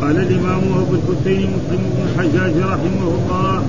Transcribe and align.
قال 0.00 0.16
الإمام 0.16 0.62
أبو 0.72 0.94
الحسين 0.94 1.50
مسلم 1.56 1.80
بن 1.92 2.02
الحجاج 2.08 2.54
رحمه 2.62 3.08
الله 3.18 3.62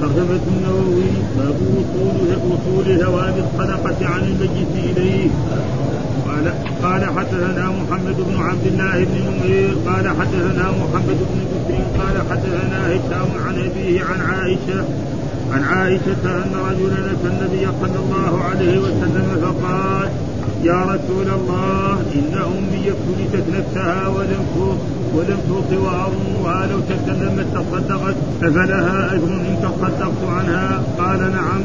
ترجمة 0.00 0.44
النووي 0.54 1.10
باب 1.38 1.56
وصول 1.76 2.28
وصول 2.50 2.98
ثواب 2.98 3.34
الصدقة 3.38 4.06
عن 4.08 4.20
الميت 4.20 4.96
إليه. 4.96 5.28
قال 6.28 6.52
قال 6.82 7.04
حدثنا 7.18 7.70
محمد 7.70 8.16
بن 8.16 8.36
عبد 8.42 8.66
الله 8.66 9.04
بن 9.04 9.16
نمير 9.28 9.74
قال 9.86 10.08
حدثنا 10.08 10.70
محمد 10.70 11.18
بن 11.30 11.40
بكر 11.50 12.02
قال 12.02 12.16
حدثنا 12.30 12.88
هشام 12.88 13.28
عن 13.46 13.54
أبيه 13.58 14.04
عن 14.04 14.20
عائشة 14.20 14.84
عن 15.52 15.62
عائشة 15.64 16.24
أن 16.24 16.52
رجلا 16.70 17.12
أتى 17.12 17.28
النبي 17.28 17.66
صلى 17.80 17.98
الله 18.04 18.44
عليه 18.44 18.78
وسلم 18.78 19.26
فقال 19.42 20.08
يا 20.64 20.82
رسول 20.82 21.28
الله 21.38 21.92
إن 22.14 22.34
أمي 22.34 22.84
ابتلتت 22.94 23.44
نفسها 23.56 24.08
ولم 24.08 24.44
ولم 25.14 25.38
توص 25.48 25.78
وأظنها 25.78 26.66
لو 26.66 26.80
تكلمت 26.80 27.46
تصدقت 27.54 28.14
أفلها 28.42 29.14
أجر 29.14 29.24
إن 29.24 29.56
تصدقت 29.62 30.22
عنها؟ 30.28 30.82
قال 30.98 31.20
نعم. 31.32 31.62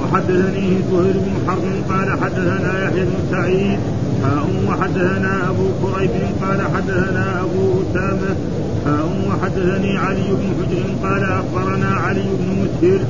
وحدثني 0.00 0.68
زهير 0.90 1.16
بن 1.24 1.34
حرب 1.46 1.64
قال 1.90 2.08
حدثنا 2.22 2.84
يحيى 2.84 3.04
بن 3.04 3.18
سعيد. 3.30 3.78
حاء 4.22 4.46
وحدثنا 4.68 5.48
أبو 5.50 5.66
كريب 5.82 6.10
قال 6.42 6.60
حدثنا 6.74 7.40
أبو 7.40 7.82
أسامة. 7.82 8.36
حاء 8.84 9.08
وحدثني 9.28 9.98
علي 9.98 10.28
بن 10.40 10.48
حجر 10.58 11.08
قال 11.08 11.24
أخبرنا 11.24 11.90
علي 11.94 12.24
بن 12.40 12.48
مسهر. 12.62 13.00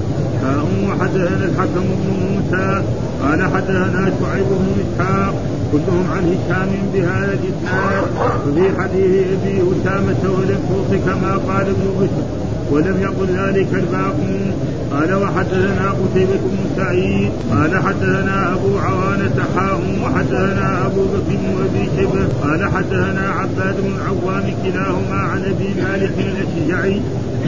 حاء 0.42 0.66
وحدثنا 0.88 1.44
الحكم 1.44 1.84
بن 2.00 2.10
موسى. 2.22 2.82
قال 3.22 3.42
حدثنا 3.54 4.12
شعيب 4.20 4.46
بن 4.46 4.68
إسحاق 4.82 5.34
كلهم 5.72 6.06
عن 6.14 6.24
هشام 6.34 6.70
بهذا 6.94 7.32
الإسناد 7.38 8.02
وفي 8.48 8.80
حديث 8.82 9.26
أبي 9.32 9.62
أسامة 9.72 10.22
ولم 10.38 10.62
كما 11.06 11.32
قال 11.36 11.66
ابن 11.66 11.86
بشر. 12.00 12.49
ولم 12.70 12.96
يقل 13.00 13.26
ذلك 13.26 13.68
الباقون. 13.74 14.52
قال 14.92 15.14
وحدثنا 15.14 15.90
قتيبة 15.90 16.42
بن 16.52 16.58
سعيد. 16.76 17.30
قال 17.50 17.82
حدثنا 17.82 18.54
أبو 18.54 18.78
عوانة 18.78 19.36
حاء 19.56 19.80
وحدثنا 20.04 20.86
أبو 20.86 21.02
بكر 21.04 21.28
بن 21.28 21.46
أبي 21.66 21.84
شبه 21.96 22.24
قال 22.42 22.70
حدثنا 22.74 23.30
عباد 23.30 23.76
بن 23.80 23.92
العوام 23.96 24.54
كلاهما 24.64 25.20
عن 25.30 25.44
أبي 25.44 25.68
مالك 25.82 26.12
الأشجعي 26.18 27.00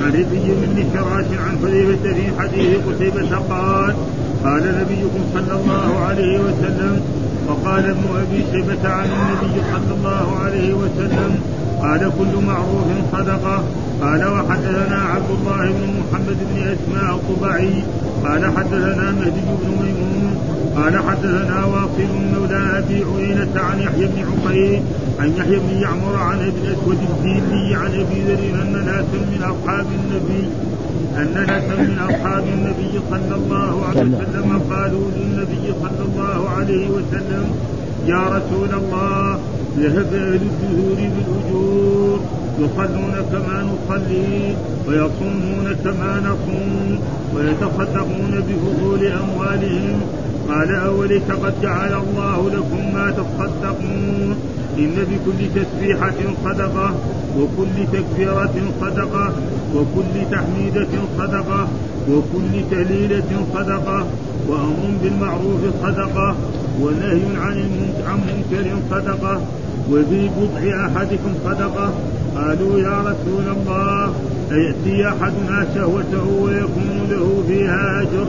عن 0.02 0.10
ربي 0.10 0.47
بن 0.60 0.84
فراش 0.94 1.27
عن 1.47 1.58
حذيفة 1.62 2.14
في 2.14 2.41
حديث 2.41 2.78
قتيبة 2.88 3.36
قال 3.36 3.94
قال 4.44 4.62
نبيكم 4.80 5.22
صلى 5.34 5.60
الله 5.60 5.98
عليه 5.98 6.38
وسلم 6.38 7.00
وقال 7.48 7.90
ابن 7.90 8.04
أبي 8.22 8.44
شيبة 8.52 8.88
عن 8.88 9.08
النبي 9.18 9.62
صلى 9.72 9.94
الله 9.98 10.38
عليه 10.44 10.74
وسلم 10.74 11.38
قال 11.82 12.12
كل 12.18 12.46
معروف 12.46 12.86
صدقة. 13.12 13.64
قال 14.02 14.24
وحدثنا 14.24 14.98
عبد 15.14 15.30
الله 15.30 15.62
بن 15.62 15.88
محمد 16.00 16.38
بن 16.50 16.58
أسماء 16.74 17.14
الطبعي. 17.14 17.82
قال 18.24 18.56
حدثنا 18.56 19.10
مهدي 19.10 19.40
بن 19.62 19.70
ميمون. 19.82 20.36
قال 20.76 20.94
حدثنا 21.08 21.64
واصل 21.64 22.12
مولى 22.34 22.78
أبي 22.78 23.04
عيينة 23.16 23.60
عن 23.60 23.78
يحيى 23.80 24.06
بن 24.06 24.18
عقيل. 24.30 24.82
عن 25.20 25.32
يحيى 25.36 25.58
بن 25.58 25.80
يعمر 25.82 26.16
عن 26.16 26.38
ابن 26.38 26.62
أسود 26.72 26.98
الديني 27.10 27.74
عن 27.74 27.86
أبي 27.86 28.20
ذر 28.28 28.62
أن 28.62 28.72
ناسا 28.86 29.18
من 29.32 29.42
أصحاب 29.42 29.86
النبي 30.00 30.48
أن 31.16 31.46
ناسا 31.46 31.74
من 31.74 31.98
أصحاب 31.98 32.44
النبي 32.55 33.00
صلى 33.10 33.34
الله 33.34 33.86
عليه 33.86 34.00
وسلم 34.00 34.62
قالوا 34.70 35.06
للنبي 35.16 35.66
صلى 35.82 36.04
الله 36.08 36.48
عليه 36.48 36.88
وسلم 36.88 37.44
يا 38.06 38.22
رسول 38.36 38.70
الله 38.80 39.38
ذهب 39.78 40.14
أهل 40.14 40.34
الدثور 40.34 40.96
بالأجور. 40.96 42.20
يصلون 42.58 43.14
كما 43.32 43.56
نصلي 43.62 44.54
ويصومون 44.88 45.77
كما 45.84 46.12
نصوم 46.20 46.98
ويتصدقون 47.34 48.44
بفضول 48.48 49.06
أموالهم 49.06 50.00
قال 50.53 50.75
أوليس 50.75 51.22
قد 51.22 51.54
جعل 51.62 51.93
الله 51.93 52.50
لكم 52.50 52.94
ما 52.94 53.10
تصدقون 53.10 54.37
إن 54.78 54.94
بكل 55.10 55.41
تسبيحة 55.60 56.21
صدقة 56.44 56.94
وكل 57.38 57.87
تكبيرة 57.93 58.54
صدقة 58.81 59.32
وكل 59.75 60.15
تحميدة 60.31 60.88
صدقة 61.19 61.69
وكل 62.10 62.71
تهليلة 62.71 63.47
صدقة 63.54 64.06
وأمر 64.49 64.99
بالمعروف 65.03 65.60
صدقة 65.82 66.37
ونهي 66.81 67.37
عن 67.37 67.69
عن 68.06 68.19
منكر 68.19 68.71
صدقة 68.91 69.41
وفي 69.91 70.28
بضع 70.28 70.87
أحدكم 70.87 71.34
صدقة. 71.44 71.93
قالوا 72.37 72.78
يا 72.81 73.00
رسول 73.00 73.56
الله 73.56 74.15
أيأتي 74.53 75.09
أحدنا 75.09 75.66
شهوته 75.75 76.26
ويكون 76.43 77.09
له 77.10 77.44
فيها 77.49 78.03
أجر؟ 78.03 78.26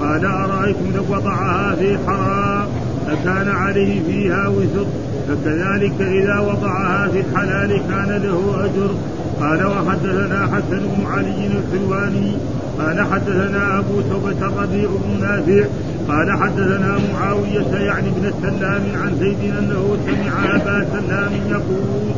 قال 0.00 0.24
أرأيتم 0.24 0.92
لو 0.94 1.16
وضعها 1.16 1.74
في 1.74 1.98
حرام 2.06 2.68
أكان 3.08 3.48
عليه 3.48 4.02
فيها 4.06 4.48
وزر 4.48 4.86
فكذلك 5.28 6.00
إذا 6.00 6.40
وضعها 6.40 7.08
في 7.08 7.20
الحلال 7.20 7.80
كان 7.88 8.22
له 8.22 8.64
أجر. 8.64 8.94
قال 9.40 9.66
وحدثنا 9.66 10.46
حسن 10.46 10.78
بن 10.78 11.06
علي 11.06 11.46
الحلواني 11.46 12.36
قال 12.78 13.06
حدثنا 13.12 13.78
أبو 13.78 14.00
توبة 14.00 14.46
الربيع 14.46 14.88
بن 14.88 15.20
نافع 15.20 15.64
قال 16.08 16.38
حدثنا 16.42 16.98
معاوية 17.12 17.76
يعني 17.76 18.08
ابن 18.08 18.24
السلام 18.24 18.82
عن 19.02 19.16
زيد 19.20 19.54
أنه 19.58 19.96
سمع 20.06 20.56
أبا 20.56 20.86
سلام 20.92 21.32
يقول 21.50 22.14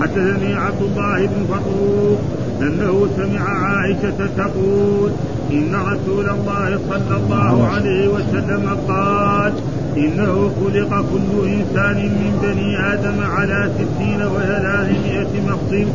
حدثني 0.00 0.54
عبد 0.54 0.82
الله 0.82 1.26
بن 1.26 1.44
فطوق 1.48 2.20
أنه 2.62 3.08
سمع 3.16 3.40
عائشة 3.40 4.26
تقول 4.36 5.10
إن 5.50 5.74
رسول 5.74 6.28
الله 6.28 6.78
صلى 6.90 7.16
الله 7.16 7.66
عليه 7.66 8.08
وسلم 8.08 8.76
قال 8.88 9.52
إنه 9.96 10.50
خلق 10.60 11.04
كل 11.12 11.48
إنسان 11.48 11.96
من 11.96 12.38
بني 12.42 12.92
آدم 12.94 13.24
على 13.24 13.70
ستين 13.74 14.22
وثلاثمائة 14.22 15.40
مفصل 15.48 15.86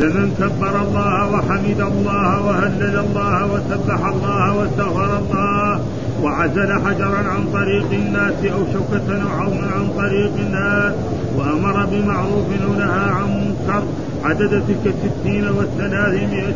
لمن 0.00 0.34
كبر 0.38 0.82
الله 0.82 1.32
وحمد 1.32 1.80
الله 1.80 2.46
وهلل 2.46 2.98
الله 2.98 3.52
وسبح 3.52 4.06
الله 4.06 4.56
واستغفر 4.56 5.18
الله 5.18 5.80
وعزل 6.22 6.72
حجرا 6.72 7.18
عن 7.18 7.44
طريق 7.52 7.90
الناس 7.92 8.44
أو 8.44 8.60
شوكة 8.72 9.22
أو 9.22 9.50
عن 9.74 9.88
طريق 9.96 10.32
الناس 10.46 10.94
وأمر 11.36 11.86
بمعروف 11.92 12.46
أو 12.66 12.72
نهى 12.72 13.10
عن 13.10 13.54
منكر 13.68 13.82
عدد 14.24 14.62
تلك 14.68 14.94
الستين 14.94 15.48
والثلاثمائة. 15.48 16.54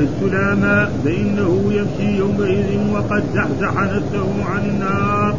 السلامة 0.00 0.88
فإنه 1.04 1.72
يمشي 1.72 2.18
يومئذ 2.18 2.92
وقد 2.92 3.24
زحزح 3.34 3.74
نفسه 3.82 4.44
عن 4.44 4.62
النار. 4.70 5.34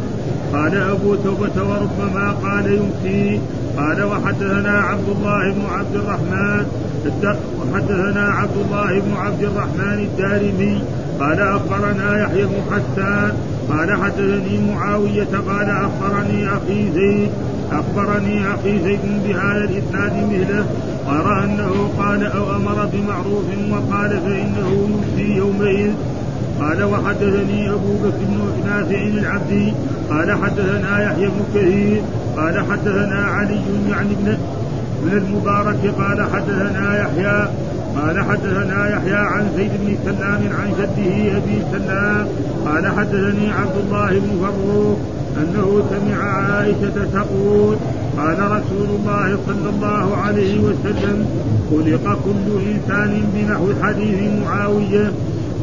قال 0.52 0.76
أبو 0.76 1.14
توبة 1.14 1.56
وربما 1.56 2.32
قال 2.42 2.66
يمسي. 2.66 3.40
قال 3.76 4.02
وحدثنا 4.02 4.78
عبد 4.78 5.08
الله 5.08 5.52
بن 5.52 5.62
عبد 5.70 5.94
الرحمن 5.94 6.66
وحدثنا 7.60 8.24
عبد 8.28 8.56
الله 8.64 9.00
بن 9.00 9.12
عبد 9.16 9.42
الرحمن 9.42 9.98
الدارمي. 10.08 10.82
قال 11.20 11.40
أخبرنا 11.40 12.22
يحيى 12.22 12.44
بن 12.44 12.60
حسان. 12.70 13.32
قال 13.70 14.02
حدثني 14.02 14.72
معاوية. 14.72 15.32
قال 15.48 15.70
أخبرني 15.70 16.48
أخي 16.48 16.92
زيد. 16.94 17.30
أخبرني 17.72 18.54
أخي 18.54 18.78
زيد 18.84 19.00
بهذا 19.24 19.64
الإسناد 19.64 20.12
مثله 20.12 20.66
أرى 21.08 21.44
أنه 21.44 21.90
قال 21.98 22.26
أو 22.26 22.56
أمر 22.56 22.88
بمعروف 22.92 23.44
وقال 23.70 24.20
فإنه 24.20 24.88
يمسي 24.88 25.36
يومئذ. 25.36 25.92
قال 26.60 26.84
وحدثني 26.84 27.70
أبو 27.70 27.92
بكر 28.02 28.18
بن 28.20 28.66
نافع 28.66 29.02
العبدي 29.02 29.72
قال 30.10 30.32
حدثنا 30.42 31.02
يحيى 31.02 31.26
بن 31.26 31.42
كثير 31.54 32.02
قال 32.36 32.64
حدثنا 32.70 33.24
علي 33.24 33.60
يعني 33.90 34.12
ابن 34.12 34.38
من 35.02 35.12
المبارك 35.12 35.94
قال 35.98 36.26
حدثنا 36.32 36.98
يحيى 37.00 37.48
قال 37.96 38.24
حدثنا 38.24 38.88
يحيى 38.96 39.14
عن 39.14 39.48
زيد 39.56 39.70
بن 39.80 39.96
سلام 40.04 40.40
عن 40.60 40.72
جده 40.78 41.36
أبي 41.36 41.62
سلام 41.72 42.26
قال 42.64 42.86
حدثني 42.98 43.52
عبد 43.52 43.76
الله 43.86 44.10
بن 44.10 44.30
فروخ 44.40 44.98
أنه 45.38 45.82
سمع 45.90 46.22
عائشة 46.24 47.04
تقول 47.12 47.76
قال 48.18 48.38
رسول 48.38 48.88
الله 48.98 49.38
صلى 49.46 49.70
الله 49.70 50.16
عليه 50.16 50.58
وسلم 50.58 51.26
خلق 51.70 52.18
كل 52.24 52.70
إنسان 52.70 53.22
بنحو 53.34 53.66
حديث 53.82 54.32
معاوية 54.44 55.12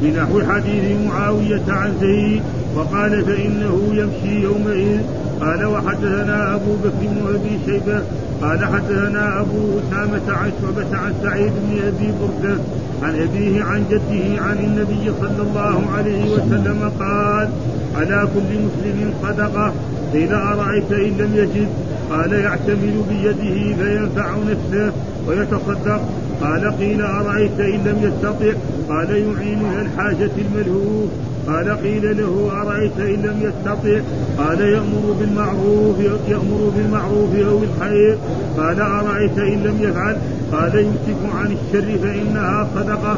بنحو 0.02 0.42
حديث 0.42 0.84
معاوية 1.08 1.64
عن 1.68 1.94
زيد 2.02 2.42
وقال 2.76 3.26
فإنه 3.26 3.76
يمشي 3.94 4.44
يومئذ. 4.44 5.00
قال 5.42 5.66
وحدثنا 5.66 6.56
أبو 6.56 6.74
بكر 6.84 6.90
بن 7.02 7.36
أبي 7.36 7.60
شيبة. 7.66 8.02
قال 8.42 8.66
حدثنا 8.66 9.42
أبو 9.42 9.80
أسامة 9.80 10.38
عن 10.38 10.52
شعبة 10.62 10.98
عن 10.98 11.14
سعيد 11.24 11.52
بن 11.52 11.78
أبي 11.88 12.12
بردة 12.22 12.58
عن 13.04 13.16
أبيه 13.16 13.64
عن 13.64 13.84
جده 13.90 14.44
عن 14.44 14.58
النبي 14.58 15.12
صلى 15.22 15.42
الله 15.42 15.92
عليه 15.98 16.32
وسلم 16.32 16.92
قال 17.00 17.50
على 17.96 18.28
كل 18.34 18.60
مسلم 18.66 19.14
صدقة. 19.24 19.74
قيل 20.14 20.34
أرأيت 20.34 20.92
إن 20.92 21.18
لم 21.18 21.32
يجد؟ 21.36 21.68
قال 22.10 22.34
يعتمل 22.34 23.04
بيده 23.10 23.76
فينفع 23.76 24.36
نفسه 24.50 24.92
ويتصدق. 25.28 26.02
قال 26.42 26.78
قيل 26.78 27.02
أرأيت 27.02 27.60
إن 27.60 27.80
لم 27.86 27.98
يستطع؟ 28.02 28.52
قال 28.90 29.10
يعين 29.10 29.62
إلى 29.72 29.82
الحاجة 29.82 30.32
الملهوف. 30.38 31.10
قال 31.48 31.70
قيل 31.70 32.18
له 32.18 32.52
أرأيت 32.62 33.00
إن 33.00 33.22
لم 33.22 33.38
يستطع؟ 33.42 34.00
قال 34.38 34.62
يأمر 34.62 35.16
بالمعروف 35.20 36.00
يأمر 36.28 36.72
بالمعروف 36.76 37.36
أو 37.36 37.58
بالخير 37.58 38.18
قال 38.58 38.82
أرأيت 38.82 39.38
إن 39.38 39.64
لم 39.64 39.78
يفعل؟ 39.80 40.18
قال 40.52 40.76
يمسك 40.76 41.36
عن 41.36 41.46
الشر 41.46 41.98
فإنها 42.04 42.68
صدقة. 42.76 43.18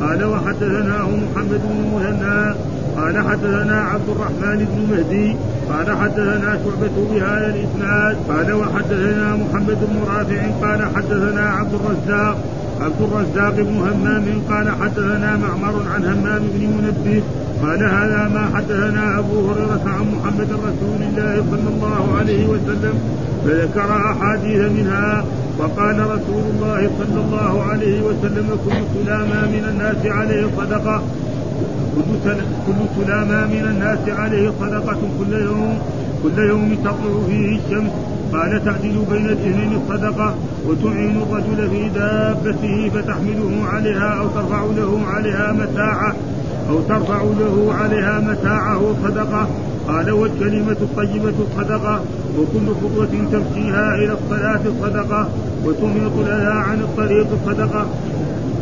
قال 0.00 0.24
وحدثناه 0.24 1.06
محمد 1.06 1.60
بن 1.70 1.96
مثنى 1.96 2.54
قال 2.96 3.18
حدثنا 3.28 3.80
عبد 3.80 4.08
الرحمن 4.08 4.58
بن 4.58 4.96
مهدي. 4.96 5.36
قال 5.72 5.96
حدثنا 5.96 6.58
شعبة 6.64 6.96
بهذا 7.12 7.54
الإسناد. 7.54 8.16
قال 8.28 8.52
وحدثنا 8.52 9.36
محمد 9.36 9.78
بن 9.90 9.98
رافع. 10.06 10.40
قال 10.62 10.96
حدثنا 10.96 11.50
عبد 11.50 11.74
الرزاق. 11.74 12.57
عبد 12.80 13.00
الرزاق 13.00 13.54
بن 13.54 13.76
همام 13.76 14.24
قال 14.50 14.70
حدثنا 14.70 15.36
معمر 15.36 15.82
عن 15.94 16.04
همام 16.04 16.42
بن 16.54 16.66
منبه 16.66 17.22
قال 17.62 17.82
هذا 17.84 18.30
ما 18.34 18.56
حدثنا 18.56 19.18
أبو 19.18 19.50
هريرة 19.50 19.82
عن 19.86 20.06
محمد 20.14 20.50
رسول 20.52 21.00
الله 21.08 21.44
صلى 21.50 21.68
الله 21.74 22.16
عليه 22.18 22.46
وسلم 22.46 22.94
فذكر 23.44 23.96
أحاديث 24.12 24.70
منها 24.70 25.24
وقال 25.58 26.00
رسول 26.00 26.42
الله 26.54 26.90
صلى 26.98 27.20
الله 27.20 27.62
عليه 27.62 28.02
وسلم 28.02 28.48
كل 28.64 28.82
سلامة 28.94 29.40
من 29.54 29.64
الناس 29.70 30.06
عليه 30.06 30.46
صدقة. 30.56 31.02
كل 31.94 32.30
كل 32.66 33.04
سلامة 33.04 33.46
من 33.46 33.64
الناس 33.70 34.18
عليه 34.18 34.52
صدقة 34.60 34.98
كل 35.18 35.32
يوم 35.32 35.78
كل 36.22 36.38
يوم 36.38 36.74
تطلع 36.74 37.26
فيه 37.26 37.58
الشمس. 37.58 37.90
قال 38.32 38.64
تعدل 38.64 39.04
بين 39.10 39.26
الاثنين 39.26 39.80
الصدقة 39.82 40.34
وتعين 40.66 41.22
الرجل 41.22 41.70
في 41.70 41.88
دابته 41.88 42.90
فتحمله 42.94 43.66
عليها 43.72 44.20
أو 44.20 44.28
ترفع 44.28 44.62
له 44.76 45.02
عليها 45.06 45.52
متاعه 45.52 46.14
أو 46.70 46.80
ترفع 46.80 47.22
له 47.22 47.74
عليها 47.74 48.20
متاعه 48.20 48.94
صدقة. 49.04 49.48
قال 49.88 50.10
والكلمة 50.10 50.76
الطيبة 50.80 51.34
صدقة 51.56 52.00
وكل 52.38 52.66
خطوة 52.82 53.28
تمشيها 53.32 53.94
إلى 53.94 54.12
الصلاة 54.12 54.60
صدقة 54.82 55.28
وتميط 55.64 56.12
لها 56.26 56.52
عن 56.52 56.80
الطريق 56.80 57.26
صدقة. 57.46 57.86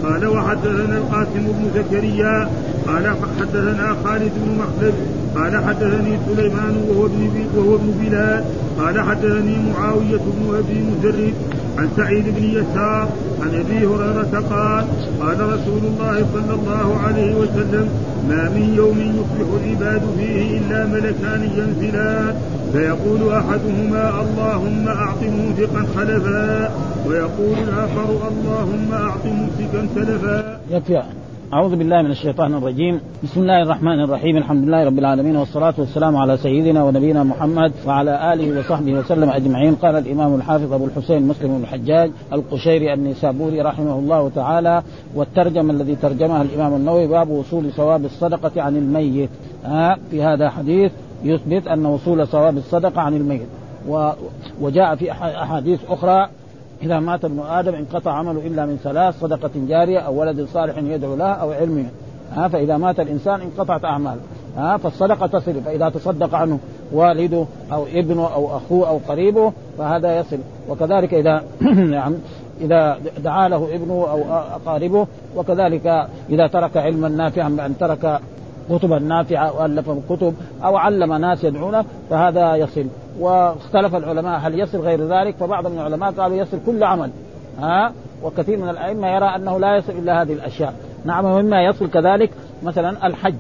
قال 0.03 0.27
وحدثنا 0.27 0.97
القاسم 0.99 1.45
بن 1.47 1.71
زكريا 1.75 2.49
قال 2.89 3.17
حدثنا 3.41 3.97
خالد 4.05 4.33
بن 4.37 4.59
مخلد 4.59 4.95
قال 5.37 5.65
حدثني 5.65 6.19
سليمان 6.27 6.77
وهو 6.89 7.07
ابن 7.07 7.47
وهو 7.57 7.75
ابن 7.75 7.91
بلال 8.01 8.45
قال 8.79 9.01
حدثني 9.01 9.57
معاوية 9.73 10.17
بن 10.19 10.57
أبي 10.59 10.79
مزرد 10.83 11.35
عن 11.79 11.89
سعيد 11.97 12.25
بن 12.25 12.45
يسار 12.45 13.09
عن 13.43 13.49
أبي 13.49 13.87
هريرة 13.87 14.45
قال 14.51 14.85
قال 15.21 15.41
رسول 15.41 15.83
الله 15.85 16.27
صلى 16.35 16.55
الله 16.55 17.01
عليه 17.07 17.35
وسلم 17.35 17.89
ما 18.29 18.49
من 18.55 18.75
يوم 18.77 18.99
يصبح 19.01 19.49
العباد 19.65 20.03
فيه 20.19 20.59
إلا 20.59 20.87
ملكان 20.87 21.43
ينزلان 21.57 22.35
فيقول 22.73 23.33
أحدهما 23.33 24.21
اللهم 24.21 24.89
أعط 24.89 25.23
منفقا 25.23 25.87
خلفا 25.97 26.71
ويقول 27.07 27.59
الآخر 27.69 28.09
اللهم 28.31 28.93
أعط 28.93 29.25
ممسكا 29.25 29.87
تلفا. 29.95 30.59
أعوذ 31.53 31.77
بالله 31.77 32.03
من 32.03 32.11
الشيطان 32.11 32.55
الرجيم. 32.55 33.01
بسم 33.23 33.41
الله 33.41 33.63
الرحمن 33.63 34.01
الرحيم. 34.01 34.37
الحمد 34.37 34.65
لله 34.65 34.85
رب 34.85 34.99
العالمين 34.99 35.37
والصلاة 35.37 35.75
والسلام 35.79 36.17
على 36.17 36.37
سيدنا 36.37 36.85
ونبينا 36.85 37.25
محمد 37.25 37.73
وعلى 37.87 38.33
آله 38.33 38.59
وصحبه 38.59 38.93
وسلم 38.93 39.31
أجمعين. 39.31 39.75
قال 39.75 39.97
الإمام 39.97 40.35
الحافظ 40.35 40.73
أبو 40.73 40.85
الحسين 40.85 41.23
مسلم 41.23 41.49
بن 41.49 41.63
الحجاج 41.63 42.11
القشيري 42.33 42.95
النسابوري 42.95 43.61
رحمه 43.61 43.99
الله 43.99 44.31
تعالى 44.35 44.83
والترجمة 45.15 45.73
الذي 45.73 45.97
ترجمها 45.97 46.43
الإمام 46.43 46.75
النووي 46.75 47.07
باب 47.07 47.31
وصول 47.31 47.73
ثواب 47.73 48.05
الصدقة 48.05 48.63
عن 48.63 48.77
الميت. 48.77 49.31
ها 49.65 49.99
في 50.11 50.23
هذا 50.23 50.51
حديث 50.51 50.93
يثبت 51.25 51.69
أن 51.69 51.87
وصول 51.87 52.27
ثواب 52.27 52.57
الصدقة 52.57 53.01
عن 53.01 53.15
الميت. 53.15 53.49
وجاء 54.61 54.97
في 54.97 55.13
أحاديث 55.13 55.81
أخرى 55.89 56.29
إذا 56.83 57.01
مات 57.01 57.25
ابن 57.25 57.41
آدم 57.41 57.75
انقطع 57.75 58.13
عمله 58.13 58.47
إلا 58.47 58.67
من 58.67 58.77
ثلاث 58.85 59.21
صدقة 59.21 59.51
جارية 59.69 59.99
أو 59.99 60.21
ولد 60.21 60.49
صالح 60.53 60.79
يدعو 60.79 61.17
له 61.17 61.33
أو 61.33 61.53
علم. 61.53 61.89
ها 62.33 62.49
فإذا 62.49 62.77
مات 62.77 63.01
الإنسان 63.01 63.41
انقطعت 63.41 63.85
أعماله. 63.85 64.21
ها 64.57 64.77
فالصدقة 64.77 65.27
تصل 65.27 65.61
فإذا 65.61 65.89
تصدق 65.89 66.35
عنه 66.35 66.59
والده 66.93 67.45
أو 67.73 67.87
ابنه 67.95 68.35
أو 68.35 68.57
أخوه 68.57 68.89
أو 68.89 69.01
قريبه 69.09 69.53
فهذا 69.79 70.19
يصل. 70.19 70.39
وكذلك 70.69 71.15
إذا 71.15 71.45
نعم 71.97 72.15
إذا 72.61 72.99
دعا 73.25 73.49
له 73.49 73.75
ابنه 73.75 74.07
أو 74.11 74.23
أقاربه 74.33 75.07
وكذلك 75.37 76.09
إذا 76.31 76.47
ترك 76.47 76.77
علما 76.77 77.09
نافعا 77.09 77.49
بأن 77.49 77.79
ترك 77.79 78.21
كتبا 78.71 78.99
نافعة 78.99 79.61
وألف 79.61 79.91
كتب 80.11 80.35
أو 80.65 80.77
علم 80.77 81.13
ناس 81.13 81.45
يدعونه 81.45 81.85
فهذا 82.11 82.57
يصل. 82.57 82.87
واختلف 83.21 83.95
العلماء 83.95 84.39
هل 84.39 84.61
يصل 84.61 84.79
غير 84.79 85.09
ذلك 85.09 85.35
فبعض 85.37 85.67
من 85.67 85.79
العلماء 85.79 86.11
قالوا 86.11 86.37
يصل 86.37 86.59
كل 86.67 86.85
عمل. 86.85 87.11
ها؟ 87.61 87.93
وكثير 88.23 88.59
من 88.59 88.69
الأئمة 88.69 89.09
يرى 89.09 89.37
أنه 89.37 89.59
لا 89.59 89.77
يصل 89.77 89.93
إلا 89.93 90.23
هذه 90.23 90.33
الأشياء. 90.33 90.75
نعم 91.05 91.25
ومما 91.25 91.65
يصل 91.65 91.91
كذلك 91.91 92.31
مثلا 92.63 93.07
الحج. 93.07 93.35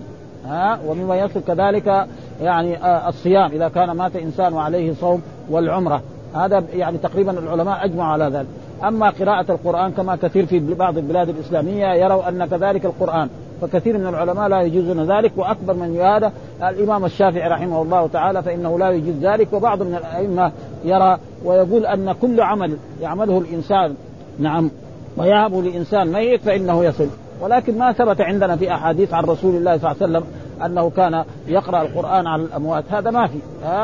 ها؟ 0.46 0.78
ومما 0.86 1.16
يصل 1.16 1.40
كذلك 1.46 2.06
يعني 2.42 2.84
آه 2.84 3.08
الصيام 3.08 3.50
إذا 3.50 3.68
كان 3.68 3.90
مات 3.90 4.16
إنسان 4.16 4.52
وعليه 4.52 4.94
صوم 4.94 5.22
والعمرة. 5.50 6.02
هذا 6.34 6.64
يعني 6.74 6.98
تقريبا 6.98 7.38
العلماء 7.38 7.84
أجمعوا 7.84 8.12
على 8.12 8.24
ذلك. 8.24 8.48
أما 8.84 9.10
قراءة 9.10 9.52
القرآن 9.52 9.92
كما 9.92 10.16
كثير 10.16 10.46
في 10.46 10.74
بعض 10.74 10.98
البلاد 10.98 11.28
الإسلامية 11.28 11.86
يروا 11.86 12.28
أن 12.28 12.46
كذلك 12.46 12.84
القرآن. 12.84 13.28
فكثير 13.60 13.98
من 13.98 14.06
العلماء 14.06 14.48
لا 14.48 14.62
يجوزون 14.62 15.12
ذلك 15.12 15.32
وأكبر 15.36 15.74
من 15.74 15.96
هذا 15.96 16.32
الإمام 16.62 17.04
الشافعي 17.04 17.48
رحمه 17.48 17.82
الله 17.82 18.06
تعالى 18.06 18.42
فإنه 18.42 18.78
لا 18.78 18.90
يجوز 18.90 19.14
ذلك 19.22 19.52
وبعض 19.52 19.82
من 19.82 19.94
الأئمة 19.94 20.52
يرى 20.84 21.18
ويقول 21.44 21.86
أن 21.86 22.12
كل 22.12 22.40
عمل 22.40 22.76
يعمله 23.00 23.38
الإنسان 23.38 23.94
نعم 24.38 24.70
ويهب 25.16 25.54
لإنسان 25.54 26.12
ميت 26.12 26.40
فإنه 26.40 26.84
يصل. 26.84 27.08
ولكن 27.40 27.78
ما 27.78 27.92
ثبت 27.92 28.20
عندنا 28.20 28.56
في 28.56 28.72
أحاديث 28.74 29.14
عن 29.14 29.24
رسول 29.24 29.54
الله 29.54 29.78
صلى 29.78 29.92
الله 29.92 30.02
عليه 30.02 30.12
وسلم 30.12 30.24
أنه 30.64 30.90
كان 30.90 31.24
يقرأ 31.48 31.82
القرآن 31.82 32.26
على 32.26 32.42
الأموات. 32.42 32.84
هذا 32.90 33.10
ما 33.10 33.26
في. 33.26 33.38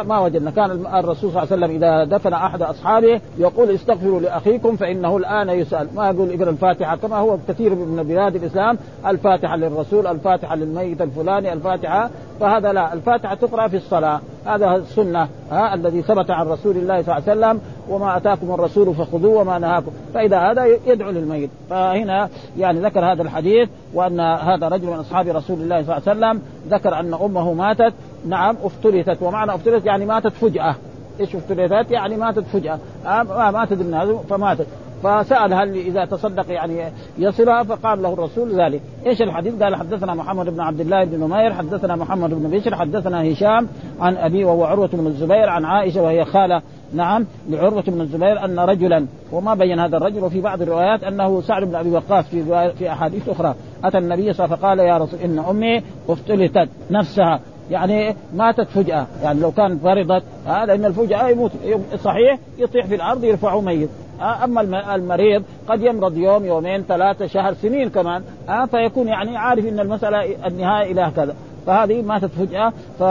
ما 0.09 0.19
وجدنا. 0.19 0.51
كان 0.51 0.71
الرسول 0.71 1.31
صلى 1.33 1.43
الله 1.43 1.53
عليه 1.53 1.65
وسلم 1.65 1.71
إذا 1.71 2.05
دفن 2.05 2.33
أحد 2.33 2.63
أصحابه 2.63 3.21
يقول 3.39 3.71
استغفروا 3.71 4.21
لأخيكم 4.21 4.77
فإنه 4.77 5.17
الآن 5.17 5.51
يسأل. 5.51 5.89
ما 5.95 6.11
يقول 6.11 6.33
اقرا 6.33 6.51
الفاتحة؟ 6.51 6.97
كما 6.97 7.17
هو 7.17 7.39
كثير 7.49 7.75
من 7.75 8.03
بلاد 8.03 8.37
الإسلام 8.37 8.79
الفاتحة 9.07 9.57
للرسول 9.57 10.07
الفاتحة 10.07 10.57
للميت 10.57 11.03
الفلاني 11.03 11.53
الفاتحة 11.53 12.11
فهذا 12.43 12.73
لا 12.73 12.93
الفاتحة 12.93 13.35
تقرأ 13.35 13.69
في 13.69 13.77
الصلاة. 13.77 14.21
هذا 14.47 14.77
السنة 14.77 15.29
ها 15.51 15.75
الذي 15.75 16.03
ثبت 16.03 16.31
عن 16.31 16.47
رسول 16.47 16.77
الله 16.77 17.03
صلى 17.03 17.19
الله 17.19 17.29
عليه 17.29 17.41
وسلم 17.41 17.61
وما 17.89 18.17
آتاكم 18.17 18.55
الرسول 18.55 18.95
فخذوه 18.95 19.41
وما 19.41 19.59
نهاكم. 19.59 19.91
فإذا 20.15 20.39
هذا 20.39 20.67
يدعو 20.87 21.11
للميت. 21.11 21.51
فهنا 21.71 22.29
يعني 22.59 22.81
ذكر 22.81 23.13
هذا 23.13 23.23
الحديث 23.23 23.69
وأن 23.95 24.21
هذا 24.21 24.69
رجل 24.69 24.87
من 24.87 24.95
أصحاب 24.99 25.29
رسول 25.29 25.61
الله 25.61 25.83
صلى 25.83 25.97
الله 25.97 26.09
عليه 26.09 26.19
وسلم 26.19 26.43
ذكر 26.69 27.01
أن 27.01 27.15
أمه 27.15 27.53
ماتت. 27.53 27.95
نعم 28.27 28.57
افترثت. 28.65 29.23
ومعنى 29.23 29.55
افترثت 29.55 29.87
يعني 29.87 30.07
ماتت 30.07 30.33
فجأة. 30.33 30.75
إيش 31.21 31.37
افترثت؟ 31.37 31.91
يعني 31.91 32.17
ماتت 32.17 32.45
فجأة. 32.53 32.79
آه 33.07 33.51
ماتت 33.51 33.73
ابن 33.73 34.19
فماتت. 34.31 34.67
فسأل 35.03 35.55
هل 35.55 35.77
إذا 35.77 36.05
تصدق 36.05 36.51
يعني 36.51 36.93
يصلها؟ 37.19 37.63
فقال 37.63 38.03
له 38.03 38.13
الرسول 38.13 38.61
ذلك، 38.61 38.81
إيش 39.07 39.23
الحديث؟ 39.23 39.63
قال 39.63 39.77
حدثنا 39.77 40.15
محمد 40.15 40.49
بن 40.49 40.61
عبد 40.61 40.81
الله 40.81 41.05
بن 41.05 41.21
نمير، 41.21 41.53
حدثنا 41.53 41.97
محمد 41.97 42.31
بن 42.31 42.51
بشر، 42.51 42.77
حدثنا 42.77 43.33
هشام 43.33 43.69
عن 44.01 44.17
أبي 44.17 44.45
وهو 44.45 44.65
عروة 44.65 44.91
بن 44.93 45.07
الزبير 45.07 45.49
عن 45.49 45.65
عائشة 45.65 46.03
وهي 46.03 46.25
خالة. 46.25 46.63
نعم 46.95 47.27
لعروة 47.49 47.83
بن 47.83 48.01
الزبير 48.01 48.45
أن 48.45 48.59
رجلا 48.59 49.07
وما 49.33 49.55
بين 49.55 49.81
هذا 49.81 49.97
الرجل 49.97 50.25
وفي 50.25 50.41
بعض 50.41 50.63
الروايات 50.63 51.05
أنه 51.05 51.41
سعد 51.41 51.65
بن 51.65 51.75
أبي 51.75 51.91
وقاص 51.91 52.25
في 52.25 52.73
في 52.79 52.93
أحاديث 52.93 53.29
أخرى. 53.29 53.55
أتى 53.85 53.99
النبي 53.99 54.33
صلى 54.33 54.45
الله 54.45 54.57
عليه 54.57 54.57
وسلم 54.57 54.57
فقال 54.57 54.79
يا 54.79 54.99
رسول 54.99 55.21
إن 55.21 55.39
أمي 55.39 55.83
افتلتت 56.09 56.69
نفسها. 56.91 57.41
يعني 57.71 58.17
ماتت 58.35 58.69
فجأة. 58.69 59.07
يعني 59.23 59.41
لو 59.41 59.51
كانت 59.51 59.83
فرضت 59.83 60.23
هذا 60.47 60.65
لأن 60.65 60.85
الفجأة 60.85 61.29
يموت. 61.29 61.51
صحيح 61.97 62.39
يطيح 62.59 62.87
في 62.87 62.95
الأرض 62.95 63.25
يرفعه 63.25 63.61
ميت. 63.61 63.91
أما 64.23 64.95
المريض 64.95 65.43
قد 65.69 65.83
يمرض 65.83 66.17
يوم 66.17 66.45
يومين 66.45 66.83
ثلاثة 66.83 67.27
شهر 67.27 67.55
سنين 67.55 67.91
كمان 67.91 68.23
أه 68.49 68.65
فيكون 68.65 69.09
يعني 69.09 69.37
عارف 69.37 69.67
إن 69.67 69.81
المسألة 69.81 70.47
النهاية 70.47 70.93
إلى 70.93 71.13
كذا 71.17 71.35
فهذه 71.67 72.03
ماتت 72.03 72.31
فجأة 72.31 72.73
ف... 72.99 73.03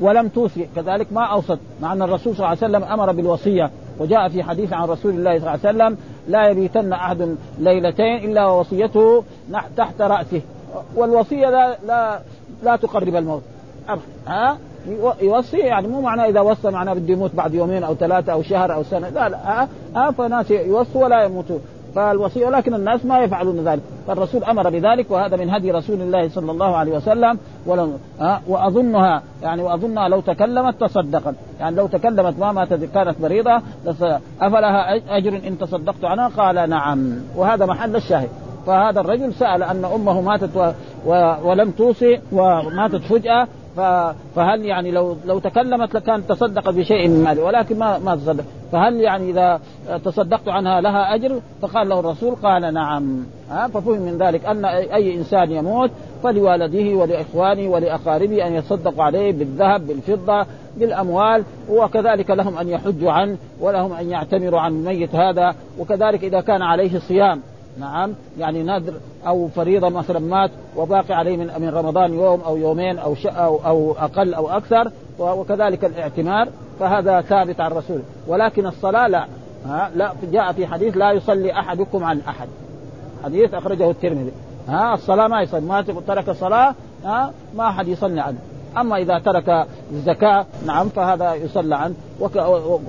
ولم 0.00 0.28
توصي 0.28 0.68
كذلك 0.76 1.12
ما 1.12 1.24
أوصت 1.24 1.58
مع 1.82 1.92
أن 1.92 2.02
الرسول 2.02 2.36
صلى 2.36 2.46
الله 2.46 2.48
عليه 2.48 2.58
وسلم 2.58 2.84
أمر 2.84 3.12
بالوصية. 3.12 3.70
وجاء 3.98 4.28
في 4.28 4.42
حديث 4.42 4.72
عن 4.72 4.88
رسول 4.88 5.12
الله 5.14 5.38
صلى 5.38 5.48
الله 5.48 5.50
عليه 5.50 5.60
وسلم 5.60 5.98
لا 6.28 6.48
يبيتن 6.48 6.92
أحد 6.92 7.36
ليلتين 7.58 8.16
إلا 8.30 8.46
ووصيته 8.46 9.24
تحت 9.76 10.00
رأسه. 10.00 10.40
والوصية 10.96 11.50
لا 11.50 11.76
لا, 11.86 12.20
لا 12.62 12.76
تقرب 12.76 13.16
الموت. 13.16 13.42
ها؟ 14.26 14.58
يوصي 15.20 15.58
يعني 15.58 15.88
مو 15.88 16.00
معناه 16.00 16.28
إذا 16.28 16.40
وصى 16.40 16.70
معناه 16.70 16.92
بده 16.92 17.12
يموت 17.12 17.34
بعد 17.34 17.54
يومين 17.54 17.84
أو 17.84 17.94
ثلاثة 17.94 18.32
أو 18.32 18.42
شهر 18.42 18.74
أو 18.74 18.82
سنة 18.82 19.08
لا 19.08 19.28
لا 19.28 19.38
ها, 19.44 19.68
ها 19.96 20.10
فناس 20.10 20.50
يوصوا 20.50 21.04
ولا 21.04 21.24
يموتوا 21.24 21.58
فالوصية 21.94 22.46
ولكن 22.46 22.74
الناس 22.74 23.04
ما 23.04 23.18
يفعلون 23.18 23.68
ذلك. 23.68 23.82
فالرسول 24.06 24.44
أمر 24.44 24.70
بذلك 24.70 25.10
وهذا 25.10 25.36
من 25.36 25.50
هدي 25.50 25.70
رسول 25.70 26.00
الله 26.00 26.28
صلى 26.28 26.52
الله 26.52 26.76
عليه 26.76 26.96
وسلم 26.96 27.38
ولم 27.66 27.98
أه 28.20 28.40
وأظنها 28.48 29.22
يعني 29.42 29.62
وأظنها 29.62 30.08
لو 30.08 30.20
تكلمت 30.20 30.80
تصدقت. 30.80 31.34
يعني 31.60 31.76
لو 31.76 31.86
تكلمت 31.86 32.38
ما 32.38 32.52
ماتت 32.52 32.84
كانت 32.94 33.20
مريضة 33.20 33.62
أفلها 34.40 34.96
أجر 35.16 35.40
إن 35.48 35.58
تصدقت 35.58 36.04
عنها؟ 36.04 36.28
قال 36.28 36.70
نعم. 36.70 37.14
وهذا 37.36 37.66
محل 37.66 37.96
الشاهد. 37.96 38.28
فهذا 38.66 39.00
الرجل 39.00 39.34
سأل 39.34 39.62
أن 39.62 39.84
أمه 39.84 40.20
ماتت 40.20 40.56
و... 40.56 40.70
و... 41.06 41.34
ولم 41.44 41.70
توصي 41.70 42.20
وماتت 42.32 43.02
فجأة 43.02 43.48
فهل 44.36 44.64
يعني 44.64 44.90
لو 44.90 45.16
لو 45.24 45.38
تكلمت 45.38 45.94
لكان 45.94 46.26
تصدقت 46.26 46.74
بشيء 46.74 47.08
من 47.08 47.24
ماله 47.24 47.42
ولكن 47.42 47.78
ما 47.78 47.98
ما 47.98 48.16
تصدق. 48.16 48.44
فهل 48.72 49.00
يعني 49.00 49.30
إذا 49.30 49.60
تصدقت 50.04 50.48
عنها 50.48 50.80
لها 50.80 51.14
أجر؟ 51.14 51.40
فقال 51.62 51.88
له 51.88 52.00
الرسول 52.00 52.34
قال 52.34 52.74
نعم. 52.74 53.26
ها؟ 53.50 53.68
ففهم 53.68 54.00
من 54.00 54.18
ذلك 54.18 54.46
أن 54.46 54.64
اي 54.64 55.14
إنسان 55.14 55.50
يموت 55.50 55.90
فلوالده 56.22 56.96
ولإخوانه 56.96 57.68
ولأقاربه 57.68 58.46
أن 58.46 58.54
يتصدقوا 58.54 59.04
عليه 59.04 59.32
بالذهب 59.32 59.86
بالفضة 59.86 60.46
بالأموال 60.76 61.44
وكذلك 61.70 62.30
لهم 62.30 62.58
أن 62.58 62.68
يحجوا 62.68 63.12
عنه 63.12 63.36
ولهم 63.60 63.92
أن 63.92 64.10
يعتمروا 64.10 64.60
عن 64.60 64.72
الميت 64.72 65.14
هذا 65.14 65.54
وكذلك 65.78 66.24
إذا 66.24 66.40
كان 66.40 66.62
عليه 66.62 66.98
صيام. 66.98 67.40
نعم. 67.78 68.14
يعني 68.38 68.62
نذر 68.62 68.92
أو 69.26 69.48
فريضة 69.48 69.88
مثلا 69.88 70.18
مات 70.18 70.50
وباقي 70.76 71.14
عليه 71.14 71.36
من 71.36 71.50
من 71.58 71.68
رمضان 71.68 72.14
يوم 72.14 72.40
أو 72.40 72.56
يومين 72.56 72.98
أو 72.98 73.14
أو, 73.26 73.60
أو 73.66 73.92
أقل 73.92 74.34
أو 74.34 74.48
أكثر 74.48 74.90
وكذلك 75.18 75.84
الاعتمار 75.84 76.48
فهذا 76.80 77.20
ثابت 77.20 77.60
عن 77.60 77.72
الرسول. 77.72 78.00
ولكن 78.26 78.66
الصلاة 78.66 79.06
لا. 79.06 79.26
ها؟ 79.66 79.90
لا 79.94 80.12
جاء 80.32 80.52
في 80.52 80.66
حديث 80.66 80.96
لا 80.96 81.12
يصلي 81.12 81.52
أحدكم 81.52 82.04
عن 82.04 82.20
أحد. 82.28 82.48
حديث 83.24 83.54
أخرجه 83.54 83.90
الترمذي. 83.90 84.32
ها؟ 84.68 84.94
الصلاة 84.94 85.26
ما 85.28 85.42
يصلي. 85.42 85.60
ما 85.60 85.82
ترك 85.82 86.28
الصلاة 86.28 86.74
ها؟ 87.04 87.32
ما 87.56 87.68
أحد 87.68 87.88
يصلي 87.88 88.20
عنه. 88.20 88.38
أما 88.76 88.96
إذا 88.96 89.18
ترك 89.18 89.66
الزكاة 89.92 90.46
نعم 90.66 90.88
فهذا 90.88 91.34
يصلى 91.34 91.76
عنه. 91.76 91.94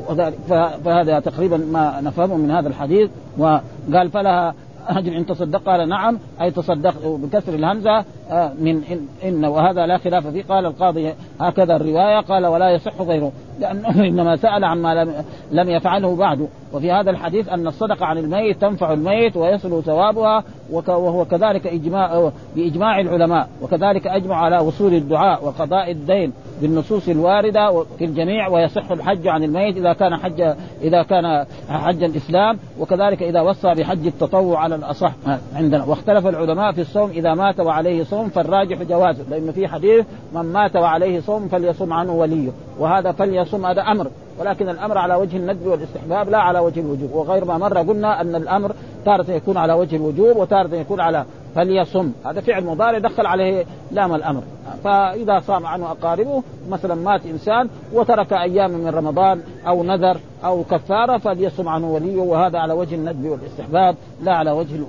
وذلك 0.09 0.37
فهذا 0.85 1.19
تقريبا 1.19 1.57
ما 1.57 2.01
نفهمه 2.01 2.35
من 2.35 2.51
هذا 2.51 2.67
الحديث. 2.67 3.09
وقال 3.37 4.11
فلها 4.13 4.53
أجر 4.87 5.17
إن 5.17 5.25
تصدق؟ 5.25 5.61
قال 5.65 5.89
نعم. 5.89 6.19
أي 6.41 6.51
تصدق 6.51 7.07
بكسر 7.07 7.53
الهمزة 7.53 8.05
آه، 8.29 8.53
من 8.59 8.83
إن, 8.91 9.07
إن 9.23 9.45
وهذا 9.45 9.85
لا 9.85 9.97
خلاف 9.97 10.27
فيه. 10.27 10.43
قال 10.43 10.65
القاضي 10.65 11.13
هكذا 11.39 11.75
الرواية 11.75 12.19
قال 12.19 12.45
ولا 12.45 12.69
يصح 12.69 13.01
غيره. 13.01 13.31
لأنه 13.59 14.03
إنما 14.09 14.35
سأل 14.35 14.63
عما 14.63 14.95
لم, 14.95 15.13
لم 15.51 15.69
يفعله 15.69 16.15
بعد. 16.15 16.47
وفي 16.73 16.91
هذا 16.91 17.11
الحديث 17.11 17.49
أن 17.49 17.67
الصدقة 17.67 18.05
عن 18.05 18.17
الميت 18.17 18.61
تنفع 18.61 18.93
الميت 18.93 19.37
ويصل 19.37 19.83
ثوابها 19.83 20.43
وهو 20.71 21.25
كذلك 21.25 21.67
إجماع 21.67 22.31
بإجماع 22.55 22.99
العلماء. 22.99 23.49
وكذلك 23.61 24.07
أجمع 24.07 24.35
على 24.35 24.59
وصول 24.59 24.93
الدعاء 24.93 25.45
وقضاء 25.45 25.91
الدين 25.91 26.33
بالنصوص 26.61 27.09
الواردة 27.09 27.83
في 27.97 28.05
الجميع 28.05 28.47
ويصح 28.47 28.91
الحج 28.91 29.27
عن 29.27 29.43
الميت 29.43 29.77
إذا 29.77 29.93
كان 29.93 30.15
حج 30.15 30.41
إذا 30.81 31.03
كان 31.03 31.45
حج 31.69 32.03
الإسلام. 32.03 32.57
وكذلك 32.79 33.23
إذا 33.23 33.41
وصى 33.41 33.73
بحج 33.73 34.07
التطوع 34.07 34.59
على 34.59 34.75
الأصح 34.75 35.11
عندنا. 35.55 35.83
واختلف 35.83 36.27
العلماء 36.27 36.71
في 36.71 36.81
الصوم 36.81 37.09
إذا 37.09 37.33
مات 37.33 37.59
وعليه 37.59 38.03
صوم 38.03 38.29
فالراجح 38.29 38.83
جوازه 38.83 39.23
لأن 39.29 39.51
في 39.51 39.67
حديث 39.67 40.05
من 40.33 40.41
مات 40.41 40.75
وعليه 40.75 41.19
صوم 41.19 41.47
فليصم 41.47 41.93
عنه 41.93 42.11
وليه. 42.13 42.49
وهذا 42.79 43.11
فليصم 43.45 43.65
هذا 43.65 43.81
أمر 43.81 44.07
ولكن 44.39 44.69
الأمر 44.69 44.97
على 44.97 45.15
وجه 45.15 45.37
الندب 45.37 45.67
والاستحباب 45.67 46.29
لا 46.29 46.37
على 46.37 46.59
وجه 46.59 46.79
الوجوب. 46.79 47.11
وغير 47.13 47.45
ما 47.45 47.57
مر 47.57 47.77
قلنا 47.77 48.21
أن 48.21 48.35
الأمر 48.35 48.71
تارة 49.05 49.31
يكون 49.31 49.57
على 49.57 49.73
وجه 49.73 49.95
الوجوب 49.95 50.37
وتارة 50.37 50.75
يكون 50.75 50.99
على 50.99 51.25
فليصم. 51.55 52.11
هذا 52.25 52.41
فعل 52.41 52.63
مضارع 52.63 52.97
دخل 52.97 53.25
عليه 53.25 53.65
لام 53.91 54.15
الأمر. 54.15 54.43
فإذا 54.83 55.39
صام 55.39 55.65
عنه 55.65 55.91
أقاربه 55.91 56.43
مثلا 56.69 56.95
مات 56.95 57.25
إنسان 57.25 57.69
وترك 57.93 58.33
أيام 58.33 58.71
من 58.71 58.87
رمضان 58.87 59.41
أو 59.67 59.83
نذر 59.83 60.17
أو 60.45 60.63
كفارة 60.63 61.17
فليصم 61.17 61.69
عنه 61.69 61.91
وليه 61.91 62.17
وهذا 62.17 62.59
على 62.59 62.73
وجه 62.73 62.95
الندب 62.95 63.25
والاستحباب 63.25 63.95
لا 64.23 64.33
على 64.33 64.51
وجه 64.51 64.79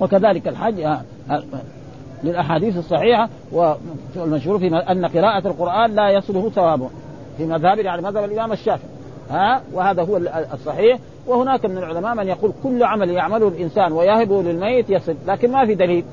وكذلك 0.00 0.48
الحج 0.48 0.80
للأحاديث 2.24 2.76
الصحيحة 2.76 3.28
والمشهور 3.52 4.58
في 4.58 4.76
أن 4.76 5.06
قراءة 5.06 5.48
القرآن 5.48 5.94
لا 5.94 6.10
يصله 6.10 6.50
ثوابه. 6.50 6.90
في 7.36 7.46
مذهب 7.46 7.78
يعني 7.78 8.02
مذهب 8.02 8.24
الإمام 8.24 8.52
الشافعي. 8.52 8.90
ها؟ 9.30 9.62
وهذا 9.72 10.02
هو 10.02 10.16
الصحيح. 10.54 10.98
وهناك 11.26 11.66
من 11.66 11.78
العلماء 11.78 12.14
من 12.14 12.28
يقول 12.28 12.52
كل 12.62 12.82
عمل 12.82 13.10
يعمله 13.10 13.48
الإنسان 13.48 13.92
ويهبه 13.92 14.42
للميت 14.42 14.90
يصل 14.90 15.14
لكن 15.26 15.52
ما 15.52 15.66
في 15.66 15.74
دليل. 15.74 16.04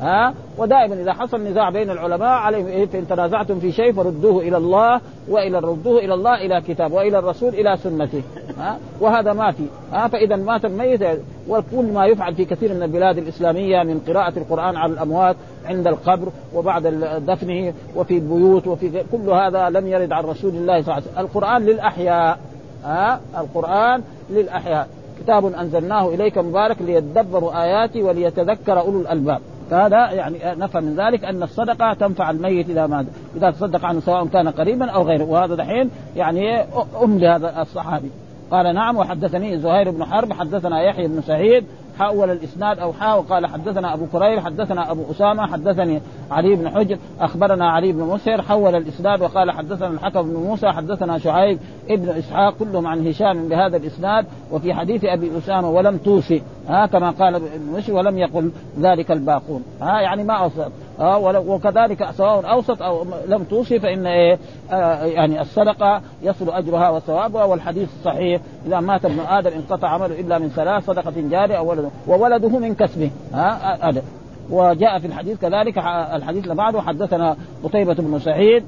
ها؟ 0.00 0.34
ودائما 0.58 0.94
إذا 0.94 1.12
حصل 1.12 1.40
نزاع 1.40 1.70
بين 1.70 1.90
العلماء 1.90 2.28
عليهم 2.28 2.66
إيه 2.66 2.86
فإن 2.86 3.08
تنازعتم 3.08 3.60
في 3.60 3.72
شيء 3.72 3.92
فردوه 3.92 4.42
إلى 4.42 4.56
الله 4.56 5.00
وإلى 5.28 5.58
ردوه 5.58 5.98
إلى 5.98 6.14
الله 6.14 6.34
إلى 6.34 6.60
كتاب 6.60 6.92
وإلى 6.92 7.18
الرسول 7.18 7.48
إلى 7.48 7.76
سنته 7.76 8.22
ها؟ 8.58 8.78
وهذا 9.00 9.32
ما 9.32 9.52
في 9.52 9.62
ها؟ 9.92 10.08
فاذا 10.08 10.36
مات 10.36 10.64
الميت 10.64 11.02
وكل 11.48 11.84
ما 11.94 12.06
يفعل 12.06 12.34
في 12.34 12.44
كثير 12.44 12.74
من 12.74 12.82
البلاد 12.82 13.18
الإسلامية 13.18 13.82
من 13.82 14.00
قراءة 14.08 14.38
القرآن 14.38 14.76
على 14.76 14.92
الأموات 14.92 15.36
عند 15.66 15.86
القبر 15.86 16.28
وبعد 16.54 16.86
دفنه 17.26 17.72
وفي 17.96 18.14
البيوت 18.14 18.66
وفي 18.66 19.04
كل 19.12 19.30
هذا 19.30 19.70
لم 19.70 19.86
يرد 19.86 20.12
عن 20.12 20.24
رسول 20.24 20.54
الله 20.54 20.82
صلى 20.82 20.92
الله 20.92 20.94
عليه 20.94 21.02
وسلم. 21.06 21.18
القرآن 21.18 21.66
للأحياء 21.66 22.38
ها؟ 22.84 23.20
القرآن 23.38 24.02
للأحياء. 24.30 24.88
كتاب 25.26 25.46
أنزلناه 25.54 26.08
إليك 26.08 26.38
مبارك 26.38 26.82
ليدبروا 26.82 27.62
آياتي 27.62 28.02
وليتذكر 28.02 28.80
أولو 28.80 29.00
الألباب. 29.00 29.40
فهذا 29.70 30.10
يعني 30.10 30.38
نفهم 30.44 30.84
من 30.84 30.96
ذلك 30.96 31.24
أن 31.24 31.42
الصدقة 31.42 31.92
تنفع 31.92 32.30
الميت 32.30 32.70
إذا 32.70 32.86
مات 32.86 33.06
إذا 33.36 33.50
تصدق 33.50 33.84
عنه 33.84 34.00
سواء 34.00 34.26
كان 34.26 34.48
قريبا 34.48 34.90
أو 34.90 35.02
غيره. 35.02 35.24
وهذا 35.24 35.54
دحين 35.54 35.90
يعني 36.16 36.60
أم 37.02 37.18
لهذا 37.18 37.62
الصحابي. 37.62 38.10
قال 38.50 38.74
نعم 38.74 38.96
وحدثني 38.96 39.58
زهير 39.58 39.90
بن 39.90 40.04
حرب 40.04 40.32
حدثنا 40.32 40.82
يحيى 40.82 41.08
بن 41.08 41.22
سعيد 41.22 41.64
حول 41.98 42.30
الإسناد 42.30 42.78
أو 42.78 42.92
حاول. 42.92 43.26
قال 43.26 43.46
حدثنا 43.46 43.94
أبو 43.94 44.06
كرير 44.06 44.40
حدثنا 44.40 44.90
أبو 44.90 45.02
أسامة 45.10 45.46
حدثني 45.46 46.00
علي 46.30 46.54
بن 46.54 46.70
حجر 46.70 46.98
أخبرنا 47.20 47.70
علي 47.70 47.92
بن 47.92 48.00
مسهر 48.00 48.42
حول 48.42 48.74
الإسناد 48.74 49.22
وقال 49.22 49.50
حدثنا 49.50 49.88
الحكم 49.88 50.22
بن 50.22 50.34
موسى 50.34 50.68
حدثنا 50.68 51.18
شعيب 51.18 51.58
ابن 51.90 52.08
إسحاق 52.08 52.54
كلهم 52.58 52.86
عن 52.86 53.06
هشام 53.06 53.48
بهذا 53.48 53.76
الإسناد 53.76 54.26
وفي 54.52 54.74
حديث 54.74 55.04
أبي 55.04 55.38
أسامة 55.38 55.70
ولم 55.70 55.96
توصي 55.96 56.42
ها 56.68 56.86
كما 56.86 57.10
قال 57.10 57.34
ابن 57.34 57.82
ولم 57.88 58.18
يقل 58.18 58.52
ذلك 58.80 59.10
الباقون 59.10 59.62
ها 59.80 60.00
يعني 60.00 60.24
ما 60.24 60.34
أوصى. 60.34 60.66
ها 60.98 61.16
وكذلك 61.38 62.10
سواء 62.10 62.50
أوسط 62.50 62.82
أو 62.82 63.06
لم 63.28 63.44
توصي 63.44 63.80
فإن 63.80 64.06
إيه 64.06 64.38
آه 64.72 65.04
يعني 65.04 65.40
الصدقه 65.40 66.00
يصل 66.22 66.50
أجرها 66.50 66.90
وثوابها 66.90 67.44
والحديث 67.44 67.88
الصحيح 67.98 68.40
إذا 68.66 68.80
مات 68.80 69.04
ابن 69.04 69.20
آدم 69.20 69.50
انقطع 69.50 69.88
عمله 69.88 70.20
إلا 70.20 70.38
من 70.38 70.48
ثلاث 70.48 70.86
صدقة 70.86 71.12
جارية 71.16 71.58
أو 71.58 71.70
ولده 71.70 71.88
وولده 72.06 72.48
من 72.48 72.74
كسبه 72.74 73.10
ها 73.32 73.88
هذا 73.90 74.02
وجاء 74.50 74.98
في 74.98 75.06
الحديث 75.06 75.40
كذلك 75.40 75.78
الحديث 76.14 76.44
اللي 76.44 76.54
بعده 76.54 76.82
حدثنا 76.82 77.36
قتيبة 77.64 77.94
بن 77.94 78.18
سعيد 78.18 78.64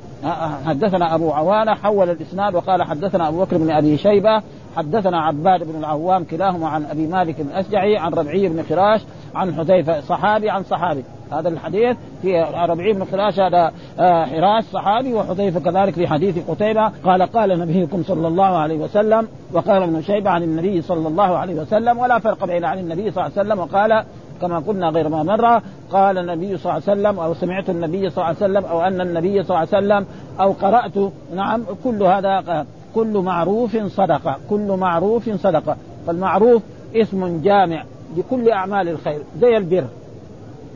حدثنا 0.67 1.15
أبو 1.15 1.31
عوانة 1.31 1.75
حول 1.75 2.11
الإسناد 2.11 2.55
وقال 2.55 2.83
حدثنا 2.83 3.29
أبو 3.29 3.45
بكر 3.45 3.57
بن 3.57 3.71
أبي 3.71 3.99
شيبة 3.99 4.43
حدثنا 4.77 5.21
عباد 5.21 5.63
بن 5.63 5.79
العوام 5.79 6.25
كلاهما 6.25 6.69
عن 6.69 6.85
أبي 6.85 7.07
مالك 7.07 7.41
الأشجعي 7.41 7.97
عن 7.97 8.15
ربعي 8.15 8.49
بن 8.49 8.63
خراش 8.63 9.01
عن 9.35 9.55
حذيفة 9.55 10.01
صحابي 10.01 10.51
عن 10.51 10.63
صحابي. 10.65 11.05
هذا 11.33 11.49
الحديث 11.49 11.97
في 12.23 12.43
ربعي 12.43 12.93
بن 12.93 13.05
خراش 13.05 13.41
هذا 13.41 13.73
آه، 14.01 14.25
حراش 14.25 14.65
صحابي 14.65 15.15
وحذيفة 15.15 15.61
كذلك 15.61 15.95
في 15.95 16.07
حديث 16.07 16.51
قتيبة 16.51 16.89
قال 17.05 17.23
قال 17.23 17.59
نبيكم 17.59 18.03
صلى 18.03 18.29
الله 18.29 18.45
عليه 18.45 18.79
وسلم 18.79 19.29
وقال 19.53 19.83
ابن 19.83 20.03
شيبة 20.03 20.31
عن 20.31 20.43
النبي 20.43 20.83
صلى 20.83 21.09
الله 21.09 21.37
عليه 21.37 21.55
وسلم 21.55 21.99
ولا 21.99 22.19
فرق 22.19 22.45
بين 22.45 22.65
عن 22.65 22.79
النبي 22.79 23.11
صلى 23.11 23.27
الله 23.27 23.39
عليه 23.39 23.49
وسلم 23.49 23.59
وقال 23.59 24.05
كما 24.41 24.59
قلنا 24.59 24.89
غير 24.89 25.09
ما 25.09 25.23
مر 25.23 25.63
قال 25.93 26.19
النبي 26.19 26.57
صلى 26.57 26.73
الله 26.73 26.83
عليه 26.89 27.01
وسلم 27.01 27.19
أو 27.19 27.35
سمعت 27.35 27.71
النبي 27.71 28.11
صلى 28.11 28.17
الله 28.17 28.27
عليه 28.27 28.37
وسلم 28.37 28.65
أو 28.65 28.81
أن 28.81 29.01
النبي 29.01 29.43
صلى 29.43 29.57
الله 29.57 29.59
عليه 29.59 29.69
وسلم 29.69 30.07
أو 30.41 30.53
قرأت 30.53 31.13
نعم 31.35 31.65
كل 31.85 32.03
هذا 32.03 32.67
كل 32.95 33.19
معروف 33.19 33.77
صدقه 33.77 34.37
كل 34.51 34.77
معروف 34.81 35.31
صدقه 35.31 35.77
فالمعروف 36.07 36.63
اسم 36.97 37.41
جامع. 37.43 37.85
لكل 38.17 38.49
أعمال 38.51 38.89
الخير 38.89 39.23
زي 39.41 39.57
البر. 39.57 39.85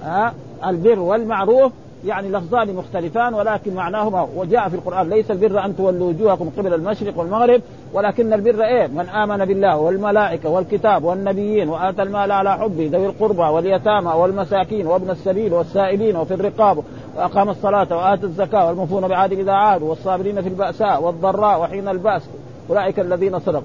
ها؟ 0.03 0.35
البر 0.67 0.99
والمعروف 0.99 1.73
يعني 2.05 2.29
لفظان 2.29 2.75
مختلفان 2.75 3.35
ولكن 3.35 3.75
معناهما 3.75 4.29
وجاء 4.37 4.69
في 4.69 4.75
القرآن 4.75 5.11
ليس 5.11 5.31
البر 5.31 5.65
أن 5.65 5.77
تولوا 5.77 6.09
وجوهكم 6.09 6.51
قبل 6.59 6.75
المشرق 6.75 7.19
والمغرب 7.19 7.61
ولكن 7.93 8.33
البر 8.33 8.65
إيه؟ 8.65 8.87
من 8.87 9.09
آمن 9.09 9.45
بالله 9.45 9.79
والملائكة 9.79 10.49
والكتاب 10.49 11.05
والنبيين 11.05 11.69
وآتى 11.69 12.03
المال 12.03 12.33
على 12.33 12.59
حبه 12.59 12.91
ذوي 12.93 13.07
القربى 13.07 13.43
واليتامى 13.43 14.13
والمساكين 14.13 14.87
وابن 14.87 15.11
السبيل 15.11 15.53
والسائلين 15.53 16.17
وفي 16.17 16.35
الرقاب 16.35 16.85
وأقام 17.17 17.49
الصلاة 17.49 17.97
وآتى 17.97 18.27
الزكاة 18.27 18.67
والمفون 18.67 19.09
بعهد 19.09 19.33
إذا 19.33 19.53
عادوا 19.53 19.89
والصابرين 19.89 20.43
في 20.43 20.49
البأساء 20.49 21.03
والضراء 21.03 21.61
وحين 21.61 21.89
البأس 21.89 22.23
أولئك 22.71 23.01
الذين 23.01 23.39
صدقوا. 23.39 23.63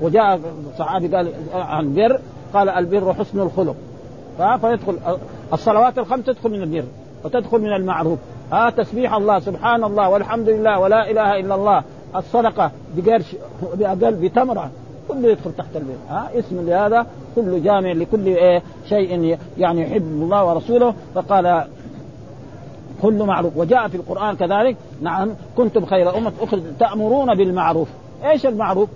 وجاء 0.00 0.40
صحابي 0.78 1.16
قال 1.16 1.32
عن 1.54 1.94
بر 1.94 2.20
قال 2.54 2.68
البر 2.68 3.14
حسن 3.14 3.40
الخلق. 3.40 3.76
فيدخل 4.60 4.98
الصلوات 5.52 5.98
الخمس 5.98 6.24
تدخل 6.24 6.50
من 6.50 6.62
البر 6.62 6.84
وتدخل 7.24 7.58
من 7.58 7.72
المعروف. 7.72 8.18
ها 8.52 8.70
تسبيح 8.70 9.14
الله 9.14 9.38
سبحان 9.38 9.84
الله 9.84 10.08
والحمد 10.08 10.48
لله 10.48 10.78
ولا 10.78 11.10
إله 11.10 11.40
إلا 11.40 11.54
الله 11.54 11.82
الصدقة 12.16 12.70
بقرش 12.96 13.36
بأقل 13.74 14.14
بتمرة 14.14 14.70
كله 15.08 15.28
يدخل 15.28 15.52
تحت 15.52 15.76
البر. 15.76 15.94
ها 16.08 16.28
اسم 16.38 16.66
لهذا 16.66 17.06
كله 17.36 17.58
جامع 17.58 17.92
لكل 17.92 18.26
إيه 18.26 18.62
شيء 18.88 19.38
يعني 19.58 19.82
يحب 19.82 20.02
الله 20.02 20.44
ورسوله. 20.44 20.94
فقال 21.14 21.66
كل 23.02 23.22
معروف. 23.22 23.56
وجاء 23.56 23.88
في 23.88 23.94
القرآن 23.94 24.36
كذلك 24.36 24.76
نعم 25.02 25.30
كنتم 25.56 25.86
خير 25.86 26.16
أمة 26.18 26.32
أخرج 26.40 26.62
تأمرون 26.78 27.34
بالمعروف. 27.34 27.88
إيش 28.24 28.46
المعروف؟ 28.46 28.88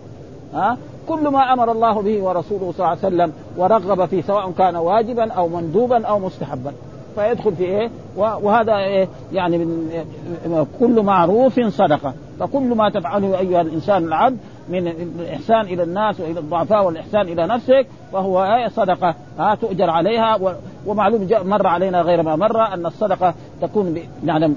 ها 0.54 0.76
كل 1.08 1.28
ما 1.28 1.52
أمر 1.52 1.72
الله 1.72 2.02
به 2.02 2.22
ورسوله 2.22 2.72
صلى 2.72 2.78
الله 2.78 2.88
عليه 2.88 2.98
وسلم 2.98 3.32
ورغب 3.56 4.04
فيه 4.04 4.22
سواء 4.22 4.50
كان 4.50 4.76
واجبا 4.76 5.32
أو 5.32 5.48
مندوبا 5.48 6.06
أو 6.06 6.18
مستحبا. 6.18 6.72
فيدخل 7.14 7.52
في 7.56 7.64
إيه؟ 7.64 7.90
وهذا 8.16 8.76
إيه؟ 8.76 9.08
يعني 9.32 9.58
من 9.58 9.90
إيه؟ 9.92 10.66
كل 10.80 11.02
معروف 11.02 11.60
صدقة. 11.60 12.14
فكل 12.40 12.74
ما 12.74 12.90
تفعله 12.90 13.38
أيها 13.38 13.60
الإنسان 13.60 14.04
العبد 14.04 14.38
من 14.68 14.88
الإحسان 14.88 15.60
إلى 15.60 15.82
الناس 15.82 16.20
وإلى 16.20 16.40
الضعفاء 16.40 16.86
والإحسان 16.86 17.20
إلى 17.20 17.46
نفسك 17.46 17.86
فهو 18.12 18.44
إيه؟ 18.44 18.68
صدقة. 18.68 19.14
ها 19.38 19.54
تؤجر 19.54 19.90
عليها 19.90 20.38
ومعلوم 20.86 21.28
مر 21.44 21.66
علينا 21.66 22.02
غير 22.02 22.22
ما 22.22 22.36
مر 22.36 22.74
أن 22.74 22.86
الصدقة 22.86 23.34
تكون 23.62 23.98
نعلم 24.22 24.56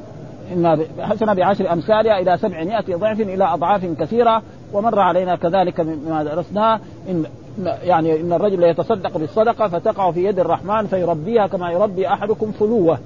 اما 0.54 0.80
حسنة 1.00 1.34
بعشر 1.34 1.74
أمثالها 1.74 2.20
إلى 2.20 2.38
سبعمائة 2.38 2.96
ضعف 2.96 3.20
إلى 3.20 3.44
أضعاف 3.44 3.86
كثيرة 3.86 4.42
ومر 4.74 5.00
علينا 5.00 5.36
كذلك 5.36 5.80
مما 5.80 6.24
درسناه 6.24 6.80
إن 7.10 7.26
يعني 7.84 8.22
إن 8.22 8.34
الرجل 8.34 8.64
يتصدق 8.64 9.18
بالصدقة 9.18 9.68
فتقع 9.68 10.12
في 10.12 10.26
يد 10.26 10.40
الرحمن 10.40 10.88
فيربيها 10.88 11.48
كما 11.48 11.72
يربي 11.72 12.08
أحدكم 12.08 12.52
فلوة. 12.52 13.00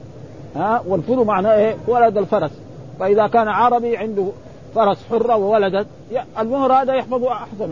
ها؟ 0.55 0.83
والفلو 0.87 1.23
معناه 1.23 1.53
إيه؟ 1.53 1.75
ولد 1.87 2.17
الفرس. 2.17 2.51
فإذا 2.99 3.27
كان 3.27 3.47
عربي 3.47 3.97
عنده 3.97 4.27
فرس 4.75 5.05
حرة 5.09 5.35
وولدت 5.35 5.87
المهر 6.39 6.73
هذا 6.73 6.93
يحفظه 6.93 7.31
أحسن. 7.31 7.69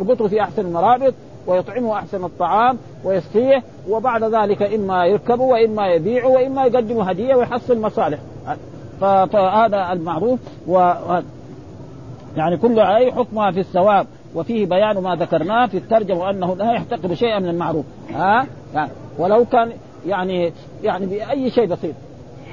يربطه 0.00 0.28
في 0.28 0.40
أحسن 0.40 0.66
المرابط 0.66 1.14
ويطعمه 1.46 1.94
أحسن 1.94 2.24
الطعام 2.24 2.78
ويسقيه 3.04 3.62
وبعد 3.88 4.24
ذلك 4.24 4.62
إما 4.62 5.06
يركبه 5.06 5.44
وإما 5.44 5.86
يبيعه 5.86 6.28
وإما 6.28 6.64
يقدم 6.64 7.00
هدية 7.00 7.34
ويحصل 7.34 7.80
مصالح. 7.80 8.18
فهذا 9.00 9.92
المعروف 9.92 10.40
و 10.66 10.92
يعني 12.36 12.56
كل 12.56 12.80
أي 12.80 13.12
حكمها 13.12 13.50
في 13.50 13.60
الثواب. 13.60 14.06
وفيه 14.34 14.66
بيان 14.66 14.98
ما 14.98 15.14
ذكرناه 15.14 15.66
في 15.66 15.76
الترجمة 15.76 16.30
أنه 16.30 16.56
لا 16.56 16.72
يحتقر 16.72 17.14
شيئا 17.14 17.38
من 17.38 17.48
المعروف. 17.48 17.84
ها؟ 18.14 18.46
يعني 18.74 18.90
ولو 19.18 19.44
كان 19.44 19.72
يعني 20.06 20.52
يعني 20.82 21.06
بأي 21.06 21.50
شيء 21.50 21.66
بسيط. 21.66 21.94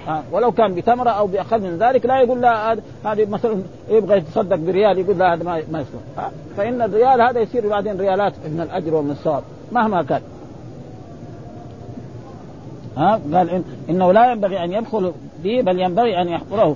ها؟ 0.08 0.24
ولو 0.32 0.52
كان 0.52 0.76
بتمره 0.76 1.10
أو 1.10 1.28
باقل 1.28 1.62
من 1.62 1.78
ذلك 1.78 2.06
لا 2.06 2.22
يقول 2.22 2.42
لا 2.42 2.74
هذه 3.06 3.26
مثلا 3.26 3.58
يبغى 3.90 4.18
يتصدق 4.18 4.56
بريال 4.56 4.98
يقول 4.98 5.18
لا 5.18 5.34
هذا 5.34 5.44
ما 5.44 5.62
ما 5.72 5.80
يصلح 5.80 6.30
فإن 6.58 6.82
الريال 6.82 7.22
هذا 7.22 7.40
يصير 7.40 7.70
بعدين 7.70 8.00
ريالات 8.00 8.34
من 8.48 8.62
الأجر 8.62 8.96
ومن 8.96 9.12
الثواب 9.12 9.44
مهما 9.72 10.04
كان. 10.04 10.22
ها؟ 12.98 13.20
قال 13.34 13.50
إن 13.50 13.64
إنه 13.90 14.12
لا 14.12 14.32
ينبغي 14.32 14.64
أن 14.64 14.72
يدخل 14.72 15.14
به 15.44 15.62
بل 15.62 15.80
ينبغي 15.80 16.22
أن 16.22 16.28
يحضره 16.28 16.76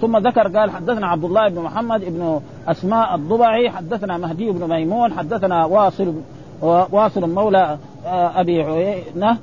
ثم 0.00 0.16
ذكر 0.16 0.58
قال 0.58 0.70
حدثنا 0.70 1.06
عبد 1.06 1.24
الله 1.24 1.48
بن 1.48 1.62
محمد 1.62 2.04
بن 2.04 2.40
أسماء 2.68 3.14
الضبعي 3.14 3.70
حدثنا 3.70 4.18
مهدي 4.18 4.50
بن 4.50 4.68
ميمون 4.68 5.12
حدثنا 5.12 5.64
واصل 5.64 6.14
واصل 6.62 7.30
مولى 7.30 7.78
أبي 8.06 8.62
عيينة 8.62 9.38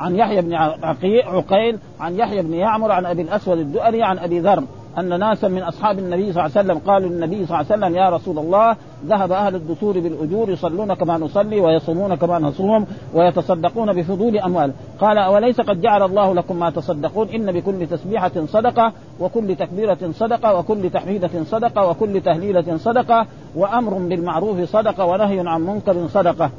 عن 0.00 0.16
يحيى 0.16 0.42
بن 0.42 0.54
عقيل 0.54 1.78
عن 2.00 2.14
يحيى 2.18 2.42
بن 2.42 2.54
يعمر 2.54 2.92
عن 2.92 3.06
أبي 3.06 3.22
الأسود 3.22 3.58
الدؤلي 3.58 4.02
عن 4.02 4.18
أبي 4.18 4.40
ذر. 4.40 4.62
أن 4.98 5.20
ناسا 5.20 5.48
من 5.48 5.62
أصحاب 5.62 5.98
النبي 5.98 6.32
صلى 6.32 6.46
الله 6.46 6.58
عليه 6.58 6.68
وسلم 6.68 6.78
قالوا 6.78 7.08
للنبي 7.08 7.46
صلى 7.46 7.60
الله 7.60 7.72
عليه 7.72 7.86
وسلم 7.86 7.96
يا 7.96 8.10
رسول 8.10 8.38
الله 8.38 8.76
ذهب 9.06 9.32
أهل 9.32 9.54
الدثور 9.54 10.00
بالأجور 10.00 10.50
يصلون 10.50 10.94
كما 10.94 11.18
نصلي 11.18 11.60
ويصومون 11.60 12.14
كما 12.14 12.38
نصوم 12.38 12.86
ويتصدقون 13.14 13.92
بفضول 13.92 14.38
أموال. 14.38 14.72
قال 15.00 15.18
أوليس 15.18 15.60
قد 15.60 15.80
جعل 15.80 16.02
الله 16.02 16.34
لكم 16.34 16.58
ما 16.58 16.70
تصدقون؟ 16.70 17.28
إن 17.28 17.52
بكل 17.52 17.86
تسبيحة 17.86 18.46
صدقة 18.46 18.92
وكل 19.20 19.56
تكبيرة 19.56 19.98
صدقة 20.12 20.58
وكل 20.58 20.90
تحميدة 20.90 21.44
صدقة 21.44 21.90
وكل 21.90 22.20
تهليلة 22.20 22.76
صدقة 22.76 23.26
وأمر 23.54 23.94
بالمعروف 23.94 24.60
صدقة 24.60 25.04
ونهي 25.04 25.48
عن 25.48 25.60
منكر 25.60 26.08
صدقة. 26.08 26.50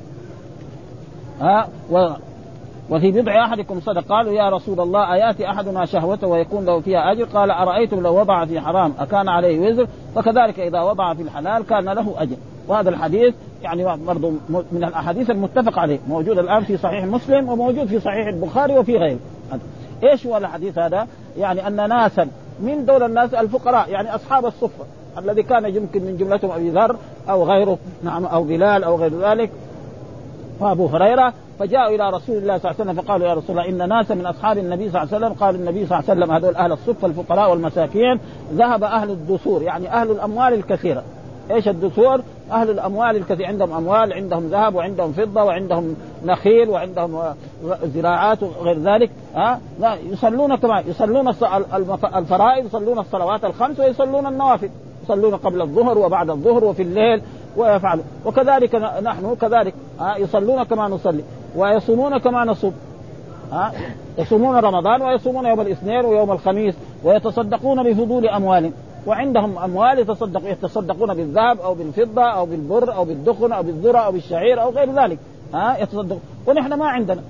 ها؟ 1.41 1.67
وفي 2.89 3.11
بضع 3.11 3.45
أحدكم 3.45 3.79
صدق 3.81 4.03
قالوا 4.09 4.33
يا 4.33 4.49
رسول 4.49 4.79
الله 4.79 5.13
أيأتي 5.13 5.49
أحدنا 5.49 5.85
شهوته 5.85 6.27
ويكون 6.27 6.65
له 6.65 6.79
فيها 6.79 7.11
أجر؟ 7.11 7.23
قال 7.23 7.51
أرأيتم 7.51 7.99
لو 7.99 8.19
وضع 8.19 8.45
في 8.45 8.61
حرام 8.61 8.93
أكان 8.99 9.29
عليه 9.29 9.59
وزر؟ 9.59 9.87
فكذلك 10.15 10.59
إذا 10.59 10.81
وضع 10.81 11.13
في 11.13 11.21
الحلال 11.21 11.65
كان 11.65 11.85
له 11.85 12.13
أجر. 12.17 12.35
وهذا 12.67 12.89
الحديث 12.89 13.33
يعني 13.63 13.97
برضه 13.97 14.31
من 14.49 14.83
الأحاديث 14.83 15.29
المتفق 15.29 15.79
عليه 15.79 15.99
موجود 16.07 16.39
الآن 16.39 16.63
في 16.63 16.77
صحيح 16.77 17.05
مسلم 17.05 17.49
وموجود 17.49 17.87
في 17.87 17.99
صحيح 17.99 18.27
البخاري 18.27 18.77
وفي 18.77 18.97
غيره. 18.97 19.19
إيش 20.03 20.27
هو 20.27 20.37
الحديث 20.37 20.77
هذا؟ 20.77 21.07
يعني 21.37 21.67
أن 21.67 21.89
ناسا 21.89 22.27
من 22.59 22.85
دول 22.85 23.03
الناس 23.03 23.33
الفقراء 23.33 23.89
يعني 23.89 24.15
أصحاب 24.15 24.45
الصفة 24.45 24.85
الذي 25.17 25.43
كان 25.43 25.75
يمكن 25.75 26.01
من 26.01 26.17
جملتهم 26.17 26.51
أبي 26.51 26.69
ذر 26.69 26.95
أو 27.29 27.43
غيره 27.43 27.77
نعم 28.03 28.25
أو 28.25 28.43
بلال 28.43 28.83
أو 28.83 28.95
غير 28.95 29.11
ذلك 29.21 29.51
وابو 30.59 30.85
هريرة 30.85 31.33
فجاءوا 31.59 31.95
إلى 31.95 32.09
رسول 32.09 32.37
الله 32.37 32.57
صلى 32.57 32.71
الله 32.71 32.81
عليه 32.81 32.91
وسلم 32.91 33.01
فقالوا 33.01 33.27
يا 33.27 33.33
رسول 33.33 33.59
الله 33.59 33.69
إن 33.69 33.89
ناسا 33.89 34.15
من 34.15 34.25
أصحاب 34.25 34.57
النبي 34.57 34.89
صلى 34.89 35.01
الله 35.01 35.15
عليه 35.15 35.25
وسلم 35.25 35.39
قال 35.39 35.55
النبي 35.55 35.85
صلى 35.85 35.99
الله 35.99 36.09
عليه 36.09 36.21
وسلم 36.21 36.35
هذول 36.35 36.55
أهل 36.55 36.71
الصفه 36.71 37.07
الفقراء 37.07 37.51
والمساكين 37.51 38.19
ذهب 38.53 38.83
أهل 38.83 39.09
الدثور 39.09 39.63
يعني 39.63 39.89
أهل 39.89 40.11
الأموال 40.11 40.53
الكثيرة 40.53 41.03
إيش 41.51 41.67
الدثور؟ 41.67 42.21
أهل 42.51 42.69
الأموال 42.69 43.15
الكثير 43.15 43.45
عندهم 43.45 43.73
أموال 43.73 44.13
عندهم 44.13 44.47
ذهب 44.47 44.75
وعندهم 44.75 45.11
فضة 45.11 45.43
وعندهم 45.43 45.95
نخيل 46.25 46.69
وعندهم 46.69 47.33
زراعات 47.83 48.43
وغير 48.43 48.79
ذلك 48.79 49.11
ها 49.35 49.59
لا 49.79 49.95
يصلون 49.95 50.55
كما 50.55 50.83
يصلون 50.87 51.27
الفرائض 52.15 52.65
يصلون 52.65 52.99
الصلوات 52.99 53.45
الخمس 53.45 53.79
ويصلون 53.79 54.25
النوافل 54.25 54.69
يصلون 55.03 55.35
قبل 55.35 55.61
الظهر 55.61 55.97
وبعد 55.97 56.29
الظهر 56.29 56.63
وفي 56.63 56.81
الليل 56.81 57.21
ويفعلون 57.57 58.05
وكذلك 58.25 58.75
نحن 59.03 59.35
كذلك 59.41 59.73
يصلون 60.17 60.63
كما 60.63 60.87
نصلي 60.87 61.23
ويصومون 61.55 62.17
كما 62.17 62.45
نصوم. 62.45 62.73
ها 63.51 63.71
يصومون 64.17 64.55
رمضان 64.55 65.01
ويصومون 65.01 65.45
يوم 65.45 65.61
الاثنين 65.61 66.05
ويوم 66.05 66.31
الخميس 66.31 66.75
ويتصدقون 67.03 67.83
بفضول 67.83 68.27
اموالهم 68.27 68.73
وعندهم 69.07 69.57
أموال 69.57 69.99
يتصدق 69.99 70.51
يتصدقون 70.51 71.13
بالذهب 71.13 71.59
أو 71.59 71.73
بالفضة 71.73 72.23
أو 72.23 72.45
بالبر 72.45 72.95
أو 72.95 73.05
بالدخن 73.05 73.51
أو 73.51 73.63
بالذرة 73.63 73.97
أو 73.99 74.11
بالشعير 74.11 74.61
أو 74.61 74.69
غير 74.69 75.03
ذلك. 75.03 75.19
ها 75.53 75.77
يتصدق. 75.77 76.17
ونحن 76.47 76.73
ما 76.73 76.87
عندنا. 76.87 77.21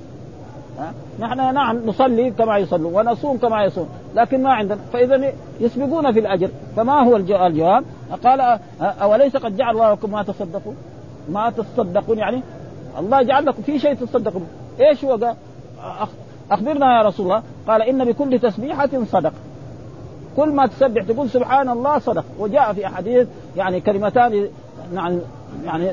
ها؟ 0.80 0.94
نحن 1.20 1.54
نعم 1.54 1.86
نصلي 1.86 2.32
كما 2.32 2.58
يصلون 2.58 2.94
ونصوم 2.94 3.38
كما 3.38 3.64
يصوم 3.64 3.90
لكن 4.16 4.44
ما 4.44 4.54
عندنا. 4.54 4.80
فإذا 4.94 5.32
يسبقون 5.60 6.12
في 6.12 6.20
الأجر. 6.20 6.50
فما 6.76 6.94
هو 6.94 7.16
الجواب؟ 7.16 7.84
قال 8.24 8.60
أوليس 8.82 9.38
قد 9.38 9.58
جعل 9.58 9.74
الله 9.76 9.92
لكم 9.92 10.12
ما 10.12 10.24
تصدقون؟ 10.24 10.76
ما 11.30 11.50
تصدقون 11.50 12.18
يعني؟ 12.18 12.42
الله 13.00 13.22
جعل 13.22 13.46
لكم 13.46 13.62
في 13.62 13.80
شيء 13.80 13.94
تصدقون. 13.94 14.48
إيش 14.80 15.06
هو؟ 15.06 15.34
أخبرنا 16.52 16.98
يا 16.98 17.08
رسول 17.08 17.26
الله. 17.26 17.44
قال 17.68 17.82
إن 17.82 18.06
بكل 18.06 18.40
تسبيحة 18.40 18.90
صدق. 19.12 19.34
كل 20.38 20.50
ما 20.50 20.68
تسبح 20.68 21.04
تقول 21.04 21.30
سبحان 21.30 21.70
الله 21.70 22.00
صدق. 22.00 22.26
وجاء 22.40 22.74
في 22.74 22.86
أحاديث 22.86 23.28
يعني 23.58 23.82
كلمتان 23.82 24.48
يعني 24.94 25.20
يعني 25.66 25.92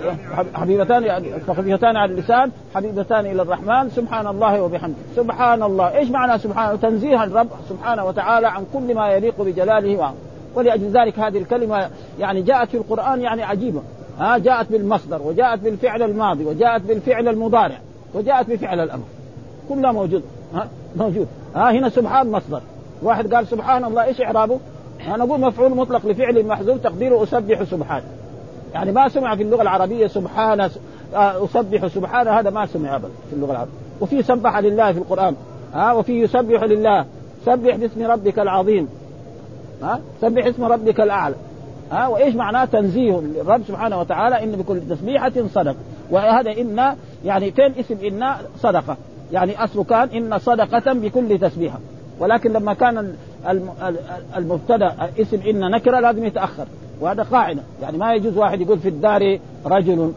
حبيبتان 0.54 1.24
خفيفتان 1.48 1.96
على 1.96 2.12
اللسان 2.12 2.50
حبيبتان 2.74 3.26
إلى 3.26 3.42
الرحمن 3.42 3.90
سبحان 3.90 4.26
الله 4.26 4.62
وبحمده. 4.62 4.96
سبحان 5.16 5.62
الله 5.62 5.96
إيش 5.96 6.10
معنى 6.10 6.38
سبحان؟ 6.38 6.68
الله 6.68 6.80
تنزيه 6.80 7.24
الرب 7.24 7.48
سبحانه 7.68 8.04
وتعالى 8.04 8.46
عن 8.46 8.64
كل 8.72 8.94
ما 8.94 9.08
يليق 9.08 9.42
بجلاله 9.42 10.12
ولأجل 10.54 10.90
ذلك 10.90 11.18
هذه 11.18 11.38
الكلمة 11.38 11.90
يعني 12.18 12.42
جاءت 12.42 12.68
في 12.68 12.76
القرآن 12.76 13.20
يعني 13.20 13.42
عجيبة. 13.42 13.82
ها 14.18 14.38
جاءت 14.38 14.72
بالمصدر 14.72 15.22
وجاءت 15.22 15.60
بالفعل 15.60 16.02
الماضي 16.02 16.44
وجاءت 16.44 16.82
بالفعل 16.82 17.28
المضارع 17.28 17.78
وجاءت 18.14 18.50
بفعل 18.50 18.80
الأمر. 18.80 19.04
كلها 19.68 19.92
موجود. 19.92 20.22
ها 20.54 20.68
موجود. 20.96 21.28
ها 21.54 21.72
هنا 21.72 21.88
سبحان 21.88 22.30
مصدر. 22.30 22.60
واحد 23.02 23.34
قال 23.34 23.46
سبحان 23.46 23.84
الله 23.84 24.04
إيش 24.04 24.20
إعرابه؟ 24.20 24.58
أنا 25.06 25.24
أقول 25.24 25.40
مفعول 25.40 25.70
مطلق 25.70 26.06
لفعل 26.06 26.46
محذوف 26.46 26.78
تقديره 26.82 27.22
أسبح 27.22 27.62
سبحان 27.62 28.02
يعني 28.74 28.92
ما 28.92 29.08
سمع 29.08 29.36
في 29.36 29.42
اللغة 29.42 29.62
العربية 29.62 30.06
سبحان 30.06 30.60
آه، 31.14 31.44
أسبح 31.44 31.86
سبحان 31.86 32.28
هذا 32.28 32.50
ما 32.50 32.66
سمع 32.66 32.96
ابدا 32.96 33.08
في 33.30 33.36
اللغة 33.36 33.50
العربية. 33.50 33.72
وفي 34.00 34.22
سبح 34.22 34.58
لله 34.58 34.92
في 34.92 34.98
القرآن. 34.98 35.34
ها 35.74 35.92
وفي 35.92 36.12
يسبح 36.12 36.62
لله. 36.62 37.04
سبح 37.46 37.76
باسم 37.76 38.02
ربك 38.02 38.38
العظيم. 38.38 38.88
ها 39.82 40.00
سبح 40.20 40.46
اسم 40.46 40.64
ربك 40.64 41.00
الأعلى. 41.00 41.34
ها 41.92 42.06
وإيش 42.06 42.34
معناه 42.34 42.64
تنزيه؟ 42.64 43.18
الرب 43.18 43.62
سبحانه 43.68 44.00
وتعالى 44.00 44.44
إن 44.44 44.52
بكل 44.52 44.80
تسبيحة 44.90 45.32
صدق. 45.54 45.76
وهذا 46.10 46.50
إن 46.52 46.96
يعني 47.24 47.50
فين 47.52 47.74
اسم 47.80 47.96
إن؟ 48.04 48.34
صدقة. 48.58 48.96
يعني 49.32 49.64
أصله 49.64 49.84
كان 49.84 50.08
إن 50.08 50.38
صدقة 50.38 50.92
بكل 50.92 51.38
تسبيحة. 51.38 51.78
ولكن 52.20 52.52
لما 52.52 52.74
كان 52.74 53.14
المبتدأ 54.36 54.94
اسم 55.20 55.40
إن 55.48 55.70
نكرة 55.70 56.00
لازم 56.00 56.24
يتأخر. 56.24 56.66
وهذا 57.00 57.22
قاعدة. 57.22 57.62
يعني 57.82 57.98
ما 57.98 58.14
يجوز 58.14 58.36
واحد 58.36 58.60
يقول 58.60 58.78
في 58.78 58.88
الدار 58.88 59.38
رجل. 59.66 60.12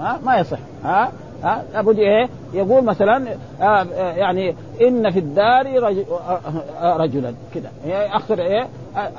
ها؟ 0.00 0.18
ما 0.24 0.38
يصح. 0.38 0.58
ها؟ 0.84 1.12
ها؟ 1.42 1.62
لابد 1.74 1.98
إيه؟ 1.98 2.28
يقول 2.54 2.84
مثلا 2.84 3.24
آه 3.62 3.86
يعني 4.16 4.54
إن 4.82 5.10
في 5.10 5.18
الدار 5.18 5.66
آه 6.80 6.96
رجلا. 6.96 7.34
كذا 7.54 7.70
اخر 7.88 8.38
إيه؟ 8.38 8.66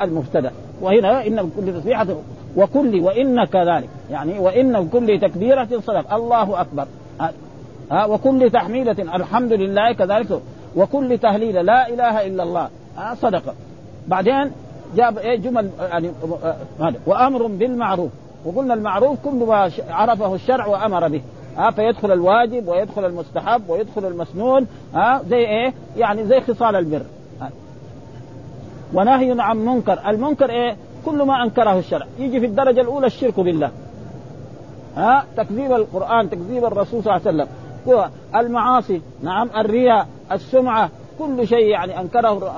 المبتدأ. 0.02 0.52
وهنا 0.82 1.28
إن 1.28 1.50
كل 1.58 1.74
تصبيحة 1.74 2.08
وكل 2.56 3.00
وإن 3.00 3.46
كذلك. 3.46 3.90
يعني 4.12 4.40
وإن 4.40 4.88
كل 4.88 5.20
تكبيرة 5.20 5.68
صدق. 5.80 6.14
الله 6.14 6.62
أكبر. 6.62 6.86
ها؟ 7.92 8.06
وكل 8.06 8.50
تحميدة. 8.50 9.16
الحمد 9.16 9.54
لله 9.54 9.94
كذلك. 9.94 10.42
وكل 10.76 11.18
تهليل. 11.18 11.66
لا 11.66 11.90
إله 11.90 12.28
إلا 12.28 12.44
الله. 12.44 12.70
صدقه 13.14 13.54
بعدين 14.08 14.52
جاب 14.96 15.18
إيه 15.18 15.36
جمل 15.36 15.70
يعني 15.80 16.12
هذا 16.80 16.96
وأمر 17.06 17.48
بالمعروف. 17.48 18.12
وقلنا 18.46 18.74
المعروف 18.74 19.18
كل 19.26 19.46
ما 19.46 19.72
عرفه 19.90 20.36
الشرع 20.36 20.66
وأمر 20.66 21.08
به. 21.08 21.22
ها 21.58 21.72
فيدخل 21.72 22.12
الواجب 22.12 22.68
ويدخل 22.68 23.06
المستحب 23.06 23.70
ويدخل 23.70 24.06
المسنون. 24.06 24.68
ها 24.94 25.22
زي 25.30 25.38
إيه؟ 25.38 25.74
يعني 25.98 26.26
زي 26.26 26.42
خصال 26.42 26.76
البر. 26.76 27.02
ونهي 28.94 29.36
عن 29.40 29.58
منكر، 29.58 30.00
المنكر 30.08 30.50
إيه؟ 30.50 30.76
كل 31.06 31.24
ما 31.24 31.44
أنكره 31.44 31.80
الشرع، 31.80 32.06
يجي 32.20 32.40
في 32.40 32.46
الدرجة 32.46 32.82
الأولى 32.82 33.08
الشرك 33.08 33.40
بالله. 33.40 33.72
ها 34.96 35.26
تكذيب 35.38 35.72
القرآن، 35.72 36.30
تكذيب 36.30 36.66
الرسول 36.66 37.04
صلى 37.04 37.16
الله 37.16 37.28
عليه 37.28 37.44
وسلم، 37.44 37.48
المعاصي، 38.36 39.02
نعم 39.24 39.50
الرياء، 39.58 40.08
السمعة، 40.32 40.90
كل 41.20 41.48
شيء 41.48 41.66
يعني 41.66 42.00
أنكره 42.00 42.54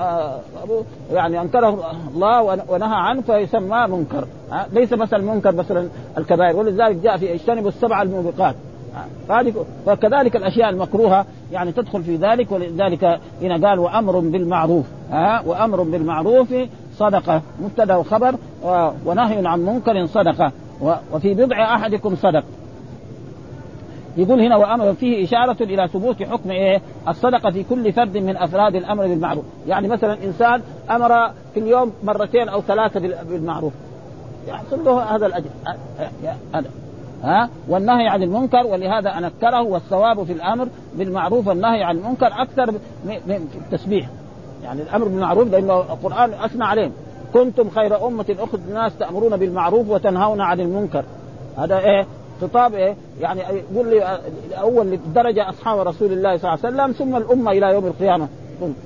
يعني 1.13 1.41
أنكره 1.41 1.91
الله 2.15 2.41
ونهى 2.43 2.95
عنه 2.95 3.21
فيسمى 3.21 3.87
منكر. 3.87 4.27
ليس 4.73 4.93
بس 4.93 5.13
المنكر 5.13 5.55
مثلا 5.55 5.87
الكبائر. 6.17 6.55
ولذلك 6.55 6.95
جاء 6.95 7.17
في 7.17 7.33
اجتنبوا 7.33 7.69
السبع 7.69 8.01
الموبقات. 8.01 8.55
فكذلك 9.85 10.35
الأشياء 10.35 10.69
المكروهة 10.69 11.25
يعني 11.51 11.71
تدخل 11.71 12.03
في 12.03 12.15
ذلك 12.15 12.51
ولذلك 12.51 13.19
هنا 13.41 13.67
قال 13.67 13.79
وأمر 13.79 14.19
بالمعروف. 14.19 14.85
وأمر 15.45 15.83
بالمعروف 15.83 16.53
صدقة. 16.97 17.41
مبتدأ 17.61 17.95
وخبر 17.95 18.35
ونهي 19.05 19.47
عن 19.47 19.59
منكر 19.59 20.05
صدقة. 20.05 20.51
وفي 21.13 21.33
بضع 21.33 21.75
أحدكم 21.75 22.15
صدق. 22.15 22.43
يقول 24.19 24.41
هنا 24.41 24.55
وأمر 24.55 24.93
فيه 24.93 25.25
إشارة 25.25 25.63
إلى 25.63 25.87
ثبوت 25.87 26.23
حكم 26.23 26.51
إيه؟ 26.51 26.81
الصدقة 27.07 27.51
في 27.51 27.63
كل 27.63 27.93
فرد 27.93 28.17
من 28.17 28.37
أفراد 28.37 28.75
الأمر 28.75 29.07
بالمعروف، 29.07 29.45
يعني 29.67 29.87
مثلا 29.87 30.17
إنسان 30.23 30.61
أمر 30.91 31.31
في 31.53 31.59
اليوم 31.59 31.93
مرتين 32.03 32.49
أو 32.49 32.61
ثلاثة 32.61 32.99
بالمعروف. 32.99 33.73
يحصل 34.47 34.85
له 34.85 35.15
هذا 35.15 35.25
الأجر. 35.25 35.49
هذا. 36.53 36.69
ها؟ 37.23 37.49
والنهي 37.67 38.07
عن 38.07 38.23
المنكر 38.23 38.67
ولهذا 38.67 39.09
أنكره 39.17 39.61
والثواب 39.61 40.23
في 40.23 40.33
الأمر 40.33 40.67
بالمعروف 40.95 41.47
والنهي 41.47 41.83
عن 41.83 41.97
المنكر 41.97 42.27
أكثر 42.27 42.71
من 43.05 43.47
التسبيح. 43.55 44.09
يعني 44.63 44.81
الأمر 44.81 45.05
بالمعروف 45.05 45.47
لأنه 45.51 45.79
القرآن 45.79 46.33
أثنى 46.33 46.65
عليهم 46.65 46.91
كنتم 47.33 47.69
خير 47.69 48.07
أمة 48.07 48.35
اخذ 48.39 48.59
الناس 48.67 48.97
تأمرون 48.97 49.37
بالمعروف 49.37 49.89
وتنهون 49.89 50.41
عن 50.41 50.59
المنكر. 50.59 51.03
هذا 51.57 51.79
إيه؟ 51.79 52.05
خطاب 52.41 52.73
إيه؟ 52.73 52.95
يعني 53.21 53.41
يقول 53.71 53.89
لي 53.89 54.19
أول 54.61 54.99
درجة 55.15 55.49
أصحاب 55.49 55.87
رسول 55.87 56.11
الله 56.11 56.37
صلى 56.37 56.53
الله 56.53 56.65
عليه 56.65 56.75
وسلم 56.75 56.91
ثم 56.91 57.15
الأمة 57.15 57.51
إلى 57.51 57.73
يوم 57.73 57.85
القيامة. 57.85 58.27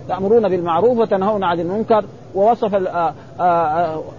تأمرون 0.07 0.49
بالمعروف 0.49 0.97
وتنهون 0.97 1.43
عن 1.43 1.59
المنكر. 1.59 2.05
ووصف 2.35 2.75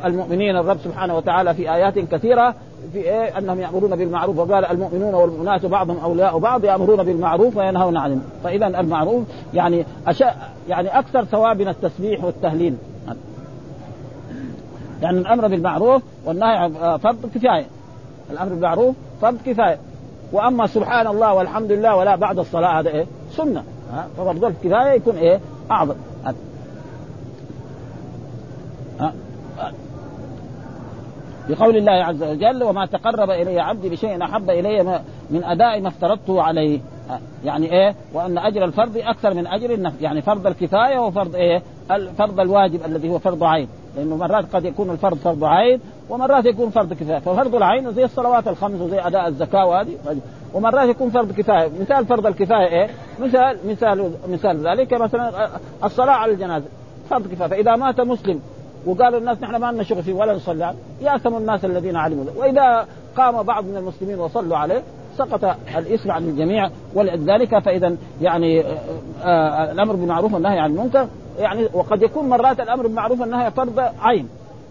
المؤمنين 0.05 0.57
الرب 0.57 0.79
سبحانه 0.85 1.17
وتعالى 1.17 1.55
في 1.55 1.75
آيات 1.75 1.99
كثيرة 1.99 2.55
في 2.93 2.99
إيه؟ 2.99 3.39
أنهم 3.39 3.61
يأمرون 3.61 3.97
بالمعروف. 3.97 4.39
وقال 4.39 4.65
المؤمنون 4.65 5.15
والمؤمنات 5.15 5.67
بعضهم 5.67 5.99
أولياء 5.99 6.39
بعض 6.39 6.65
يأمرون 6.65 7.03
بالمعروف 7.03 7.57
وينهون 7.57 7.97
عن 7.97 8.23
فإذا 8.45 8.67
المعروف 8.67 9.23
يعني 9.55 9.85
أشاء 10.07 10.53
يعني 10.69 10.99
أكثر 10.99 11.25
ثواب 11.25 11.61
من 11.61 11.69
التسبيح 11.69 12.25
والتهليل. 12.25 12.77
يعني 15.03 15.19
الأمر 15.19 15.49
بالمعروف 15.49 16.03
والنهي 16.25 16.57
عن 16.57 16.99
فرض 16.99 17.31
كفاية. 17.35 17.67
الأمر 18.31 18.49
بالمعروف 18.49 18.97
فرض 19.21 19.39
كفاية. 19.47 19.79
وأما 20.33 20.67
سبحان 20.67 21.07
الله 21.07 21.35
والحمد 21.35 21.73
لله 21.73 21.97
ولا 21.97 22.17
بعد 22.17 22.39
الصلاة 22.39 22.81
هذا 22.81 22.89
إيه؟ 22.91 23.07
سنة. 23.31 23.65
ففرض 24.17 24.45
الكفايه 24.45 24.93
يكون 24.93 25.17
إيه؟ 25.17 25.41
أعظم. 25.71 25.95
بقول 31.49 31.77
الله 31.77 31.93
عز 31.93 32.23
وجل 32.23 32.63
وما 32.63 32.87
تقرب 32.87 33.31
إلي 33.31 33.61
عبدي 33.61 33.89
بشيء 33.89 34.25
أحب 34.25 34.51
إلي 34.51 35.01
من 35.31 35.45
أداء 35.45 35.81
ما 35.81 35.89
افترضته 35.89 36.43
عليه. 36.43 36.81
يعني 37.45 37.73
إيه؟ 37.73 37.95
وأن 38.13 38.39
أجر 38.39 38.65
الفرض 38.65 38.97
أكثر 38.97 39.35
من 39.35 39.47
أجر 39.47 39.75
النفل 39.75 40.05
يعني 40.05 40.23
فرض 40.23 40.47
الكفاية 40.47 40.99
وفرض 40.99 41.35
إيه؟ 41.35 41.63
فرض 42.19 42.41
الواجب 42.41 42.81
الذي 42.85 43.09
هو 43.09 43.19
فرض 43.19 43.45
عين. 43.45 43.69
لأنه 43.97 44.17
مرات 44.17 44.45
قد 44.55 44.65
يكون 44.65 44.91
الفرض 44.91 45.17
فرض 45.17 45.45
عين 45.45 45.81
ومرات 46.11 46.45
يكون 46.45 46.71
فرض 46.71 46.93
كفاية. 46.93 47.19
ففرض 47.19 47.55
العين 47.55 47.93
زي 47.93 48.05
الصلوات 48.05 48.49
الخمس 48.49 48.81
وزي 48.81 49.01
أداء 49.01 49.29
الزكاة 49.29 49.67
وهذه 49.67 49.97
ومرات 50.55 50.89
يكون 50.89 51.11
فرض 51.11 51.33
كفاية. 51.33 51.71
مثال 51.81 52.07
فرض 52.07 52.27
الكفاية 52.27 52.67
إيه؟ 52.67 52.91
مثال 53.21 53.59
مثال 53.67 54.13
مثال 54.29 54.69
ذلك 54.69 54.95
مثلا 54.95 55.49
الصلاة 55.85 56.13
على 56.13 56.33
الجنازة. 56.33 56.67
فرض 57.11 57.27
كفاية. 57.27 57.49
فإذا 57.49 57.77
مات 57.77 58.01
مسلم 58.01 58.41
وقالوا 58.87 59.19
الناس 59.19 59.43
نحن 59.43 59.57
ما 59.57 59.73
لنا 59.73 59.83
شغل 59.83 60.03
فيه 60.03 60.13
ولا 60.13 60.35
نصلي 60.35 60.75
يأثم 61.01 61.37
الناس 61.37 61.65
الذين 61.65 61.97
علموا 61.97 62.25
وإذا 62.37 62.87
قام 63.17 63.43
بعض 63.43 63.65
من 63.65 63.77
المسلمين 63.77 64.19
وصلوا 64.19 64.57
عليه 64.57 64.83
سقط 65.19 65.57
الاسم 65.77 66.11
عن 66.11 66.25
الجميع 66.25 66.71
ولذلك 66.95 67.59
فإذا 67.59 67.97
يعني 68.23 68.61
آآ 68.61 68.75
آآ 69.25 69.73
الأمر 69.73 69.97
بالمعروف 69.97 70.35
والنهي 70.35 70.59
عن 70.59 70.71
المنكر 70.71 71.09
يعني 71.39 71.69
وقد 71.75 72.03
يكون 72.03 72.29
مرات 72.29 72.61
الأمر 72.61 72.87
بالمعروف 72.87 73.21
والنهي 73.21 73.51
فرض 73.51 73.81
عين. 74.01 74.29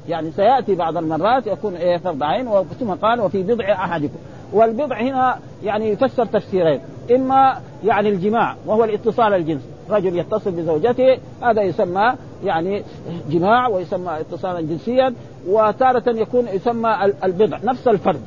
يعني 0.09 0.31
سيأتي 0.31 0.75
بعض 0.75 0.97
المرات 0.97 1.47
يكون 1.47 1.75
إيه 1.75 1.97
فرض 1.97 2.23
عين 2.23 2.49
ثم 2.79 2.91
قال 2.91 3.21
وفي 3.21 3.43
بضع 3.43 3.71
أحدكم. 3.71 4.15
والبضع 4.53 5.01
هنا 5.01 5.37
يعني 5.63 5.89
يفسر 5.89 6.25
تفسيرين. 6.25 6.79
إما 7.15 7.57
يعني 7.83 8.09
الجماع 8.09 8.55
وهو 8.65 8.83
الاتصال 8.83 9.33
الجنسي. 9.33 9.65
رجل 9.89 10.17
يتصل 10.17 10.51
بزوجته 10.51 11.17
هذا 11.41 11.61
يسمى 11.61 12.13
يعني 12.43 12.83
جماع 13.29 13.67
ويسمى 13.67 14.19
اتصالا 14.19 14.61
جنسيا 14.61 15.13
وتارة 15.47 16.03
يكون 16.09 16.47
يسمى 16.47 16.97
البضع 17.23 17.57
نفس 17.63 17.87
الفرد. 17.87 18.21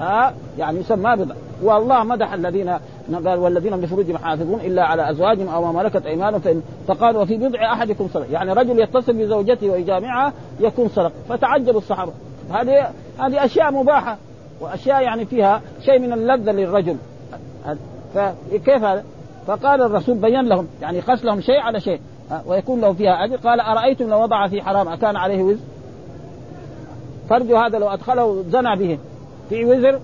ها 0.00 0.34
يعني 0.58 0.80
يسمى 0.80 1.16
بضع. 1.16 1.34
والله 1.62 2.04
مدح 2.04 2.32
الذين 2.32 2.78
قال 3.14 3.38
والذين 3.38 3.76
من 3.76 3.86
فروجهم 3.86 4.18
حافظون 4.18 4.60
إلا 4.60 4.84
على 4.84 5.10
أزواجهم 5.10 5.48
أو 5.48 5.72
ما 5.72 5.82
ملكت 5.82 6.06
أيمانهم 6.06 6.62
فقال 6.88 7.16
وفي 7.16 7.36
بضع 7.36 7.72
أحدكم 7.72 8.08
صدق. 8.14 8.26
يعني 8.30 8.52
رجل 8.52 8.80
يتصل 8.80 9.12
بزوجته 9.12 9.70
ويجامعها 9.70 10.32
يكون 10.60 10.88
صدق. 10.88 11.12
فتعجب 11.28 11.76
الصحابة. 11.76 12.12
هذه 12.52 12.90
هذه 13.18 13.44
أشياء 13.44 13.72
مباحة 13.72 14.16
وأشياء 14.60 15.02
يعني 15.02 15.24
فيها 15.24 15.60
شيء 15.84 15.98
من 15.98 16.12
اللذة 16.12 16.52
للرجل. 16.52 16.96
فكيف 18.14 18.84
هذا؟ 18.84 19.04
فقال 19.46 19.82
الرسول 19.82 20.16
بين 20.16 20.48
لهم 20.48 20.68
يعني 20.82 21.02
خس 21.02 21.24
لهم 21.24 21.40
شيء 21.40 21.60
على 21.60 21.80
شيء 21.80 22.00
ويكون 22.46 22.80
له 22.80 22.92
فيها 22.92 23.24
أجر. 23.24 23.36
قال 23.36 23.60
أرأيتم 23.60 24.10
لو 24.10 24.22
وضع 24.22 24.48
في 24.48 24.62
حرام 24.62 24.88
أكان 24.88 25.16
عليه 25.16 25.42
وزر؟ 25.42 25.60
فرجه 27.28 27.66
هذا 27.66 27.78
لو 27.78 27.88
أدخله 27.88 28.44
زنى 28.50 28.76
به. 28.76 28.98
في 29.50 29.64
وزر 29.64 29.98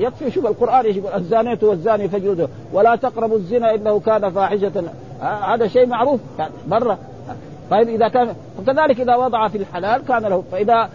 يكفي 0.00 0.30
شوف 0.30 0.46
القرآن 0.46 0.86
يقول 0.86 1.12
الزانية 1.14 1.58
والزاني 1.62 2.08
فجلده 2.08 2.48
ولا 2.72 2.96
تقربوا 2.96 3.36
الزنا 3.36 3.74
إنه 3.74 4.00
كان 4.00 4.30
فاحشة. 4.30 4.84
هذا 5.20 5.66
شيء 5.68 5.86
معروف 5.86 6.20
برا. 6.66 6.98
طيب 7.70 7.88
إذا 7.88 8.08
كان 8.08 8.34
وكذلك 8.58 9.00
إذا 9.00 9.16
وضع 9.16 9.48
في 9.48 9.58
الحلال 9.58 10.02
كان 10.04 10.22
له 10.22 10.44
فإذا 10.52 10.88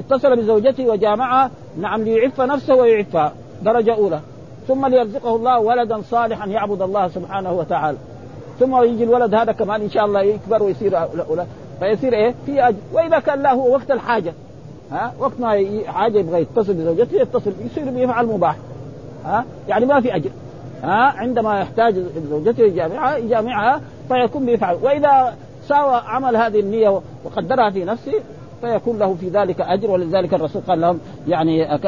اتصل 0.00 0.36
بزوجته 0.36 0.86
وجامعها 0.86 1.50
نعم 1.80 2.02
ليعف 2.02 2.40
نفسه 2.40 2.74
ويعفها 2.74 3.32
درجة 3.62 3.94
أولى. 3.94 4.20
ثم 4.68 4.86
ليرزقه 4.86 5.36
الله 5.36 5.60
ولدا 5.60 6.02
صالحا 6.02 6.46
يعبد 6.46 6.82
الله 6.82 7.08
سبحانه 7.08 7.52
وتعالى. 7.52 7.98
ثم 8.60 8.82
يجي 8.82 9.04
الولد 9.04 9.34
هذا 9.34 9.52
كمان 9.52 9.80
إن 9.80 9.90
شاء 9.90 10.04
الله 10.04 10.22
يكبر 10.22 10.62
ويصير 10.62 10.98
فيصير 11.80 12.12
إيه؟ 12.12 12.34
في 12.46 12.68
اجر 12.68 12.78
وإذا 12.92 13.18
كان 13.18 13.42
له 13.42 13.56
وقت 13.56 13.90
الحاجة. 13.90 14.32
ها؟ 14.92 15.12
وقت 15.18 15.40
ما 15.40 15.48
حاجة 15.86 16.18
يبغى 16.18 16.40
يتصل 16.40 16.74
بزوجته 16.74 17.22
يتصل 17.22 17.52
يصير 17.66 17.98
يفعل 17.98 18.26
مباح. 18.26 18.56
ها؟ 19.24 19.44
يعني 19.68 19.86
ما 19.86 20.00
في 20.00 20.16
أجر. 20.16 20.30
ها؟ 20.82 21.14
عندما 21.16 21.60
يحتاج 21.60 21.94
زوجته 22.30 22.62
يجامعها 22.62 23.16
يجامعها 23.16 23.80
فيكون 24.08 24.46
بيفعل. 24.46 24.76
وإذا 24.82 25.34
ساوى 25.68 26.00
عمل 26.06 26.36
هذه 26.36 26.60
النية 26.60 27.00
وقدرها 27.24 27.70
في 27.70 27.84
نفسه 27.84 28.14
فيكون 28.60 28.98
له 28.98 29.14
في 29.14 29.28
ذلك 29.28 29.60
أجر 29.60 29.90
ولذلك 29.90 30.34
الرسول 30.34 30.62
قال 30.68 30.80
لهم 30.80 30.98
يعني 31.28 31.78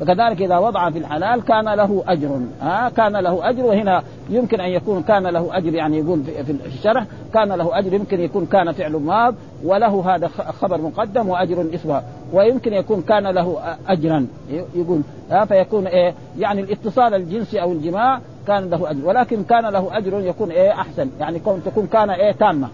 فكذلك 0.00 0.42
إذا 0.42 0.58
وضع 0.58 0.90
في 0.90 0.98
الحلال 0.98 1.44
كان 1.44 1.68
له 1.68 2.02
أجر. 2.08 2.40
ها 2.60 2.88
كان 2.88 3.16
له 3.16 3.50
أجر 3.50 3.64
وهنا 3.64 4.02
يمكن 4.30 4.60
أن 4.60 4.70
يكون 4.70 5.02
كان 5.02 5.26
له 5.26 5.56
أجر 5.56 5.74
يعني 5.74 5.98
يقول 5.98 6.22
في 6.24 6.56
الشرح 6.66 7.04
كان 7.34 7.48
له 7.48 7.78
أجر 7.78 7.92
يمكن 7.92 8.20
يكون 8.20 8.46
كان 8.46 8.72
فعل 8.72 8.92
ماض 8.92 9.34
وله 9.64 10.14
هذا 10.14 10.28
خبر 10.60 10.80
مقدم 10.80 11.28
وأجر 11.28 11.66
اسمه 11.74 12.02
ويمكن 12.32 12.72
يكون 12.72 13.02
كان 13.02 13.26
له 13.26 13.76
أجرا 13.88 14.26
يقول. 14.74 15.00
ها 15.30 15.44
فيكون 15.44 15.86
إيه 15.86 16.14
يعني 16.38 16.60
الاتصال 16.60 17.14
الجنسي 17.14 17.62
أو 17.62 17.72
الجماع 17.72 18.20
كان 18.46 18.70
له 18.70 18.90
أجر. 18.90 19.06
ولكن 19.06 19.44
كان 19.44 19.66
له 19.66 19.98
أجر 19.98 20.20
يكون 20.20 20.50
إيه 20.50 20.70
أحسن. 20.70 21.10
يعني 21.20 21.38
كون 21.38 21.62
تكون 21.64 21.86
كان 21.86 22.10
إيه 22.10 22.32
تامة. 22.32 22.68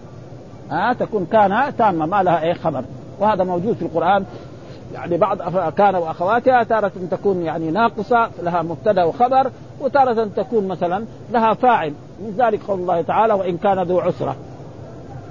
ها 0.71 0.93
تكون 0.93 1.27
كان 1.31 1.73
تامة 1.77 2.05
ما 2.05 2.23
لها 2.23 2.43
إيه 2.43 2.53
خبر. 2.53 2.83
وهذا 3.19 3.43
موجود 3.43 3.75
في 3.75 3.81
القرآن. 3.81 4.25
يعني 4.93 5.17
بعض 5.17 5.37
كان 5.69 5.95
واخواتها 5.95 6.63
تارة 6.63 6.91
تكون 7.11 7.41
يعني 7.41 7.71
ناقصة 7.71 8.29
لها 8.43 8.61
مبتدأ 8.61 9.03
وخبر 9.03 9.51
وتارة 9.81 10.27
تكون 10.35 10.67
مثلا 10.67 11.05
لها 11.31 11.53
فاعل. 11.53 11.93
من 12.19 12.35
ذلك 12.37 12.63
قول 12.67 12.79
الله 12.79 13.01
تعالى 13.01 13.33
وإن 13.33 13.57
كان 13.57 13.79
ذو 13.79 13.99
عسرة. 13.99 14.35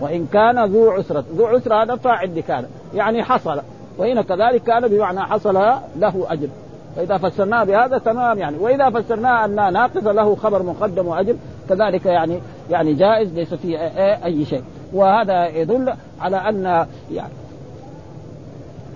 وإن 0.01 0.27
كان 0.33 0.65
ذو 0.65 0.91
عسرة. 0.91 1.25
ذو 1.37 1.47
عسرة 1.47 1.83
هذا 1.83 1.97
فاعل 1.97 2.37
لكان 2.37 2.67
يعني 2.95 3.25
حصل. 3.25 3.61
وهنا 3.99 4.23
كذلك 4.23 4.63
كان 4.63 4.89
بمعنى 4.89 5.21
حصل 5.21 5.55
له 5.97 6.27
أجر 6.31 6.49
فإذا 6.97 7.19
فسرناه 7.19 7.65
بهذا 7.65 7.99
تمام 7.99 8.39
يعني. 8.39 8.57
وإذا 8.59 8.91
فسرناه 8.91 9.45
أنها 9.45 9.71
ناقصة 9.71 10.13
له 10.13 10.37
خبر 10.37 10.63
مقدم 10.63 11.07
وأجر 11.07 11.37
كذلك 11.69 12.07
يعني 12.07 12.41
يعني 12.71 12.95
جائز 12.95 13.35
ليس 13.35 13.55
فيه 13.55 13.79
أي 14.25 14.45
شيء. 14.45 14.63
وهذا 14.93 15.47
يدل 15.47 15.93
على 16.21 16.37
أن 16.37 16.87
يعني 17.13 17.33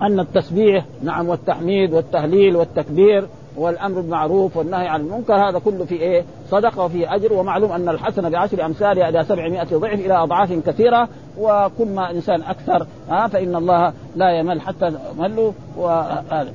أن 0.01 0.19
التسبيح 0.19 0.85
نعم 1.03 1.29
والتحميد 1.29 1.93
والتهليل 1.93 2.55
والتكبير 2.55 3.27
والأمر 3.57 4.01
بالمعروف 4.01 4.57
والنهي 4.57 4.87
عن 4.87 5.01
المنكر 5.01 5.33
هذا 5.33 5.59
كله 5.59 5.85
في 5.85 5.95
إيه؟ 5.95 6.23
صدقة 6.51 6.85
وفيه 6.85 7.15
أجر. 7.15 7.33
ومعلوم 7.33 7.71
أن 7.71 7.89
الحسنه 7.89 8.29
بعشر 8.29 8.65
امثالها 8.65 9.09
إلى 9.09 9.23
700 9.23 9.63
ضعف 9.63 9.99
إلى 9.99 10.13
أضعاف 10.13 10.53
كثيرة. 10.53 11.07
وكل 11.37 11.87
ما 11.87 12.11
إنسان 12.11 12.41
أكثر 12.41 12.87
ها 13.09 13.27
فإن 13.27 13.55
الله 13.55 13.93
لا 14.15 14.39
يمل 14.39 14.61
حتى 14.61 14.91
ملوا 15.17 15.51
وهذا. 15.77 16.53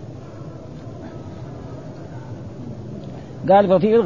قال 3.50 3.68
ففي 3.68 3.96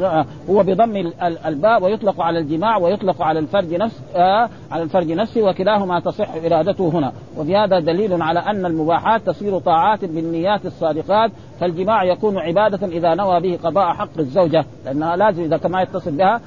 هو 0.49 0.63
بضم 0.63 1.11
الباء 1.45 1.83
ويطلق 1.83 2.21
على 2.21 2.39
الجماع 2.39 2.77
ويطلق 2.77 3.21
على 3.21 3.39
الفرج 3.39 3.73
نفس 3.73 4.01
آه 4.15 4.49
على 4.71 4.83
الفرج 4.83 5.11
نفسه 5.11 5.41
وكلاهما 5.41 5.99
تصح 5.99 6.35
إرادته 6.45 6.89
هنا. 6.89 7.11
وفي 7.37 7.57
هذا 7.57 7.79
دليل 7.79 8.21
على 8.21 8.39
أن 8.39 8.65
المباحات 8.65 9.21
تصير 9.21 9.59
طاعات 9.59 10.05
بالنيات 10.05 10.65
الصادقات 10.65 11.31
فالجماع 11.59 12.03
يكون 12.03 12.37
عبادة 12.37 12.87
إذا 12.87 13.15
نوى 13.15 13.39
به 13.39 13.59
قضاء 13.63 13.93
حق 13.93 14.19
الزوجة 14.19 14.65
لأنها 14.85 15.15
لازم 15.15 15.43
إذا 15.43 15.57
كما 15.57 15.81
يتصل 15.81 16.11
بها 16.11 16.41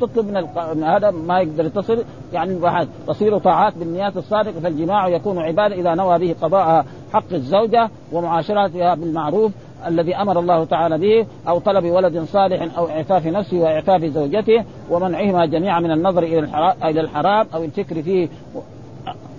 تطلب 0.00 0.26
من, 0.26 0.46
من 0.74 0.84
هذا 0.84 1.10
ما 1.10 1.40
يقدر 1.40 1.64
يتصل 1.64 2.04
يعني 2.32 2.50
المباحات. 2.50 2.88
تصير 3.06 3.38
طاعات 3.38 3.74
بالنيات 3.78 4.16
الصادقه 4.16 4.60
فالجماع 4.60 5.08
يكون 5.08 5.38
عبادة 5.38 5.74
إذا 5.74 5.94
نوى 5.94 6.18
به 6.18 6.34
قضاء 6.42 6.86
حق 7.12 7.32
الزوجة 7.32 7.90
ومعاشرتها 8.12 8.94
بالمعروف 8.94 9.52
الذي 9.86 10.16
أمر 10.16 10.38
الله 10.38 10.64
تعالى 10.64 10.98
به 10.98 11.26
أو 11.48 11.58
طلب 11.58 11.84
ولد 11.84 12.24
صالح 12.24 12.78
أو 12.78 12.88
إعفاف 12.88 13.26
نفسه 13.26 13.56
واعفاف 13.56 14.04
زوجته 14.04 14.64
ومنعهما 14.90 15.46
جميعا 15.46 15.80
من 15.80 15.90
النظر 15.90 16.22
إلى 16.84 17.00
الحرام 17.00 17.46
أو 17.54 17.64
الفكر 17.64 18.02
فيه 18.02 18.28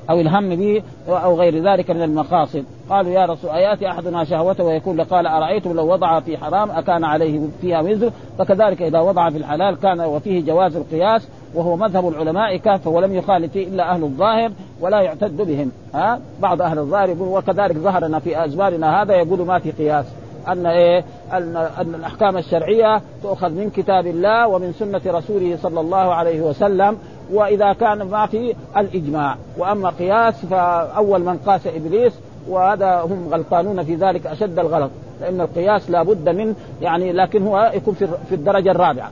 أو 0.10 0.20
الهم 0.22 0.56
به 0.56 0.84
أو 1.08 1.36
غير 1.36 1.64
ذلك 1.64 1.92
من 1.92 2.02
المقاصد. 2.02 2.66
قالوا 2.90 3.12
يا 3.12 3.26
رسول 3.26 3.50
أيأتي 3.50 3.88
أحدنا 3.88 4.24
شهوته 4.24 4.64
ويقول 4.64 5.04
قال 5.04 5.28
أرأيتم 5.28 5.74
لو 5.74 5.94
وضع 5.94 6.20
في 6.20 6.38
حرام 6.38 6.72
أكان 6.72 7.04
عليه 7.04 7.40
فيها 7.62 7.82
وزر؟ 7.82 8.12
فكذلك 8.40 8.82
إذا 8.82 9.00
وضع 9.00 9.30
في 9.30 9.38
الحلال 9.38 9.80
كان 9.80 10.02
وفيه 10.02 10.46
جواز 10.46 10.76
القياس 10.76 11.28
وهو 11.54 11.76
مذهب 11.76 12.08
العلماء 12.08 12.58
كافه 12.58 12.92
ولم 12.92 13.16
يخالف 13.16 13.56
إلا 13.56 13.92
أهل 13.92 14.04
الظاهر 14.04 14.52
ولا 14.82 15.02
يعتد 15.02 15.38
بهم. 15.38 15.72
ها؟ 15.94 16.20
بعض 16.40 16.62
أهل 16.62 16.80
الظاهر 16.80 17.10
يقول 17.10 17.28
وكذلك 17.28 17.76
ظهرنا 17.76 18.20
في 18.20 18.46
ازماننا 18.46 19.02
هذا 19.02 19.16
يقول 19.16 19.42
ما 19.42 19.60
في 19.60 19.72
قياس. 19.72 20.06
أن 20.48 20.66
إيه؟ 20.66 21.04
ان 21.34 21.58
أن 21.58 21.96
الأحكام 21.96 22.38
الشرعية 22.38 23.02
تؤخذ 23.24 23.50
من 23.50 23.70
كتاب 23.70 24.08
الله 24.08 24.48
ومن 24.48 24.74
سنة 24.74 25.02
رسوله 25.08 25.58
صلى 25.62 25.80
الله 25.80 26.14
عليه 26.14 26.42
وسلم 26.42 26.98
وإذا 27.34 27.74
كان 27.74 28.02
ما 28.02 28.26
في 28.26 28.56
الإجماع. 28.78 29.36
وأما 29.58 29.90
قياس 29.90 30.46
فأول 30.46 31.22
من 31.22 31.38
قاس 31.38 31.68
إبليس 31.68 32.14
وهذا 32.50 33.02
هم 33.02 33.30
غلطانون 33.32 33.84
في 33.84 33.96
ذلك 33.96 34.28
أشد 34.28 34.60
الغلط 34.60 34.92
لأن 35.22 35.42
القياس 35.42 35.90
لابد 35.90 36.30
من 36.30 36.56
يعني 36.82 37.12
لكن 37.12 37.48
هو 37.48 37.72
يكون 37.74 37.94
في 38.30 38.36
الدرجة 38.36 38.72
الرابعة. 38.72 39.12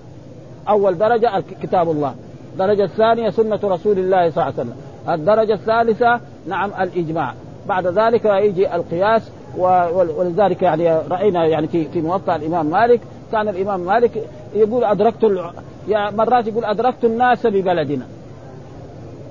أول 0.69 0.97
درجة 0.97 1.43
كتاب 1.61 1.91
الله. 1.91 2.15
الدرجه 2.53 2.83
الثانية 2.83 3.29
سنة 3.29 3.59
رسول 3.63 3.99
الله 3.99 4.29
صلى 4.29 4.43
الله 4.43 4.43
عليه 4.43 4.53
وسلم. 4.53 4.75
الدرجة 5.09 5.53
الثالثة 5.53 6.19
نعم 6.47 6.71
الإجماع. 6.81 7.33
بعد 7.67 7.87
ذلك 7.87 8.25
يجي 8.25 8.75
القياس 8.75 9.31
ولذلك 9.57 10.61
يعني 10.61 10.89
رأينا 10.89 11.45
يعني 11.45 11.67
في 11.67 11.85
في 11.85 12.01
موطأ 12.01 12.35
الإمام 12.35 12.65
مالك 12.65 13.01
كان 13.31 13.47
الإمام 13.47 13.79
مالك 13.79 14.11
يقول 14.55 14.83
أدركت 14.83 15.51
يعني 15.87 16.17
مرات 16.17 16.47
يقول 16.47 16.65
أدركت 16.65 17.05
الناس 17.05 17.47
ببلدنا. 17.47 18.05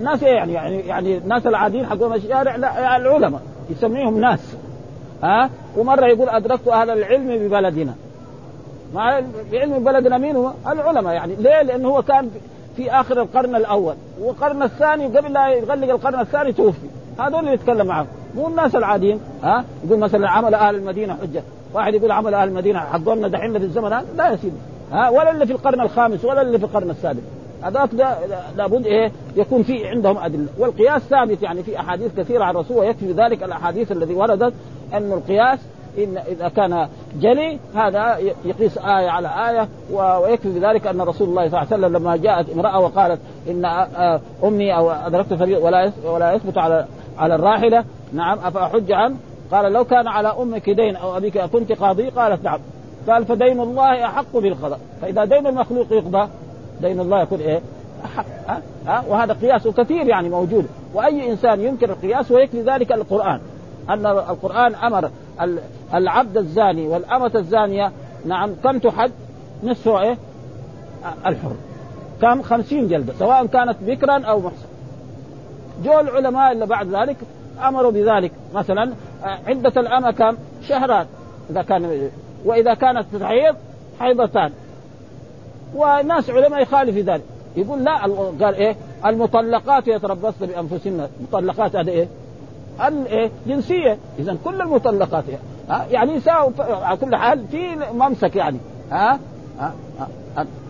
ناس 0.00 0.22
إيه 0.22 0.34
يعني 0.34 0.52
يعني 0.52 0.80
يعني 0.80 1.16
الناس 1.16 1.46
العاديين 1.46 1.86
حقهم 1.86 2.12
الشارع 2.12 2.56
لا 2.56 2.96
العلماء 2.96 3.42
يسميهم 3.70 4.20
ناس. 4.20 4.56
ها؟ 5.22 5.50
ومرة 5.76 6.06
يقول 6.06 6.28
أدركت 6.28 6.68
أهل 6.68 6.90
العلم 6.90 7.48
ببلدنا. 7.48 7.94
مع 8.94 9.20
بعلم 9.52 9.84
بلدنا 9.84 10.18
مين 10.18 10.36
هو؟ 10.36 10.50
العلماء 10.66 11.14
يعني. 11.14 11.34
ليه؟ 11.36 11.62
لأنه 11.62 11.88
هو 11.88 12.02
كان 12.02 12.30
في 12.76 12.90
آخر 12.90 13.22
القرن 13.22 13.56
الأول. 13.56 13.94
والقرن 14.20 14.62
الثاني 14.62 15.06
قبل 15.06 15.32
لا 15.32 15.48
يغلق 15.48 15.90
القرن 15.90 16.20
الثاني 16.20 16.52
توفي. 16.52 16.88
هذول 17.18 17.40
اللي 17.40 17.52
يتكلم 17.52 17.86
معهم. 17.86 18.06
مو 18.36 18.48
الناس 18.48 18.76
العاديين 18.76 19.20
ها؟ 19.42 19.64
يقول 19.86 19.98
مثلا 19.98 20.30
عمل 20.30 20.54
أهل 20.54 20.74
المدينة 20.74 21.16
حجة. 21.22 21.42
واحد 21.74 21.94
يقول 21.94 22.12
عمل 22.12 22.34
أهل 22.34 22.48
المدينة 22.48 22.78
حقولنا 22.78 23.28
دحين 23.28 23.58
في 23.58 23.64
الزمن 23.64 23.92
هذا 23.92 24.06
لا 24.16 24.30
يا 24.30 24.36
سيدي. 24.36 24.56
ها؟ 24.92 25.10
ولا 25.10 25.30
اللي 25.30 25.46
في 25.46 25.52
القرن 25.52 25.80
الخامس 25.80 26.24
ولا 26.24 26.42
اللي 26.42 26.58
في 26.58 26.64
القرن 26.64 26.90
السادس. 26.90 27.22
هذاك 27.62 27.90
لابد 28.56 28.86
إيه؟ 28.86 29.12
يكون 29.36 29.62
في 29.62 29.86
عندهم 29.86 30.18
أدلة. 30.18 30.46
والقياس 30.58 31.02
ثابت 31.02 31.42
يعني 31.42 31.62
في 31.62 31.80
أحاديث 31.80 32.16
كثيرة 32.16 32.44
عن 32.44 32.54
الرسول 32.54 32.76
ويكفي 32.78 33.12
ذلك 33.12 33.42
الأحاديث 33.42 33.92
الذي 33.92 34.14
وردت 34.14 34.54
أن 34.94 35.12
القياس 35.12 35.58
إن 35.98 36.16
إذا 36.16 36.48
كان 36.48 36.88
جلي 37.20 37.58
هذا 37.74 38.18
يقيس 38.44 38.78
آية 38.78 39.08
على 39.08 39.28
آية 39.50 39.68
ويكفي 39.92 40.58
بذلك 40.58 40.86
أن 40.86 41.00
رسول 41.00 41.28
الله 41.28 41.48
صلى 41.48 41.62
الله 41.62 41.72
عليه 41.72 41.86
وسلم 41.86 41.96
لما 41.96 42.16
جاءت 42.16 42.50
امرأة 42.50 42.80
وقالت 42.80 43.20
إن 43.50 43.64
أمي 44.44 44.76
أو 44.76 44.90
أدركت 44.90 45.32
ولا 45.32 45.92
ولا 46.04 46.32
يثبت 46.32 46.58
على 46.58 46.86
على 47.18 47.34
الراحلة. 47.34 47.84
نعم 48.12 48.38
أفأحج 48.38 48.92
عنه 48.92 49.16
قال 49.50 49.72
لو 49.72 49.84
كان 49.84 50.08
على 50.08 50.28
أمك 50.28 50.70
دين 50.70 50.96
أو 50.96 51.16
أبيك 51.16 51.38
كنت 51.38 51.72
قاضي؟ 51.72 52.08
قالت 52.08 52.44
نعم. 52.44 52.58
قال 53.08 53.24
فدين 53.24 53.60
الله 53.60 54.04
أحق 54.04 54.36
بالقضاء. 54.36 54.80
فإذا 55.02 55.24
دين 55.24 55.46
المخلوق 55.46 55.92
يقضى 55.92 56.28
دين 56.80 57.00
الله 57.00 57.22
يكون 57.22 57.40
إيه؟ 57.40 57.60
أحق. 58.04 58.24
ها؟ 58.48 58.62
ها؟ 58.86 59.04
وهذا 59.08 59.32
قياس 59.32 59.68
كثير 59.68 60.06
يعني 60.06 60.28
موجود. 60.28 60.66
وأي 60.94 61.30
إنسان 61.30 61.60
ينكر 61.60 61.90
القياس 61.90 62.30
ويكفي 62.30 62.62
ذلك 62.62 62.92
القرآن. 62.92 63.40
أن 63.90 64.06
القرآن 64.06 64.74
أمر 64.74 65.10
العبد 65.94 66.36
الزاني 66.36 66.88
والأمة 66.88 67.32
الزانية. 67.34 67.92
نعم 68.26 68.50
كم 68.64 68.78
تحد 68.78 69.10
نصف 69.62 69.88
إيه؟ 69.88 70.18
الحر 71.26 71.52
كم؟ 72.20 72.42
خمسين 72.42 72.88
جلدة 72.88 73.12
سواء 73.18 73.46
كانت 73.46 73.76
بكرا 73.80 74.24
أو 74.24 74.40
محسن 74.40 74.73
جو 75.84 76.00
العلماء 76.00 76.52
اللي 76.52 76.66
بعد 76.66 76.94
ذلك 76.94 77.16
أمروا 77.62 77.90
بذلك. 77.90 78.32
مثلا 78.54 78.92
عدة 79.24 79.80
الأمة 79.80 80.10
كم؟ 80.10 80.36
شهران 80.68 81.06
إذا 81.50 81.62
كان 81.62 82.10
وإذا 82.44 82.74
كانت 82.74 83.06
تحيض 83.20 83.56
حيضتان. 84.00 84.52
وناس 85.74 86.30
علماء 86.30 86.62
يخالف 86.62 86.94
في 86.94 87.00
ذلك. 87.00 87.22
يقول 87.56 87.84
لا 87.84 87.98
قال 88.40 88.54
إيه 88.54 88.76
المطلقات 89.06 89.88
يتربصن 89.88 90.46
بأنفسهن. 90.46 91.08
المطلقات 91.20 91.76
هذا 91.76 91.90
إيه؟ 91.90 92.08
الايه؟ 92.86 93.30
جنسية. 93.46 93.98
إذا 94.18 94.36
كل 94.44 94.60
المطلقات 94.60 95.24
يعني, 95.28 95.92
يعني 95.92 96.12
يساوي 96.12 96.52
على 96.58 96.96
كل 96.96 97.16
حال 97.16 97.46
في 97.50 97.76
ممسك 97.92 98.36
يعني. 98.36 98.58
ها؟ 98.90 99.18
ها؟ 99.58 99.74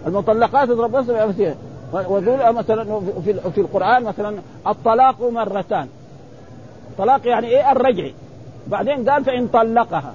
المطلقات 0.06 0.68
يتربصن 0.68 1.12
بأنفسهن. 1.12 1.54
ويقول 1.94 2.54
مثلا 2.54 3.00
في 3.24 3.34
في 3.54 3.60
القرآن 3.60 4.04
مثلا 4.04 4.36
الطلاق 4.66 5.22
مرتان. 5.30 5.88
طلاق 6.98 7.26
يعني 7.26 7.46
إيه؟ 7.46 7.72
الرجعي 7.72 8.14
بعدين 8.66 9.10
قال 9.10 9.24
فإن 9.24 9.46
طلقها. 9.46 10.14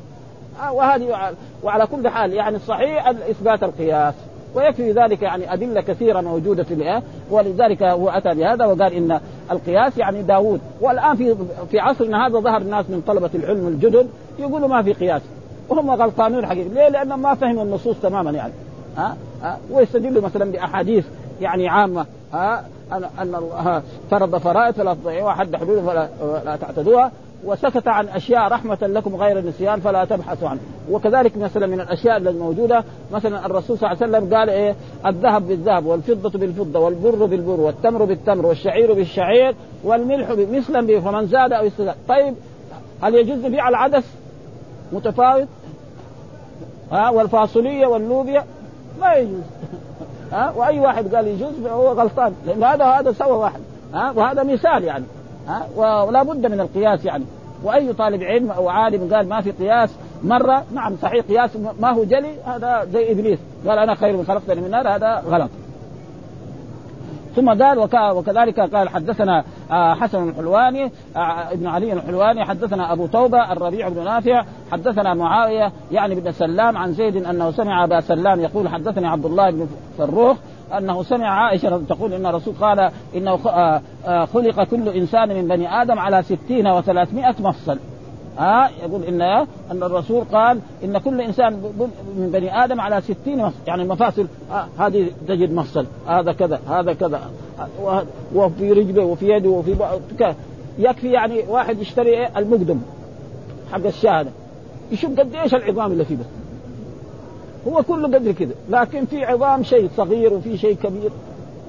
آه، 0.64 0.72
وهذه 0.72 1.34
وعلى 1.64 1.88
كل 1.88 2.10
حال 2.10 2.34
يعني 2.34 2.56
الصحيح 2.56 3.08
إثبات 3.08 3.64
القياس. 3.64 4.14
ويكفي 4.56 4.92
ذلك 4.92 5.22
يعني 5.22 5.54
أدلة 5.54 5.82
كثيرة 5.82 6.22
موجودة 6.22 6.64
في 6.64 6.74
الآية. 6.74 7.04
ولذلك 7.30 7.84
هو 7.84 8.10
أتى 8.10 8.34
بهذا 8.34 8.66
وقال 8.66 8.94
إن 8.94 9.20
القياس 9.52 9.98
يعني 9.98 10.22
داوود. 10.22 10.62
والآن 10.82 11.16
في 11.16 11.36
في 11.72 11.80
عصرنا 11.80 12.28
هذا 12.28 12.40
ظهر 12.40 12.62
الناس 12.62 12.86
من 12.90 13.02
طلبة 13.08 13.30
العلم 13.36 13.68
الجدد 13.68 14.08
يقولوا 14.40 14.68
ما 14.68 14.82
في 14.82 14.94
قياس. 14.94 15.22
وهم 15.70 15.92
غلطانون 15.92 16.46
حقيقة. 16.46 16.70
ليه؟ 16.74 16.90
لأنهم 16.90 17.22
ما 17.22 17.36
فهموا 17.36 17.64
النصوص 17.64 17.96
تماما 18.02 18.32
يعني. 18.32 18.54
ها 18.98 19.18
ها 19.44 19.58
ويستدلوا 19.72 20.22
مثلا 20.22 20.52
بأحاديث 20.52 21.06
يعني 21.42 21.68
عامة 21.68 22.06
ها 22.34 22.66
ان 22.92 23.36
الله 23.36 23.82
فرض 24.12 24.36
فرائض 24.38 24.74
فلا 24.74 24.94
تضيعوها 24.94 25.34
حد 25.34 25.56
حدود 25.56 25.80
فلا 25.80 26.10
لا 26.46 26.56
تعتدوها. 26.56 27.12
وسكت 27.46 27.88
عن 27.88 28.08
أشياء 28.08 28.48
رحمة 28.48 28.78
لكم 28.82 29.16
غير 29.16 29.40
النسيان 29.40 29.80
فلا 29.80 30.06
تبحثوا 30.06 30.50
عنه. 30.50 30.60
وكذلك 30.92 31.38
مثلا 31.38 31.68
من 31.68 31.82
الأشياء 31.82 32.18
الموجوده 32.18 32.84
مثلا 33.12 33.46
الرسول 33.46 33.78
صلى 33.78 33.92
الله 33.92 34.04
عليه 34.04 34.18
وسلم 34.18 34.38
قال 34.38 34.50
إيه 34.50 34.76
الذهب 35.06 35.48
بالذهب 35.48 35.86
والفضة 35.86 36.40
بالفضة 36.40 36.80
والبر 36.80 37.26
بالبر 37.26 37.60
والتمر 37.60 38.06
بالتمر 38.06 38.46
والشعير 38.46 38.94
بالشعير 38.94 39.56
والملح 39.84 40.30
مثلا 40.32 40.88
به 40.88 41.00
فمن 41.00 41.28
زاد 41.28 41.54
أو 41.54 41.68
استزاد. 41.68 41.96
طيب 42.08 42.36
هل 43.02 43.16
يجوز 43.16 43.46
بيع 43.46 43.70
العدس 43.70 44.04
متفاوت؟ 44.92 45.48
ها 46.92 47.10
والفاصولية 47.10 47.88
واللوبيا؟ 47.88 48.46
ما 49.02 49.14
يجوز. 49.14 49.44
ها؟ 50.32 50.54
وأي 50.56 50.80
واحد 50.80 51.16
قال 51.16 51.28
يجوز 51.28 51.54
فهو 51.66 51.92
غلطان. 51.92 52.34
لأن 52.46 52.64
هذا 52.64 52.86
هذا 52.86 53.12
سوى 53.12 53.32
واحد. 53.32 53.60
ها؟ 53.94 54.12
وهذا 54.16 54.44
مثال 54.44 54.84
يعني. 54.84 55.06
ها؟ 55.48 55.68
ولا 55.76 56.24
بد 56.24 56.46
من 56.46 56.60
القياس 56.60 57.06
يعني. 57.06 57.26
وأي 57.64 57.94
طالب 57.94 58.24
علم 58.24 58.52
أو 58.52 58.70
عالم 58.70 59.14
قال 59.14 59.30
ما 59.30 59.42
في 59.42 59.52
قياس 59.52 59.90
مرة 60.24 60.64
نعم 60.74 60.96
صحيح 61.02 61.26
قياس 61.26 61.50
ما 61.80 61.92
هو 61.92 62.04
جلي 62.04 62.36
هذا 62.46 62.88
زي 62.94 63.12
إبليس. 63.12 63.40
قال 63.68 63.80
أنا 63.80 63.96
خير 63.96 64.18
من 64.18 64.26
خلقتني 64.26 64.62
من 64.62 64.72
نار 64.72 64.96
هذا 64.96 65.24
غلط. 65.28 65.50
ثم 67.40 67.64
قال 67.64 67.80
وكذلك 68.16 68.60
قال 68.60 68.90
حدثنا 68.90 69.44
آه، 69.72 69.94
حسن 69.94 70.30
الحلواني 70.30 70.92
آه، 71.16 71.52
ابن 71.52 71.68
علي 71.68 71.94
الحلواني 71.94 72.46
حدثنا 72.46 72.94
أبو 72.94 73.08
توبة 73.08 73.52
الربيع 73.52 73.90
بن 73.90 74.04
نافع 74.04 74.46
حدثنا 74.72 75.14
معاوية 75.14 75.72
يعني 75.92 76.16
بن 76.16 76.32
سلام 76.32 76.78
عن 76.78 76.94
زيد 76.94 77.26
أنه 77.26 77.52
سمع 77.52 77.84
أبا 77.84 78.00
سلام 78.00 78.40
يقول 78.40 78.70
حدثني 78.70 79.08
عبد 79.08 79.26
الله 79.26 79.50
بن 79.50 79.68
فروخ 79.98 80.38
أنه 80.78 81.04
سمع 81.04 81.28
عائشة 81.28 81.82
تقول 81.90 82.14
إن 82.14 82.26
الرسول 82.26 82.54
قال 82.62 82.92
إنه 83.16 83.40
آه، 83.48 84.26
خلق 84.26 84.64
كل 84.64 84.90
إنسان 84.90 85.30
من 85.30 85.48
بني 85.48 85.82
آدم 85.82 86.00
على 86.00 86.24
ستين 86.24 86.68
وثلاثمائة 86.68 87.36
مفصل. 87.40 87.80
ها؟ 88.40 88.70
يقول 88.84 89.04
إن 89.04 89.22
أن 89.72 89.84
الرسول 89.84 90.24
قال 90.24 90.60
إن 90.84 90.98
كل 90.98 91.22
إنسان 91.22 91.54
من 92.18 92.30
بني 92.34 92.64
آدم 92.64 92.82
على 92.82 93.02
ستين 93.02 93.38
مفصل 93.38 93.60
يعني 93.68 93.84
المفاصل 93.84 94.28
هذه 94.78 95.12
تجد 95.28 95.54
مفصل. 95.54 95.86
هذا 96.08 96.32
كذا 96.34 96.60
هذا 96.70 96.94
كذا. 96.94 97.22
وفي 98.36 98.72
رجله 98.72 99.04
وفي 99.04 99.30
يده 99.30 99.50
وفي 99.50 99.76
يكفي 100.78 101.12
يعني 101.12 101.44
واحد 101.48 101.82
يشتري 101.82 102.10
إيه؟ 102.10 102.38
المقدم 102.38 102.80
حق 103.72 103.86
الشهادة. 103.86 104.30
يشوف 104.92 105.20
قد 105.20 105.36
إيش 105.36 105.56
العظام 105.56 105.92
اللي 105.92 106.06
فيه 106.06 106.16
بس. 106.16 106.26
هو 107.68 107.84
كله 107.84 108.08
قدر 108.08 108.32
كذا. 108.32 108.54
لكن 108.70 109.06
في 109.06 109.26
عظام 109.26 109.64
شيء 109.64 109.90
صغير 109.98 110.34
وفي 110.34 110.58
شيء 110.58 110.76
كبير. 110.76 111.12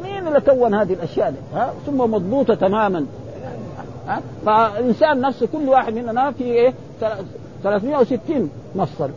مين 0.02 0.28
اللي 0.28 0.40
كون 0.40 0.74
هذه 0.74 0.92
الأشياء 0.92 1.30
دي؟ 1.30 1.36
ها؟ 1.54 1.72
ثم 1.86 1.98
مضبوطة 1.98 2.54
تماما. 2.54 3.06
فالإنسان 4.46 5.20
نفسه 5.20 5.46
كل 5.46 5.68
واحد 5.68 5.94
مننا 5.94 6.30
في 6.30 6.44
إيه؟ 6.44 6.74
360 7.62 8.50
مفصل. 8.74 9.10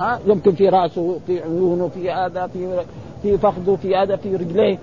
ها؟ 0.00 0.18
يمكن 0.26 0.52
في 0.52 0.68
رأسه 0.68 1.18
في 1.26 1.42
عيونه 1.42 1.88
في 1.88 2.10
هذا 2.10 2.46
في 2.46 2.80
في 3.22 3.38
فخذه 3.38 3.78
في 3.82 3.96
هذا 3.96 4.16
في 4.16 4.36
رجليه 4.36 4.78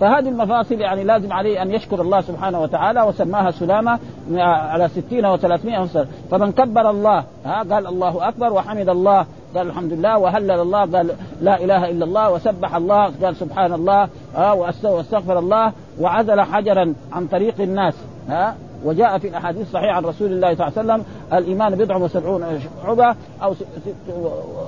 فهذه 0.00 0.28
المفاصل 0.28 0.74
يعني 0.74 1.04
لازم 1.04 1.32
عليه 1.32 1.62
أن 1.62 1.70
يشكر 1.70 2.00
الله 2.02 2.20
سبحانه 2.20 2.62
وتعالى 2.62 3.02
وسماها 3.02 3.50
سلامة 3.50 3.98
على 4.40 4.88
ستين 4.88 5.26
وثلاثمائة 5.26 5.78
مفصل. 5.78 6.06
فمن 6.30 6.52
كبر 6.52 6.90
الله 6.90 7.24
ها؟ 7.44 7.62
قال 7.70 7.86
الله 7.86 8.28
أكبر 8.28 8.52
وحمد 8.52 8.88
الله 8.88 9.26
قال 9.56 9.66
الحمد 9.66 9.92
لله 9.92 10.18
وهلل 10.18 10.50
الله 10.50 10.80
قال 10.80 11.10
لا 11.40 11.64
إله 11.64 11.90
إلا 11.90 12.04
الله 12.04 12.32
وسبح 12.32 12.74
الله 12.74 13.12
قال 13.22 13.36
سبحان 13.36 13.72
الله 13.72 14.08
ها 14.36 14.52
واستغفر 14.52 15.38
الله 15.38 15.72
وعزل 16.00 16.40
حجرا 16.40 16.94
عن 17.12 17.26
طريق 17.26 17.60
الناس. 17.60 17.94
ها؟ 18.28 18.56
وجاء 18.84 19.18
في 19.18 19.28
الأحاديث 19.28 19.62
الصحيحه 19.62 19.96
عن 19.96 20.04
رسول 20.04 20.32
الله 20.32 20.54
صلى 20.54 20.66
الله 20.68 20.78
عليه 20.78 21.02
وسلم 21.02 21.04
الإيمان 21.32 21.74
بضع 21.74 21.96
وسبعون 21.96 22.60
شعبة 22.84 23.14
أو 23.42 23.54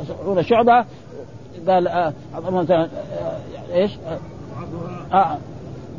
سبعون 0.08 0.42
شعبة. 0.42 0.84
قال 1.68 1.88
آه 1.88 2.12
آه 2.34 2.88
إيش؟ 3.74 3.92
آه 5.12 5.16
آه 5.16 5.36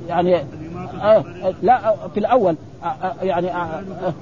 يعني 0.08 0.36
آه 1.02 1.24
لا 1.62 1.96
في 2.14 2.20
الأول 2.20 2.56
آه 2.84 2.88
آه 2.88 3.14
يعني 3.22 3.52
آه 3.52 3.58
آه 3.58 4.14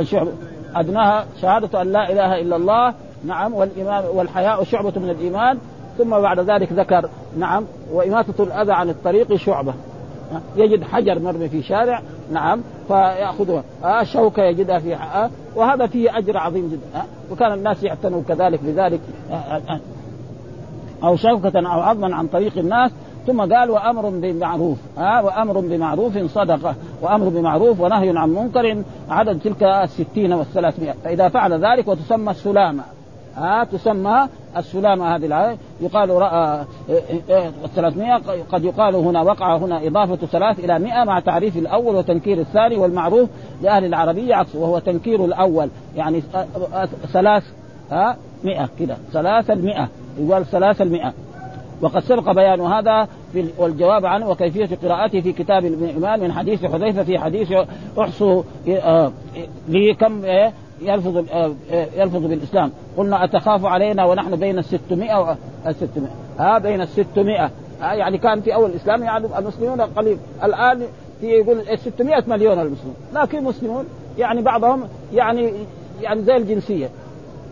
الشعب 0.00 0.28
أدناها 0.74 1.26
شهادة 1.40 1.82
أن 1.82 1.92
لا 1.92 2.12
إله 2.12 2.40
إلا 2.40 2.56
الله. 2.56 2.94
نعم 3.24 3.54
والإيمان 3.54 4.04
والحياء 4.14 4.64
شعبة 4.64 4.92
من 4.96 5.10
الإيمان. 5.10 5.58
ثم 5.98 6.10
بعد 6.10 6.40
ذلك 6.40 6.72
ذكر 6.72 7.08
نعم 7.38 7.64
وإماتة 7.92 8.42
الأذى 8.42 8.72
عن 8.72 8.88
الطريق 8.88 9.34
شعبة. 9.34 9.74
يجد 10.56 10.82
حجر 10.82 11.18
مرمي 11.18 11.48
في 11.48 11.62
شارع 11.62 12.02
نعم 12.32 12.60
فيأخذها. 12.88 13.62
آه 13.84 14.02
شوكة 14.02 14.42
يجدها 14.42 14.78
في 14.78 14.94
آه 14.94 15.30
وهذا 15.56 15.86
فيه 15.86 16.18
أجر 16.18 16.36
عظيم 16.36 16.68
جدا. 16.68 17.00
آه 17.00 17.32
وكان 17.32 17.52
الناس 17.52 17.84
يعتنوا 17.84 18.22
كذلك 18.28 18.60
بذلك. 18.62 19.00
آه 19.30 19.34
آه 19.34 19.80
أو 21.04 21.16
شوكة 21.16 21.58
أو 21.58 21.80
عظما 21.80 22.16
عن 22.16 22.26
طريق 22.26 22.58
الناس. 22.58 22.90
ثم 23.26 23.40
قال 23.40 23.70
وأمر 23.70 24.08
بمعروف. 24.08 24.78
ها 24.98 25.20
وأمر 25.20 25.60
بمعروف 25.60 26.18
صدقة. 26.18 26.74
وأمر 27.02 27.28
بمعروف 27.28 27.80
ونهي 27.80 28.18
عن 28.18 28.30
منكر 28.30 28.82
عدد 29.10 29.40
تلك 29.40 29.62
الستين 29.62 30.32
والثلاثمائة. 30.32 30.94
فإذا 31.04 31.28
فعل 31.28 31.52
ذلك 31.52 31.88
وتسمى 31.88 32.30
السلامة. 32.30 32.82
ها 33.36 33.64
تسمى 33.64 34.28
السلامة 34.56 35.16
هذه 35.16 35.58
يقال 35.80 36.10
رأى 36.10 36.64
300 37.74 38.14
قد 38.52 38.64
يقال 38.64 38.94
هنا 38.94 39.22
وقع 39.22 39.56
هنا 39.56 39.86
إضافة 39.86 40.16
ثلاث 40.16 40.58
إلى 40.58 40.78
100 40.78 41.04
مع 41.04 41.20
تعريف 41.20 41.56
الأول 41.56 41.94
وتنكير 41.94 42.38
الثاني 42.38 42.76
والمعروف 42.76 43.28
لأهل 43.62 43.84
العربية 43.84 44.34
عكس 44.34 44.54
وهو 44.54 44.78
تنكير 44.78 45.24
الأول. 45.24 45.68
يعني 45.96 46.22
ثلاث 47.12 47.44
ها 47.90 48.16
100 48.44 48.68
كده. 48.78 48.96
ثلاث 49.12 49.50
المئة. 49.50 49.88
يقال 50.18 50.46
ثلاث 50.46 50.82
المئة. 50.82 51.12
وقد 51.80 52.02
سبق 52.02 52.32
بيان 52.32 52.60
هذا 52.60 53.08
في 53.32 53.48
والجواب 53.58 54.06
عنه 54.06 54.30
وكيفية 54.30 54.68
قراءته 54.82 55.20
في 55.20 55.32
كتاب 55.32 55.64
الإيمان 55.64 56.20
من 56.20 56.32
حديث 56.32 56.64
حذيفة 56.64 57.02
في 57.02 57.18
حديث 57.18 57.52
أحصوا 57.98 58.42
لي 59.68 59.94
كم 59.94 60.24
يلفظ 60.80 61.16
يلفظ 61.96 62.26
بالإسلام. 62.26 62.72
قلنا 62.96 63.24
أتخاف 63.24 63.64
علينا 63.64 64.04
ونحن 64.04 64.36
بين 64.36 64.58
ال 64.58 64.64
600 64.64 65.20
و 65.20 65.34
600 65.72 66.08
ها 66.38 66.58
بين 66.58 66.80
ال 66.80 66.88
600 66.88 67.50
ها 67.80 67.94
يعني 67.94 68.18
كان 68.18 68.40
في 68.40 68.54
أول 68.54 68.70
الإسلام 68.70 69.02
يعني 69.02 69.26
المسلمون 69.38 69.80
قليل. 69.80 70.18
الآن 70.44 70.82
في 71.20 71.26
يقول 71.26 71.78
600 71.78 72.24
مليون 72.26 72.60
المسلمون. 72.60 72.96
لكن 73.14 73.44
مسلمون 73.44 73.84
يعني 74.18 74.42
بعضهم 74.42 74.84
يعني 75.14 75.52
يعني 76.00 76.22
زي 76.22 76.36
الجنسية. 76.36 76.90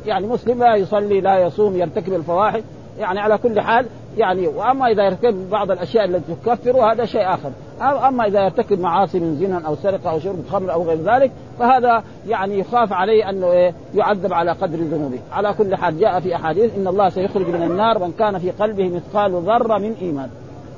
يعني 0.07 0.27
مسلم 0.27 0.59
لا 0.59 0.77
يصلي 0.77 1.21
لا 1.21 1.39
يصوم 1.39 1.77
يرتكب 1.77 2.13
الفواحش. 2.13 2.61
يعني 2.99 3.21
على 3.21 3.39
كل 3.39 3.61
حال 3.61 3.87
يعني 4.19 4.47
وأما 4.47 4.91
إذا 4.91 5.05
يرتكب 5.05 5.51
بعض 5.51 5.71
الأشياء 5.71 6.05
التي 6.05 6.35
تكفر 6.45 6.93
هذا 6.93 7.05
شيء 7.05 7.35
آخر. 7.35 7.51
أما 7.81 8.27
إذا 8.27 8.45
يرتكب 8.45 8.81
معاصي 8.81 9.21
من 9.21 9.37
زنا 9.37 9.67
أو 9.67 9.77
سرقة 9.77 10.11
أو 10.11 10.21
شرب 10.21 10.45
خمر 10.51 10.73
أو 10.73 10.83
غير 10.83 10.99
ذلك 10.99 11.33
فهذا 11.59 12.03
يعني 12.29 12.59
يخاف 12.59 12.93
عليه 12.93 13.31
انه 13.31 13.53
إيه 13.53 13.75
يعذب 13.95 14.33
على 14.33 14.53
قدر 14.53 14.79
ذنوبه. 14.79 15.19
على 15.33 15.55
كل 15.59 15.77
حال 15.77 16.01
جاء 16.01 16.21
في 16.21 16.37
أحاديث 16.37 16.77
إن 16.77 16.87
الله 16.87 17.09
سيخرج 17.09 17.49
من 17.49 17.63
النار 17.63 17.99
من 17.99 18.13
كان 18.19 18.39
في 18.39 18.51
قلبه 18.51 18.89
مثقال 18.89 19.33
ذرة 19.33 19.79
من 19.79 19.95
إيمان. 20.03 20.29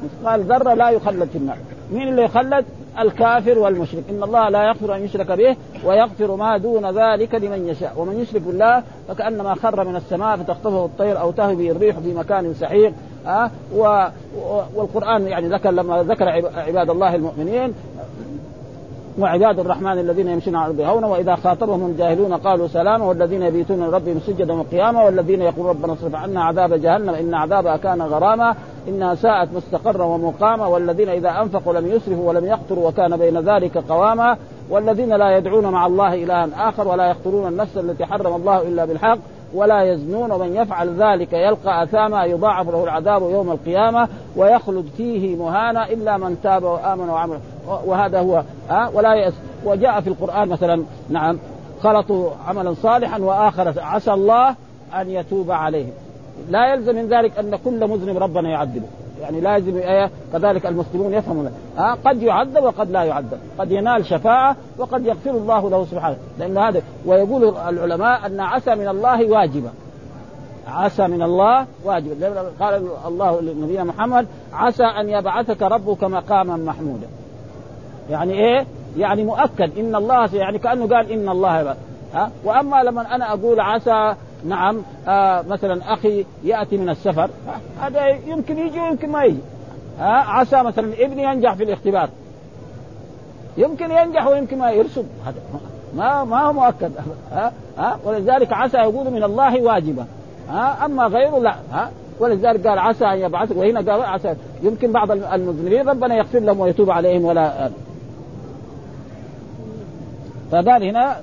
مثقال 0.05 0.43
ذرة 0.43 0.75
لا 0.75 0.91
يخلد 0.91 1.29
في 1.29 1.39
النار. 1.39 1.57
مين 1.93 2.09
اللي 2.09 2.23
يخلد؟ 2.23 2.65
الكافر 2.99 3.59
والمشرك. 3.59 4.03
إن 4.11 4.23
الله 4.23 4.49
لا 4.49 4.65
يغفر 4.65 4.97
أن 4.97 5.05
يشرك 5.05 5.33
به 5.33 5.57
ويغفر 5.85 6.37
ما 6.37 6.57
دون 6.57 6.91
ذلك 6.99 7.35
لمن 7.35 7.69
يشاء. 7.69 7.93
ومن 7.97 8.21
يشرك 8.21 8.43
بالله 8.43 8.83
فكأنما 9.09 9.55
خر 9.55 9.85
من 9.85 9.97
السماء 9.97 10.37
فتخطفه 10.37 10.85
الطير 10.85 11.21
أو 11.21 11.31
تهوي 11.31 11.71
الريح 11.71 11.99
في 11.99 12.15
مكان 12.15 12.55
سحيق. 12.55 12.93
ها 13.27 13.51
أه 13.77 14.13
والقرآن 14.77 15.27
يعني 15.27 15.49
ذكر 15.49 15.71
لما 15.71 16.03
ذكر 16.03 16.29
عباد 16.57 16.91
الله 16.91 17.15
المؤمنين 17.15 17.75
وعباد 19.19 19.59
الرحمن 19.59 19.99
الذين 19.99 20.29
يمشون 20.29 20.57
على 20.57 20.73
الأرض 20.73 20.91
هونا 20.91 21.07
وإذا 21.07 21.35
خاطبهم 21.35 21.87
الجاهلون 21.87 22.35
قالوا 22.35 22.69
سلاما 22.69 23.05
والذين 23.05 23.43
يبيتون 23.43 23.85
لربهم 23.85 24.21
سجدا 24.27 24.55
وقياما 24.55 25.05
والذين 25.05 25.43
يقولون 25.43 25.71
ربنا 25.71 25.93
اصرف 25.93 26.15
عنا 26.15 26.45
عذاب 26.45 26.75
جهنم 26.75 27.11
إن 27.11 27.35
عذابها 27.35 27.77
كان 27.77 28.03
غراما 28.03 28.55
إنها 28.89 29.15
ساءت 29.15 29.49
مستقرا 29.55 30.05
ومقاما 30.05 30.67
والذين 30.67 31.09
إذا 31.09 31.31
أنفقوا 31.43 31.73
لم 31.73 31.87
يسرفوا 31.87 32.29
ولم 32.29 32.45
يقتروا 32.45 32.89
وكان 32.89 33.17
بين 33.17 33.39
ذلك 33.41 33.79
قواما 33.79 34.37
والذين 34.71 35.13
لا 35.13 35.37
يدعون 35.37 35.67
مع 35.67 35.87
الله 35.87 36.15
إلها 36.15 36.69
آخر 36.69 36.89
ولا 36.89 37.09
يقتلون 37.09 37.49
النفس 37.49 37.77
التي 37.77 38.05
حرم 38.05 38.35
الله 38.35 38.63
إلا 38.63 38.85
بالحق. 38.85 39.19
ولا 39.57 39.83
يزنون 39.83 40.33
ومن 40.33 40.57
يفعل 40.57 41.03
ذلك 41.03 41.33
يلقى 41.33 41.83
أثاما 41.83 42.25
يضاعف 42.25 42.69
له 42.69 42.85
العذاب 42.85 43.23
يوم 43.23 43.51
القيامة 43.51 44.09
ويخلد 44.37 44.87
فيه 44.97 45.37
مهانا 45.37 45.91
إلا 45.91 46.17
من 46.17 46.37
تاب 46.43 46.63
وآمن 46.63 47.09
وعمل. 47.09 47.39
وهذا 47.87 48.21
هو 48.21 48.43
ها؟ 48.71 48.91
ولا 48.95 49.15
يأس 49.15 49.35
وجاء 49.65 50.01
في 50.01 50.09
القرآن 50.09 50.49
مثلا 50.49 50.85
نعم 51.09 51.39
خلطوا 51.83 52.31
عملا 52.49 52.75
صالحا 52.83 53.19
وآخر 53.19 53.75
عسى 53.81 54.13
الله 54.13 54.55
أن 55.01 55.11
يتوب 55.11 55.51
عليهم. 55.51 55.93
لا 56.51 56.75
يلزم 56.75 56.97
من 56.97 57.09
ذلك 57.09 57.39
أن 57.39 57.57
كل 57.65 57.89
مذنب 57.89 58.17
ربنا 58.17 58.51
يعذبه. 58.51 58.87
يعني 59.21 59.41
لازم 59.41 59.77
آية 59.77 60.11
كذلك 60.33 60.67
المسلمون 60.67 61.15
يفهمون. 61.15 61.51
آه 61.79 61.97
قد 62.05 62.23
يعذب 62.23 62.63
وقد 62.63 62.91
لا 62.91 63.05
يعذب. 63.05 63.39
قد 63.59 63.71
ينال 63.71 64.07
شفاعة 64.07 64.57
وقد 64.79 65.07
يغفر 65.07 65.31
الله 65.31 65.71
له 65.71 65.85
سبحانه. 65.85 66.17
لأن 66.39 66.59
هذا 66.59 66.83
ويقول 67.07 67.57
العلماء 67.69 68.27
أن 68.27 68.41
عسى 68.41 68.75
من 68.75 68.89
الله 68.89 69.31
واجبة 69.31 69.71
عسى 70.69 71.07
من 71.07 71.23
الله 71.23 71.67
واجب 71.85 72.23
قال 72.61 72.89
الله 73.07 73.41
لنبينا 73.41 73.85
محمد 73.85 74.27
عسى 74.53 74.85
أن 74.85 75.09
يبعثك 75.09 75.63
ربك 75.63 76.05
مقاما 76.05 76.57
محمودا. 76.57 77.07
يعني 78.11 78.33
إيه؟ 78.33 78.67
يعني 78.97 79.25
مؤكد. 79.25 79.79
إن 79.79 79.95
الله 79.95 80.35
يعني 80.35 80.59
كأنه 80.59 80.97
قال 80.97 81.13
إن 81.13 81.29
الله 81.29 81.61
يبعث. 81.61 81.77
ها؟ 82.15 82.31
وأما 82.45 82.83
لما 82.83 83.15
أنا 83.15 83.33
أقول 83.33 83.61
عسى 83.61 84.15
نعم 84.49 84.83
آه 85.09 85.43
مثلا 85.43 85.93
أخي 85.93 86.25
يأتي 86.45 86.77
من 86.77 86.89
السفر 86.89 87.31
هذا 87.81 88.09
يمكن 88.09 88.59
يجي 88.59 88.81
ويمكن 88.81 89.11
ما 89.11 89.25
يجي. 89.25 89.39
ها 89.99 90.11
عسى 90.11 90.63
مثلا 90.63 90.93
ابني 90.99 91.23
ينجح 91.23 91.55
في 91.55 91.65
الاختبار. 91.65 92.09
يمكن 93.57 93.91
ينجح 93.91 94.27
ويمكن 94.27 94.59
ما 94.59 94.71
يرسب 94.71 95.07
هذا 95.27 95.37
ما 95.97 96.25
ما 96.25 96.43
هو 96.43 96.53
مؤكد. 96.53 96.93
ها 97.33 97.53
ها 97.79 97.99
ولذلك 98.05 98.53
عسى 98.53 98.77
يقول 98.77 99.11
من 99.11 99.23
الله 99.23 99.63
واجبه 99.63 100.05
ها 100.51 100.85
أما 100.85 101.07
غيره 101.07 101.39
لا. 101.39 101.55
ها 101.73 101.91
ولذلك 102.21 102.67
قال 102.67 102.79
عسى 102.79 103.05
أن 103.05 103.19
يبعثك. 103.19 103.57
وهنا 103.57 103.93
قال 103.93 104.03
عسى 104.03 104.35
يمكن 104.63 104.93
بعض 104.93 105.11
المذنبين 105.11 105.89
ربنا 105.89 106.15
يغفر 106.15 106.39
لهم 106.39 106.61
ويتوب 106.61 106.91
عليهم 106.91 107.25
ولا 107.25 107.71
فقال 110.51 110.83
هنا 110.83 111.17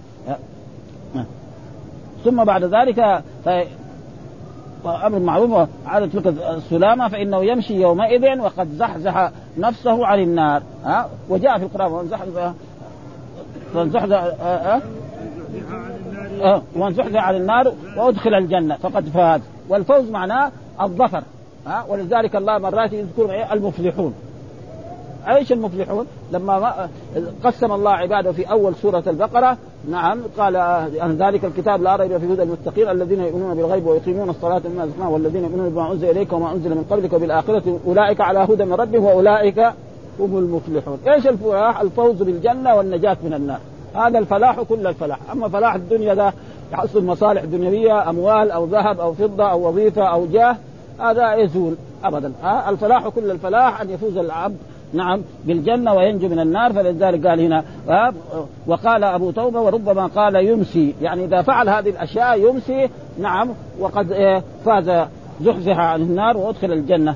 ثم 2.24 2.44
بعد 2.44 2.64
ذلك 2.64 3.24
أمر 4.86 5.20
معروف 5.20 5.70
عادة 5.86 6.06
تلك 6.06 6.28
السلامة 6.28 7.08
فإنه 7.08 7.46
يمشي 7.46 7.82
يومئذ 7.82 8.40
وقد 8.40 8.70
زحزح 8.70 9.32
نفسه 9.58 10.06
عن 10.06 10.20
النار. 10.20 10.64
ها؟ 10.86 11.10
وجاء 11.30 11.58
في 11.58 11.64
القرآن 11.64 11.92
ومن 11.92 12.08
زحزح 12.08 12.54
من 13.76 13.90
زحزح 13.90 14.24
ومن 16.76 16.94
زحزح 16.94 17.28
عن 17.28 17.36
النار 17.36 17.74
وأدخل 17.98 18.34
الجنة 18.34 18.76
فقد 18.76 19.06
فاز. 19.10 19.42
والفوز 19.70 20.10
معناه 20.10 20.52
الظفر. 20.82 21.24
ها؟ 21.68 21.86
ولذلك 21.90 22.36
الله 22.36 22.58
مرات 22.58 22.94
يذكر 22.94 23.46
المفلحون. 23.52 24.14
أيش 25.28 25.52
المفلحون؟ 25.52 26.06
لما 26.32 26.90
قسم 27.44 27.72
الله 27.72 27.92
عباده 27.92 28.32
في 28.32 28.52
أول 28.52 28.76
سورة 28.76 29.04
البقرة 29.08 29.58
نعم 29.90 30.20
قال 30.38 30.56
أن 31.02 31.18
ذلك 31.18 31.46
الكتاب 31.46 31.82
لا 31.82 31.96
ريب 31.96 32.18
فيه 32.18 32.34
هدى 32.34 32.44
المتقين 32.44 32.90
الذين 32.90 33.20
يؤمنون 33.20 33.58
بالغيب 33.58 33.88
ويقيمون 33.88 34.30
الصلاة 34.30 34.62
مما 34.66 34.84
رزقناهم 34.84 35.14
والذين 35.14 35.44
يؤمنون 35.44 35.70
بما 35.70 35.92
أنزل 35.92 36.10
إليك 36.10 36.34
وما 36.34 36.52
أنزل 36.52 36.70
من 36.70 36.86
قبلك 36.92 37.14
وبالاخره 37.14 37.80
أولئك 37.88 38.22
على 38.22 38.40
هدى 38.40 38.66
من 38.66 38.74
ربهم 38.74 39.04
وأولئك 39.04 39.60
هم 40.20 40.38
المفلحون، 40.38 41.00
إيش 41.08 41.28
الفلاح؟ 41.28 41.82
الفوز 41.82 42.24
بالجنة 42.24 42.76
والنجاة 42.76 43.18
من 43.24 43.34
النار، 43.34 43.60
هذا 43.96 44.20
الفلاح 44.20 44.62
كل 44.62 44.88
الفلاح، 44.88 45.20
أما 45.32 45.50
فلاح 45.50 45.76
الدنيا 45.76 46.16
ذا 46.16 46.34
يحصل 46.74 47.06
مصالح 47.06 47.44
دنيوية 47.44 48.10
أموال 48.10 48.52
أو 48.52 48.66
ذهب 48.66 49.00
أو 49.00 49.14
فضة 49.14 49.52
أو 49.52 49.68
وظيفة 49.68 50.04
أو 50.04 50.26
جاه 50.26 50.56
هذا 51.00 51.34
يزول 51.34 51.76
ابدا، 52.04 52.34
الفلاح 52.70 53.08
كل 53.08 53.32
الفلاح 53.32 53.82
أن 53.82 53.90
يفوز 53.90 54.18
العبد 54.18 54.58
نعم 54.94 55.22
بالجنة 55.46 55.94
وينجو 55.94 56.28
من 56.28 56.40
النار 56.40 56.74
فلذلك 56.74 57.28
قال 57.28 57.40
هنا 57.40 57.64
وقال 58.68 59.04
أبو 59.04 59.32
توبة 59.32 59.60
وربما 59.60 60.06
قال 60.08 60.36
يمسي 60.36 60.96
يعني 61.02 61.26
إذا 61.26 61.42
فعل 61.42 61.70
هذه 61.70 61.90
الأشياء 61.90 62.50
يمسي 62.50 62.90
نعم 63.20 63.50
وقد 63.80 64.12
إيه، 64.12 64.44
فاز 64.66 65.08
زحزح 65.42 65.80
عن 65.80 66.02
النار 66.02 66.38
وأدخل 66.38 66.72
الجنة. 66.72 67.16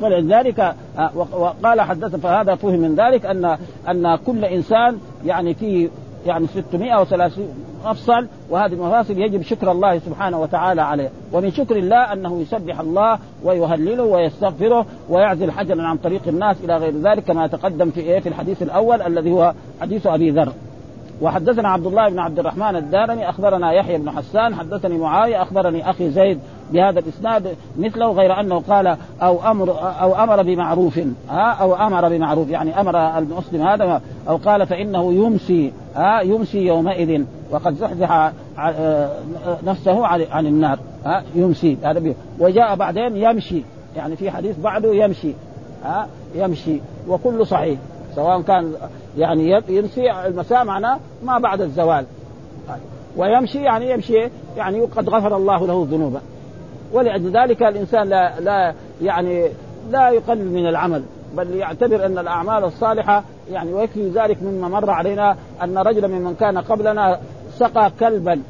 ولذلك 0.00 0.60
آه، 0.98 1.10
وقال 1.16 1.80
حدث 1.80 2.16
فهذا 2.16 2.54
فهم 2.54 2.78
من 2.80 2.94
ذلك 2.94 3.26
أن 3.26 3.58
أن 3.88 4.16
كل 4.26 4.44
إنسان 4.44 4.98
يعني 5.24 5.54
فيه 5.54 5.88
يعني 6.26 6.46
630 6.46 7.48
مفصل 7.84 8.26
وهذه 8.50 8.72
المفاصل 8.72 9.18
يجب 9.18 9.42
شكر 9.42 9.72
الله 9.72 9.98
سبحانه 9.98 10.40
وتعالى 10.40 10.82
عليه 10.82 11.10
ومن 11.32 11.50
شكر 11.50 11.76
الله 11.76 12.12
أنه 12.12 12.40
يسبح 12.40 12.80
الله 12.80 13.18
ويهلله 13.44 14.02
ويستغفره 14.02 14.86
ويعزل 15.08 15.50
حجرا 15.50 15.82
عن 15.82 15.96
طريق 15.96 16.22
الناس 16.28 16.56
إلى 16.64 16.76
غير 16.76 16.94
ذلك 16.96 17.24
كما 17.24 17.46
تقدم 17.46 17.90
في 17.90 18.00
إيه 18.00 18.20
في 18.20 18.28
الحديث 18.28 18.62
الأول 18.62 19.02
الذي 19.02 19.30
هو 19.30 19.54
حديث 19.80 20.06
أبي 20.06 20.30
ذر. 20.30 20.52
وحدثنا 21.20 21.68
عبد 21.68 21.86
الله 21.86 22.08
بن 22.08 22.18
عبد 22.18 22.38
الرحمن 22.38 22.76
الدارمي 22.76 23.28
أخبرنا 23.28 23.72
يحيى 23.72 23.98
بن 23.98 24.10
حسان 24.10 24.54
حدثني 24.54 24.98
معاوية 24.98 25.42
أخبرني 25.42 25.90
أخي 25.90 26.10
زيد 26.10 26.38
بهذا 26.72 26.98
الإسناد 26.98 27.56
مثله 27.78 28.12
غير 28.12 28.40
أنه 28.40 28.62
قال 28.68 28.96
أو 29.22 29.50
أمر 29.50 29.70
أو 30.00 30.14
أمر 30.14 30.42
بمعروف 30.42 31.00
ها 31.30 31.52
أو 31.52 31.74
أمر 31.74 32.08
بمعروف 32.08 32.48
يعني 32.48 32.80
أمر 32.80 33.18
المسلم 33.18 33.62
هذا 33.62 34.00
أو 34.28 34.36
قال 34.36 34.66
فإنه 34.66 35.12
يمسي 35.12 35.72
ها 35.94 36.20
يمسي 36.20 36.66
يومئذ 36.66 37.24
وقد 37.50 37.74
زحزح 37.74 38.32
آه، 38.58 39.10
نفسه 39.66 40.06
عن 40.06 40.46
النار 40.46 40.78
ها 41.04 41.22
يمسي 41.34 41.76
هذا 41.82 42.14
وجاء 42.38 42.74
بعدين 42.74 43.16
يمشي 43.16 43.62
يعني 43.96 44.16
في 44.16 44.30
حديث 44.30 44.58
بعده 44.58 44.94
يمشي 44.94 45.32
ها 45.84 46.08
يمشي 46.34 46.80
وكله 47.08 47.44
صحيح 47.44 47.78
سواء 48.16 48.40
كان 48.40 48.72
يعني 49.18 49.62
يمسي 49.68 50.12
المساء 50.26 50.64
معناه 50.64 50.98
ما 51.24 51.38
بعد 51.38 51.60
الزوال 51.60 52.04
ويمشي 53.16 53.58
يعني 53.58 53.90
يمشي 53.90 54.28
يعني 54.56 54.80
قد 54.80 55.08
غفر 55.08 55.36
الله 55.36 55.66
له 55.66 55.86
ذنوبه 55.90 56.20
ولأجل 56.92 57.30
ذلك 57.30 57.62
الإنسان 57.62 58.08
لا 58.08 58.40
لا 58.40 58.74
يعني 59.02 59.48
لا 59.90 60.10
يقلل 60.10 60.52
من 60.52 60.66
العمل. 60.68 61.02
بل 61.36 61.54
يعتبر 61.54 62.06
أن 62.06 62.18
الأعمال 62.18 62.64
الصالحة 62.64 63.24
يعني 63.50 63.72
ويكفي 63.72 64.08
ذلك 64.08 64.42
مما 64.42 64.68
مر 64.68 64.90
علينا 64.90 65.36
أن 65.62 65.78
رجلا 65.78 66.08
ممن 66.08 66.34
كان 66.34 66.58
قبلنا 66.58 67.20
سقى 67.58 67.90
كلبا. 68.00 68.42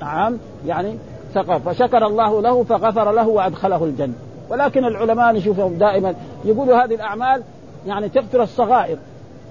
نعم 0.00 0.38
يعني 0.66 0.98
سقى 1.34 1.60
فشكر 1.60 2.06
الله 2.06 2.42
له 2.42 2.64
فغفر 2.64 3.12
له 3.12 3.28
وأدخله 3.28 3.84
الجنة. 3.84 4.14
ولكن 4.50 4.84
العلماء 4.84 5.32
نشوفهم 5.32 5.74
دائما 5.74 6.14
يقولوا 6.44 6.84
هذه 6.84 6.94
الأعمال 6.94 7.42
يعني 7.86 8.08
تغفر 8.08 8.42
الصغائر 8.42 8.98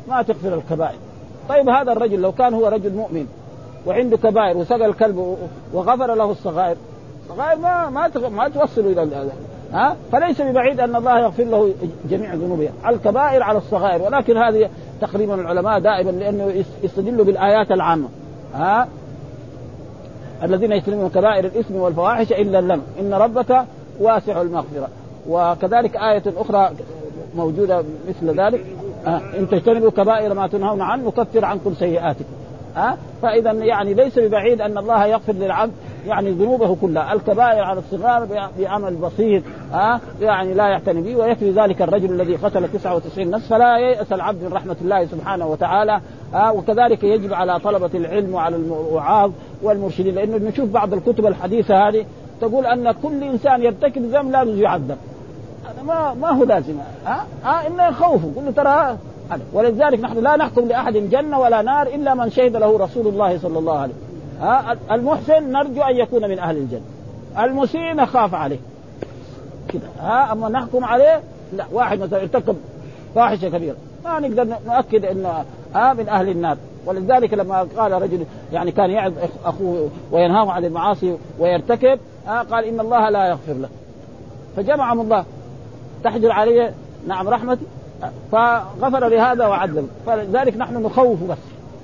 ما 0.09 0.21
تغفر 0.21 0.53
الكبائر. 0.53 0.97
طيب 1.49 1.69
هذا 1.69 1.91
الرجل 1.91 2.21
لو 2.21 2.31
كان 2.31 2.53
هو 2.53 2.67
رجل 2.67 2.93
مؤمن 2.93 3.27
وعنده 3.85 4.17
كبائر 4.17 4.57
وسقى 4.57 4.85
الكلب 4.85 5.37
وغفر 5.73 6.15
له 6.15 6.31
الصغائر 6.31 6.77
الصغائر 7.23 7.59
ما 7.59 7.89
ما 7.89 8.29
ما 8.29 8.47
توصل 8.49 8.81
إلى 8.81 9.03
ها؟ 9.73 9.95
فليس 10.11 10.41
ببعيد 10.41 10.79
أن 10.79 10.95
الله 10.95 11.19
يغفر 11.19 11.43
له 11.43 11.73
جميع 12.09 12.33
ذنوبه. 12.33 12.69
الكبائر 12.87 13.43
على 13.43 13.57
الصغائر. 13.57 14.01
ولكن 14.01 14.37
هذه 14.37 14.69
تقريبا 15.01 15.35
العلماء 15.35 15.79
دائما 15.79 16.11
لأنه 16.11 16.63
يستدلوا 16.83 17.25
بالآيات 17.25 17.71
العامة. 17.71 18.07
ها؟ 18.53 18.87
الذين 20.43 20.71
يجتنبون 20.71 21.09
كبائر 21.09 21.45
الإثم 21.45 21.75
والفواحش 21.75 22.31
إلا 22.31 22.59
اللم. 22.59 22.81
إن 22.99 23.13
ربك 23.13 23.65
واسع 23.99 24.41
المغفرة. 24.41 24.89
وكذلك 25.29 25.95
آية 25.95 26.23
أخرى 26.37 26.71
موجودة 27.35 27.83
مثل 28.09 28.39
ذلك. 28.39 28.65
إن 29.07 29.47
تجتنبوا 29.51 29.89
كبائر 29.89 30.33
ما 30.33 30.47
تنهون 30.47 30.81
عنه 30.81 31.07
نكفر 31.07 31.45
عنكم 31.45 31.73
سيئاتكم. 31.73 32.29
ها؟ 32.75 32.97
فاذا 33.21 33.51
يعني 33.51 33.93
ليس 33.93 34.19
ببعيد 34.19 34.61
أن 34.61 34.77
الله 34.77 35.05
يغفر 35.05 35.33
للعبد 35.33 35.71
يعني 36.07 36.31
ذنوبه 36.31 36.75
كلها. 36.75 37.13
الكبائر 37.13 37.63
على 37.63 37.79
الصغار 37.79 38.49
بعمل 38.59 38.95
بسيط 38.95 39.43
ها؟ 39.71 39.99
يعني 40.21 40.53
لا 40.53 40.67
يعتني 40.67 41.01
به 41.01 41.15
ويكفي 41.15 41.51
ذلك 41.51 41.81
الرجل 41.81 42.11
الذي 42.11 42.35
قتل 42.35 42.67
99 42.67 43.29
نفس 43.29 43.47
فلا 43.47 43.77
ييأس 43.77 44.13
العبد 44.13 44.43
من 44.43 44.53
رحمة 44.53 44.75
الله 44.81 45.05
سبحانه 45.05 45.47
وتعالى 45.47 46.01
ها؟ 46.33 46.51
وكذلك 46.51 47.03
يجب 47.03 47.33
على 47.33 47.59
طلبة 47.59 47.89
العلم 47.95 48.33
وعلى 48.33 48.55
الوعاظ 48.55 49.31
والمرشدين. 49.63 50.15
لأنه 50.15 50.37
نشوف 50.37 50.69
بعض 50.69 50.93
الكتب 50.93 51.25
الحديثة 51.25 51.87
هذه 51.87 52.05
تقول 52.41 52.65
أن 52.65 52.91
كل 52.91 53.23
إنسان 53.23 53.61
يرتكب 53.61 54.01
ذنب 54.01 54.31
لازم 54.31 54.61
يعذب. 54.61 54.97
هذا 55.65 55.83
ما 55.87 56.13
ما 56.13 56.29
هو 56.29 56.43
لازم 56.43 56.75
ها؟ 57.05 57.25
ها؟ 57.43 57.67
انه 57.67 57.87
يخوفه 57.87 58.31
يقول 58.31 58.45
له 58.45 58.51
ترى 58.51 58.97
ولذلك 59.53 59.99
نحن 59.99 60.17
لا 60.17 60.35
نحكم 60.35 60.67
لأحد 60.67 60.93
جنه 60.93 61.39
ولا 61.39 61.61
نار 61.61 61.87
إلا 61.87 62.13
من 62.13 62.29
شهد 62.29 62.55
له 62.55 62.77
رسول 62.77 63.07
الله 63.07 63.37
صلى 63.37 63.59
الله 63.59 63.79
عليه 63.79 63.93
ها 64.41 64.77
المحسن 64.91 65.51
نرجو 65.51 65.81
أن 65.81 65.95
يكون 65.95 66.29
من 66.29 66.39
أهل 66.39 66.57
الجنة. 66.57 66.81
المسيء 67.39 67.95
نخاف 67.95 68.33
عليه. 68.33 68.59
كذا 69.67 69.89
ها 69.99 70.31
أما 70.31 70.49
نحكم 70.49 70.85
عليه 70.85 71.21
لا 71.53 71.65
واحد 71.71 71.99
مثلا 71.99 72.21
ارتكب 72.21 72.55
فاحشة 73.15 73.49
كبيرة. 73.49 73.75
ما 74.05 74.19
نقدر 74.19 74.57
نؤكد 74.67 75.05
انه 75.05 75.45
ها 75.75 75.93
من 75.93 76.09
أهل 76.09 76.29
النار. 76.29 76.57
ولذلك 76.85 77.33
لما 77.33 77.67
قال 77.77 77.91
رجل 77.91 78.25
يعني 78.53 78.71
كان 78.71 78.89
يعظ 78.89 79.13
أخوه 79.45 79.89
وينهاه 80.11 80.51
عن 80.51 80.65
المعاصي 80.65 81.17
ويرتكب 81.39 81.99
آه 82.27 82.41
قال 82.41 82.65
إن 82.65 82.79
الله 82.79 83.09
لا 83.09 83.27
يغفر 83.27 83.53
له. 83.53 83.69
فجمعهم 84.57 85.01
الله. 85.01 85.25
تحجر 86.03 86.31
عليه 86.31 86.73
نعم 87.07 87.29
رحمتي. 87.29 87.65
فغفر 88.31 89.07
لهذا 89.07 89.47
وعذب 89.47 89.89
فلذلك 90.05 90.57
نحن 90.57 90.83
نخوف 90.83 91.23
بس. 91.23 91.37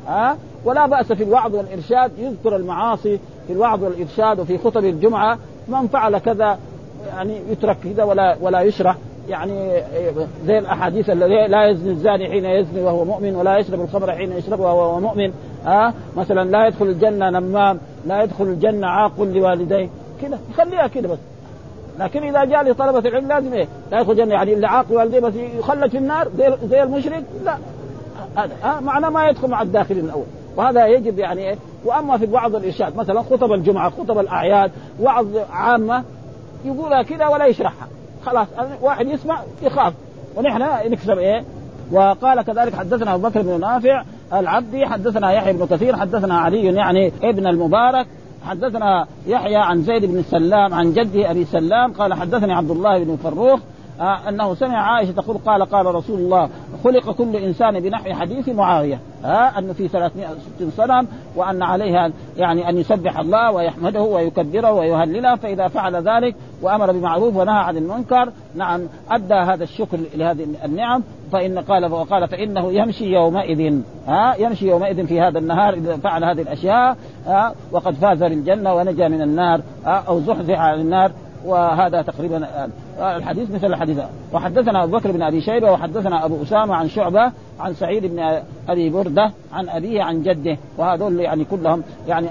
ها؟ 0.08 0.38
ولا 0.66 0.86
بأس 0.86 1.12
في 1.12 1.24
الوعظ 1.24 1.56
والإرشاد 1.56 2.12
يذكر 2.18 2.56
المعاصي 2.56 3.20
في 3.48 3.54
الوعظ 3.54 3.84
والإرشاد 3.84 4.40
وفي 4.40 4.58
خطب 4.58 4.86
الجمعة 4.86 5.38
من 5.68 5.88
فعل 5.88 6.18
كذا 6.18 6.58
يعني 7.08 7.40
يترك 7.50 7.78
كذا 7.84 8.04
ولا 8.04 8.38
ولا 8.42 8.62
يشرح. 8.62 8.96
يعني 9.30 9.82
زي 10.46 10.60
الأحاديث 10.60 11.10
الذي 11.10 11.48
لا 11.48 11.68
يزني 11.68 11.92
الزاني 11.92 12.30
حين 12.30 12.46
يزني 12.46 12.82
وهو 12.82 13.06
مؤمن 13.06 13.36
ولا 13.36 13.58
يشرب 13.58 13.82
الخمر 13.82 14.12
حين 14.12 14.32
يشرب 14.32 14.60
وهو 14.60 15.00
مؤمن. 15.00 15.34
آه 15.68 15.94
مثلا 16.18 16.50
لا 16.50 16.68
يدخل 16.68 16.86
الجنة 16.86 17.30
نمام 17.30 17.80
لا 18.06 18.24
يدخل 18.24 18.44
الجنة 18.44 18.88
عاق 18.88 19.22
لوالديه. 19.22 19.90
كذا 20.22 20.40
خليها 20.58 20.88
كذا 20.88 21.08
بس. 21.08 21.18
لكن 22.00 22.24
إذا 22.24 22.46
جاء 22.46 22.64
لطلبة 22.64 23.10
العلم 23.10 23.28
لازم 23.28 23.54
إيه؟ 23.54 23.68
لا 23.92 24.00
يدخل 24.00 24.12
الجنة 24.12 24.34
يعني 24.34 24.54
اللي 24.54 24.68
عاق 24.68 24.86
والديه 24.90 25.20
بس 25.20 25.34
يخلد 25.60 25.92
في 25.92 25.98
النار 25.98 26.28
زي, 26.38 26.54
زي 26.70 26.84
المشرك؟ 26.84 27.24
لا. 27.46 27.58
هذا 28.36 28.54
آه 28.64 28.80
معناه 28.80 29.10
ما 29.10 29.30
يدخل 29.30 29.48
مع 29.48 29.62
الداخلين 29.62 30.06
الأول. 30.06 30.26
وهذا 30.58 30.88
يجب 30.88 31.20
يعني 31.20 31.50
إيه؟ 31.50 31.58
وأما 31.86 32.18
في 32.18 32.26
بعض 32.26 32.56
الإرشاد 32.56 32.96
مثلا 32.96 33.22
خطب 33.22 33.52
الجمعة 33.52 33.90
خطب 33.90 34.20
الأعياد 34.20 34.72
وعظ 35.02 35.28
عامة 35.52 36.04
يقولها 36.66 37.04
كذا 37.04 37.28
ولا 37.28 37.46
يشرحها. 37.46 37.88
خلاص 38.26 38.48
واحد 38.82 39.08
يسمع 39.08 39.40
يخاف. 39.62 39.94
ونحن 40.36 40.92
نكسب 40.92 41.18
إيه؟ 41.18 41.44
وقال 41.92 42.42
كذلك 42.42 42.76
حدثنا 42.76 43.16
أبو 43.16 43.28
بكر 43.30 43.42
بن 43.42 43.60
نافع 43.60 44.04
العبدي 44.34 44.86
حدثنا 44.86 45.32
يحيى 45.32 45.54
بن 45.54 45.66
كثير 45.66 45.96
حدثنا 45.96 46.40
علي 46.40 46.66
يعني 46.66 47.12
ابن 47.24 47.48
المبارك 47.48 48.08
حدثنا 48.46 49.08
يحيى 49.28 49.56
عن 49.56 49.82
زيد 49.82 50.06
بن 50.06 50.24
سلام 50.24 50.74
عن 50.74 50.94
جده 50.94 51.32
أبي 51.32 51.46
سلام 51.46 51.94
قال 51.94 52.14
حدثني 52.14 52.54
عبد 52.54 52.72
الله 52.72 53.04
بن 53.04 53.16
فروخ 53.16 53.60
أنه 54.02 54.56
سمع 54.56 54.78
عائشة 54.78 55.12
تقول 55.12 55.38
قال 55.38 55.66
قال 55.66 55.96
رسول 55.96 56.20
الله 56.20 56.50
خلق 56.84 57.12
كل 57.12 57.36
إنسان 57.36 57.80
بنحو 57.80 58.14
حديث 58.14 58.50
معاوية. 58.50 59.00
ها 59.24 59.58
آه 59.58 59.60
انه 59.60 59.74
في 59.74 59.88
360 59.88 60.72
سنه 60.72 61.08
وأن 61.36 61.62
عليها 61.62 62.12
يعني 62.38 62.70
أن 62.70 62.78
يسبح 62.78 63.20
الله 63.20 63.52
ويحمده 63.52 64.02
ويكبره 64.02 64.72
ويهلله 64.72 65.36
فإذا 65.36 65.68
فعل 65.68 65.96
ذلك 65.96 66.36
وأمر 66.62 66.92
بمعروف 66.92 67.36
ونهى 67.36 67.60
عن 67.60 67.78
المنكر 67.78 68.32
نعم 68.56 68.82
أدى 69.12 69.34
هذا 69.34 69.64
الشكر 69.64 69.98
لهذه 70.16 70.48
النعم 70.66 71.04
فإن 71.32 71.60
قال 71.60 71.92
وقال 71.92 72.28
فإنه 72.28 72.72
يمشي 72.72 73.06
يومئذ. 73.06 73.82
ها 74.08 74.36
يمشي 74.36 74.68
يومئذ 74.68 75.08
في 75.08 75.22
هذا 75.22 75.40
النهار 75.40 75.74
إذا 75.74 75.98
فعل 75.98 76.24
هذه 76.24 76.42
الأشياء 76.42 76.98
ها 77.26 77.54
وقد 77.72 77.94
فاز 77.94 78.24
للجنه 78.24 78.74
ونجا 78.74 79.08
من 79.08 79.22
النار 79.22 79.62
أو 79.86 80.20
زحزح 80.20 80.60
عن 80.60 80.80
النار. 80.80 81.12
وهذا 81.46 82.02
تقريبا 82.02 82.48
الحديث 83.00 83.52
مثل 83.52 83.68
الحديث 83.68 83.98
وحدثنا 84.34 84.84
أبو 84.84 84.98
بكر 84.98 85.12
بن 85.12 85.22
أبي 85.22 85.42
شيبة 85.42 85.72
وحدثنا 85.72 86.26
أبو 86.26 86.44
أسامة 86.44 86.76
عن 86.76 86.90
شعبة 86.90 87.32
عن 87.60 87.74
سعيد 87.74 88.06
بن 88.06 88.42
أبي 88.70 88.90
بردة 88.90 89.32
عن 89.54 89.70
أبيه 89.70 90.04
عن 90.04 90.24
جده. 90.24 90.58
وهذول 90.78 91.20
يعني 91.20 91.46
كلهم 91.46 91.84
يعني 92.08 92.28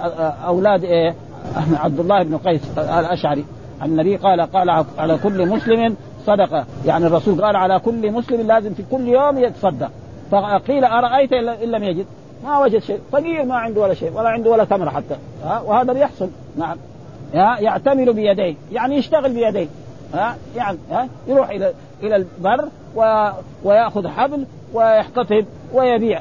أولاد 0.46 0.84
إيه 0.84 1.14
عبد 1.84 2.00
الله 2.00 2.22
بن 2.22 2.36
قيس 2.36 2.78
الأشعري. 2.78 3.44
النبي 3.82 4.16
قال 4.16 4.40
قال 4.40 4.84
على 4.98 5.18
كل 5.18 5.48
مسلم 5.48 5.96
صدقة. 6.26 6.66
يعني 6.86 7.06
الرسول 7.06 7.44
قال 7.44 7.56
على 7.56 7.78
كل 7.78 8.12
مسلم 8.12 8.46
لازم 8.46 8.74
في 8.74 8.82
كل 8.90 9.08
يوم 9.08 9.38
يتصدق. 9.38 9.90
فقيل 10.30 10.84
أرأيت 10.84 11.32
إن 11.32 11.70
لم 11.70 11.84
يجد؟ 11.84 12.06
ما 12.44 12.58
وجد 12.58 12.78
شيء. 12.78 13.00
فقير 13.12 13.44
ما 13.44 13.54
عنده 13.54 13.80
ولا 13.80 13.94
شيء 13.94 14.12
ولا 14.12 14.28
عنده 14.28 14.50
ولا 14.50 14.64
تمر 14.64 14.90
حتى. 14.90 15.16
وهذا 15.64 15.92
بيحصل 15.92 16.28
نعم. 16.56 16.76
يعتمل 17.34 18.12
بيديه 18.12 18.54
يعني 18.72 18.96
يشتغل 18.96 19.32
بيديه 19.32 19.68
ها 20.14 20.36
يعني 20.56 20.78
ها 20.90 21.08
يروح 21.26 21.50
إلى 21.50 21.72
إلى 22.02 22.16
البر 22.16 22.68
و... 22.96 23.28
ويأخذ 23.64 24.08
حبل 24.08 24.46
ويحتطب 24.74 25.44
ويبيع 25.74 26.20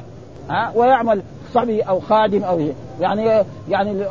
ها 0.50 0.72
ويعمل 0.74 1.22
صبي 1.54 1.82
أو 1.82 2.00
خادم 2.00 2.44
أو 2.44 2.60
يعني 3.00 3.44
يعني 3.68 4.04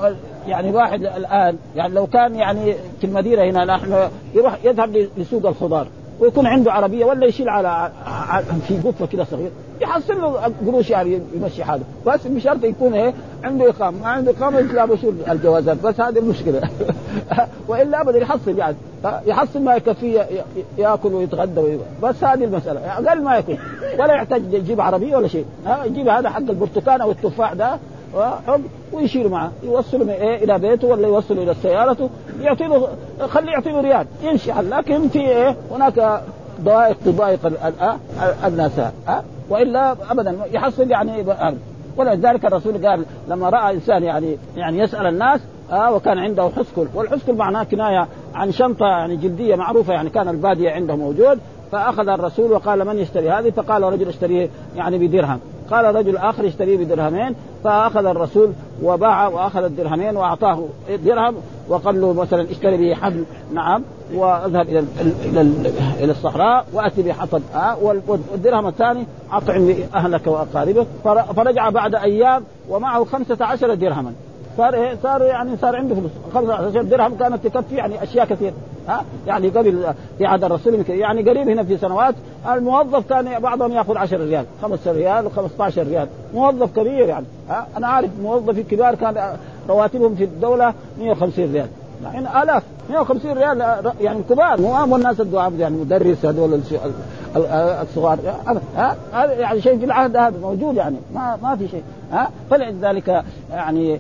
يعني 0.48 0.70
الواحد 0.70 1.02
الآن 1.04 1.58
يعني 1.76 1.94
لو 1.94 2.08
كان 2.08 2.36
يعني 2.36 2.74
في 3.00 3.04
المدينة 3.04 3.44
هنا 3.44 3.66
نحن 3.66 4.10
يروح 4.34 4.58
يذهب 4.64 5.08
لسوق 5.18 5.46
الخضار 5.46 5.88
ويكون 6.20 6.48
عنده 6.48 6.72
عربية 6.72 7.06
ولا 7.06 7.26
يشيل 7.26 7.50
على 7.50 7.92
في 8.40 8.78
قفة 8.78 9.06
كده 9.06 9.24
صغير 9.24 9.52
يحصل 9.82 10.22
له 10.22 10.54
قروش 10.68 10.90
يعني 10.90 11.22
يمشي 11.36 11.64
حاله. 11.64 11.84
بس 12.06 12.28
بشرط 12.28 12.64
يكون 12.64 12.94
إيه؟ 12.94 13.14
عنده 13.44 13.70
إقامة. 13.70 14.00
ما 14.00 14.08
عنده 14.08 14.32
إقامة 14.32 14.86
بشور 14.86 15.14
الجوازات. 15.32 15.78
بس 15.84 16.02
هذه 16.02 16.20
المشكلة. 16.20 16.62
وإلا 17.68 18.02
ابدا 18.02 18.18
يحصل 18.18 18.58
يعني. 18.58 18.76
يحصل 19.26 19.62
ما 19.62 19.76
يكفيه 19.76 20.28
يأكل 20.78 21.14
ويتغدى 21.14 21.78
بس 22.04 22.24
هذه 22.24 22.44
المسألة. 22.44 22.80
أقل 22.80 23.24
ما 23.24 23.38
يكون. 23.38 23.58
ولا 24.00 24.14
يحتاج 24.14 24.54
يجيب 24.54 24.82
عربية 24.82 25.16
ولا 25.18 25.28
شيء. 25.28 25.46
يجيب 25.86 26.08
هذا 26.08 26.30
حق 26.30 26.38
البرتقال 26.50 27.02
أو 27.02 27.12
التفاح 27.12 27.54
ده 27.54 27.78
ويشيل 28.94 29.30
معه. 29.30 29.52
يوصله 29.64 30.14
إيه؟ 30.14 30.44
إلى 30.44 30.60
بيته 30.60 30.88
ولا 30.88 31.08
يوصله 31.08 31.44
إلى 31.44 31.56
سيارته. 31.62 32.10
يعطي 32.42 32.64
له 32.64 32.88
خليه 33.28 33.52
يعطي 33.52 33.70
له 33.70 33.82
ريال. 33.82 34.08
يمشي 34.24 34.52
لكن 34.52 35.08
في 35.08 35.20
إيه؟ 35.20 35.56
هناك 35.72 36.22
ضائق 36.62 36.98
تضايق 37.06 37.40
الناس. 38.46 38.80
ها 39.08 39.24
وإلا 39.50 39.96
ابدا 40.10 40.36
يحصل 40.52 40.92
يعني 40.92 41.26
ولذلك 41.98 42.46
الرسول 42.46 42.88
قال 42.88 43.06
لما 43.28 43.50
رأى 43.50 43.74
إنسان 43.76 44.04
يعني 44.04 44.38
يعني 44.56 44.80
يسأل 44.80 45.08
الناس 45.08 45.42
آه 45.72 45.94
وكان 45.94 46.20
عنده 46.20 46.50
حسكل. 46.58 46.88
والحسكل 46.94 47.34
معناه 47.34 47.64
كناية 47.64 48.08
عن 48.34 48.52
شنطة 48.52 48.86
يعني 48.86 49.16
جلدية 49.16 49.56
معروفة 49.56 49.94
يعني 49.94 50.10
كان 50.10 50.28
البادية 50.30 50.72
عنده 50.72 50.96
موجود. 50.96 51.40
فأخذ 51.72 52.08
الرسول 52.08 52.52
وقال 52.52 52.86
من 52.86 52.98
يشتري 52.98 53.30
هذه؟ 53.30 53.50
فقال 53.50 53.84
رجل 53.84 54.08
اشتريه 54.08 54.50
يعني 54.76 55.08
بدرهم. 55.08 55.40
قال 55.72 55.96
رجل 55.96 56.18
آخر 56.18 56.48
اشتريه 56.48 56.78
بدرهمين 56.78 57.36
فأخذ 57.64 58.06
الرسول 58.06 58.52
وباع 58.84 59.28
وأخذ 59.28 59.64
الدرهمين 59.64 60.18
وأعطاه 60.18 60.66
درهم 61.06 61.36
وقال 61.70 62.02
له 62.02 62.14
مثلا 62.14 62.52
اشتري 62.52 62.78
به 62.78 62.96
حبل 62.96 63.24
نعم 63.54 63.84
وأذهب 64.14 64.70
إلى 64.70 64.86
إلى 65.26 65.42
إلى 66.00 66.12
الصحراء 66.12 66.66
وأتي 66.74 67.02
بحطب 67.02 67.42
آه 67.56 67.78
والدرهم 68.08 68.68
الثاني 68.68 69.06
أطعم 69.32 69.76
أهلك 69.96 70.28
وأقاربك. 70.28 70.88
فرجع 71.36 71.70
بعد 71.70 71.96
أيام 71.96 72.44
ومعه 72.70 73.04
خمسة 73.04 73.46
عشر 73.46 73.74
درهما. 73.74 74.14
صار 74.58 74.74
إيه 74.74 74.98
صار 75.04 75.22
يعني 75.22 75.58
صار 75.58 75.76
عنده 75.76 75.96
فلوس. 75.96 76.12
15 76.34 76.82
درهم 76.82 77.16
كانت 77.16 77.48
تكفي 77.48 77.76
يعني 77.76 78.04
أشياء 78.04 78.26
كثير 78.26 78.54
ها؟ 78.88 79.04
يعني 79.28 79.50
قبل 79.50 79.86
في 80.18 80.26
عهد 80.26 80.44
الرسول 80.44 80.84
يعني 80.90 81.30
قريب 81.30 81.50
هنا 81.50 81.64
في 81.64 81.78
سنوات 81.78 82.16
الموظف 82.54 83.10
كان 83.10 83.40
بعضهم 83.40 83.72
يأخذ 83.72 83.98
10 83.98 84.18
ريال 84.18 84.46
5 84.62 84.92
ريال 84.92 85.30
و15 85.32 85.78
ريال. 85.78 86.08
موظف 86.34 86.76
كبير 86.76 87.08
يعني. 87.08 87.26
ها؟ 87.50 87.68
أنا 87.78 87.88
عارف 87.88 88.10
موظفين 88.24 88.64
كبار 88.64 88.96
كان 88.96 89.38
رواتبهم 89.70 90.16
في 90.16 90.24
الدولة 90.24 90.74
150 91.00 91.54
ريال. 91.54 91.68
يعني 92.04 92.44
آلاف 92.44 92.64
150 92.90 93.32
ريال 93.32 93.92
يعني 94.02 94.24
كبار. 94.30 94.62
مو 94.62 94.96
الناس 94.96 95.22
الدعاء 95.22 95.54
يعني 95.60 95.78
مدرس 95.78 96.26
هذول 96.26 96.62
الصغار. 97.36 98.20
ها؟ 98.76 98.96
هذا 99.14 99.34
يعني 99.34 99.62
شيء 99.62 99.80
في 99.80 99.86
العهد 99.86 100.18
هذا 100.18 100.40
موجود 100.40 100.76
يعني. 100.76 100.98
ما 101.14 101.38
ما 101.44 101.56
في 101.56 101.68
شيء. 101.68 101.84
ها؟ 102.12 102.32
فلذلك 102.50 103.24
يعني 103.52 104.00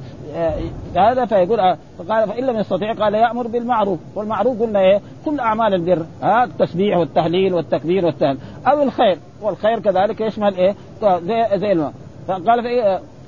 هذا 0.95 1.25
فيقول 1.25 1.75
فقال 1.97 2.27
فإن 2.27 2.45
لم 2.45 2.57
يستطيع 2.57 2.93
قال 2.93 3.13
يأمر 3.13 3.47
بالمعروف. 3.47 3.99
والمعروف 4.15 4.61
قلنا 4.61 4.79
إيه؟ 4.79 5.01
كل 5.25 5.39
أعمال 5.39 5.73
البر. 5.73 6.05
ها؟ 6.21 6.43
التسبيح 6.43 6.97
والتهليل 6.97 7.53
والتكبير 7.53 8.05
والتهليل. 8.05 8.39
أو 8.67 8.83
الخير. 8.83 9.17
والخير 9.41 9.79
كذلك 9.79 10.21
يشمل 10.21 10.55
إيه؟ 10.55 10.75
زي 11.01 11.59
زي 11.59 11.71
الماء. 11.71 11.93
فقال 12.27 12.43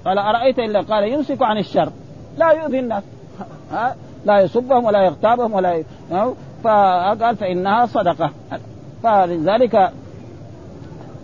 قال 0.06 0.18
أرأيت 0.18 0.60
الا 0.60 0.82
قال 0.82 1.04
يمسك 1.04 1.42
عن 1.42 1.58
الشر. 1.58 1.90
لا 2.38 2.52
يؤذي 2.52 2.80
الناس. 2.80 3.04
ها؟ 3.72 3.96
لا 4.26 4.40
يسبهم 4.40 4.86
ولا 4.86 5.02
يغتابهم 5.02 5.54
ولا 5.54 5.84
فقال 6.64 7.36
فإنها 7.36 7.86
صدقة. 7.86 8.32
فلذلك 9.04 9.92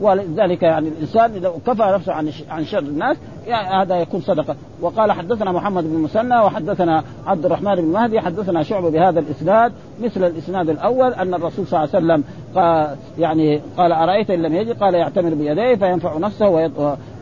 ولذلك 0.01 0.63
يعني 0.63 0.87
الإنسان 0.87 1.31
إذا 1.31 1.53
كفى 1.67 1.83
نفسه 1.83 2.13
عن 2.13 2.31
عن 2.49 2.65
شر 2.65 2.79
الناس 2.79 3.17
يعني 3.47 3.83
هذا 3.83 3.95
يكون 3.95 4.21
صدقة. 4.21 4.55
وقال 4.81 5.11
حدثنا 5.11 5.51
محمد 5.51 5.83
بن 5.83 5.99
مسنى 5.99 6.39
وحدثنا 6.39 7.03
عبد 7.25 7.45
الرحمن 7.45 7.75
بن 7.75 7.85
مهدي 7.85 8.19
حدثنا 8.19 8.63
شعبة 8.63 8.89
بهذا 8.89 9.19
الإسناد 9.19 9.71
مثل 10.01 10.23
الإسناد 10.23 10.69
الأول 10.69 11.13
أن 11.13 11.33
الرسول 11.33 11.67
صلى 11.67 11.83
الله 11.83 11.95
عليه 11.95 12.05
وسلم 12.05 12.23
قال 12.55 12.95
يعني 13.19 13.61
قال 13.77 13.91
أرأيت 13.91 14.29
إن 14.31 14.41
لم 14.41 14.55
يجد؟ 14.55 14.77
قال 14.77 14.93
يعتمر 14.93 15.33
بيديه 15.33 15.75
فينفع 15.75 16.17
نفسه 16.17 16.69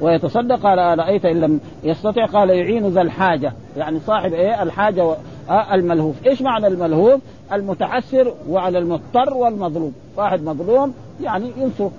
ويتصدق. 0.01 0.59
قال 0.59 0.79
أرأيت 0.79 1.25
إن 1.25 1.41
لم 1.41 1.59
يستطع؟ 1.83 2.25
قال 2.25 2.49
يعين 2.49 2.87
ذا 2.87 3.01
الحاجة. 3.01 3.53
يعني 3.77 3.99
صاحب 3.99 4.33
إيه؟ 4.33 4.63
الحاجة 4.63 5.15
الملهوف. 5.73 6.27
إيش 6.27 6.41
معنى 6.41 6.67
الملهوف؟ 6.67 7.21
المتعسر 7.53 8.33
وعلى 8.49 8.79
المضطر 8.79 9.33
والمظلوم. 9.33 9.93
واحد 10.17 10.43
مظلوم 10.43 10.93
يعني 11.21 11.51
ينصر 11.57 11.89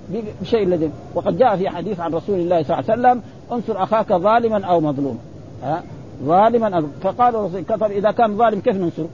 بشيء 0.41 0.63
الذي 0.63 0.91
وقد 1.15 1.37
جاء 1.37 1.55
في 1.55 1.69
حديث 1.69 1.99
عن 1.99 2.13
رسول 2.13 2.39
الله 2.39 2.63
صلى 2.63 2.79
الله 2.79 2.91
عليه 2.91 3.01
وسلم 3.01 3.21
انصر 3.51 3.83
أخاك 3.83 4.13
ظالما 4.13 4.65
أو 4.65 4.79
مظلوما 4.81 5.19
ها؟ 5.63 5.83
ظالما 6.23 6.83
فقال 7.01 7.35
الرسول 7.35 7.63
طب 7.65 7.83
إذا 7.83 8.11
كان 8.11 8.37
ظالم 8.37 8.59
كيف 8.59 8.75
ننصره؟ 8.75 9.09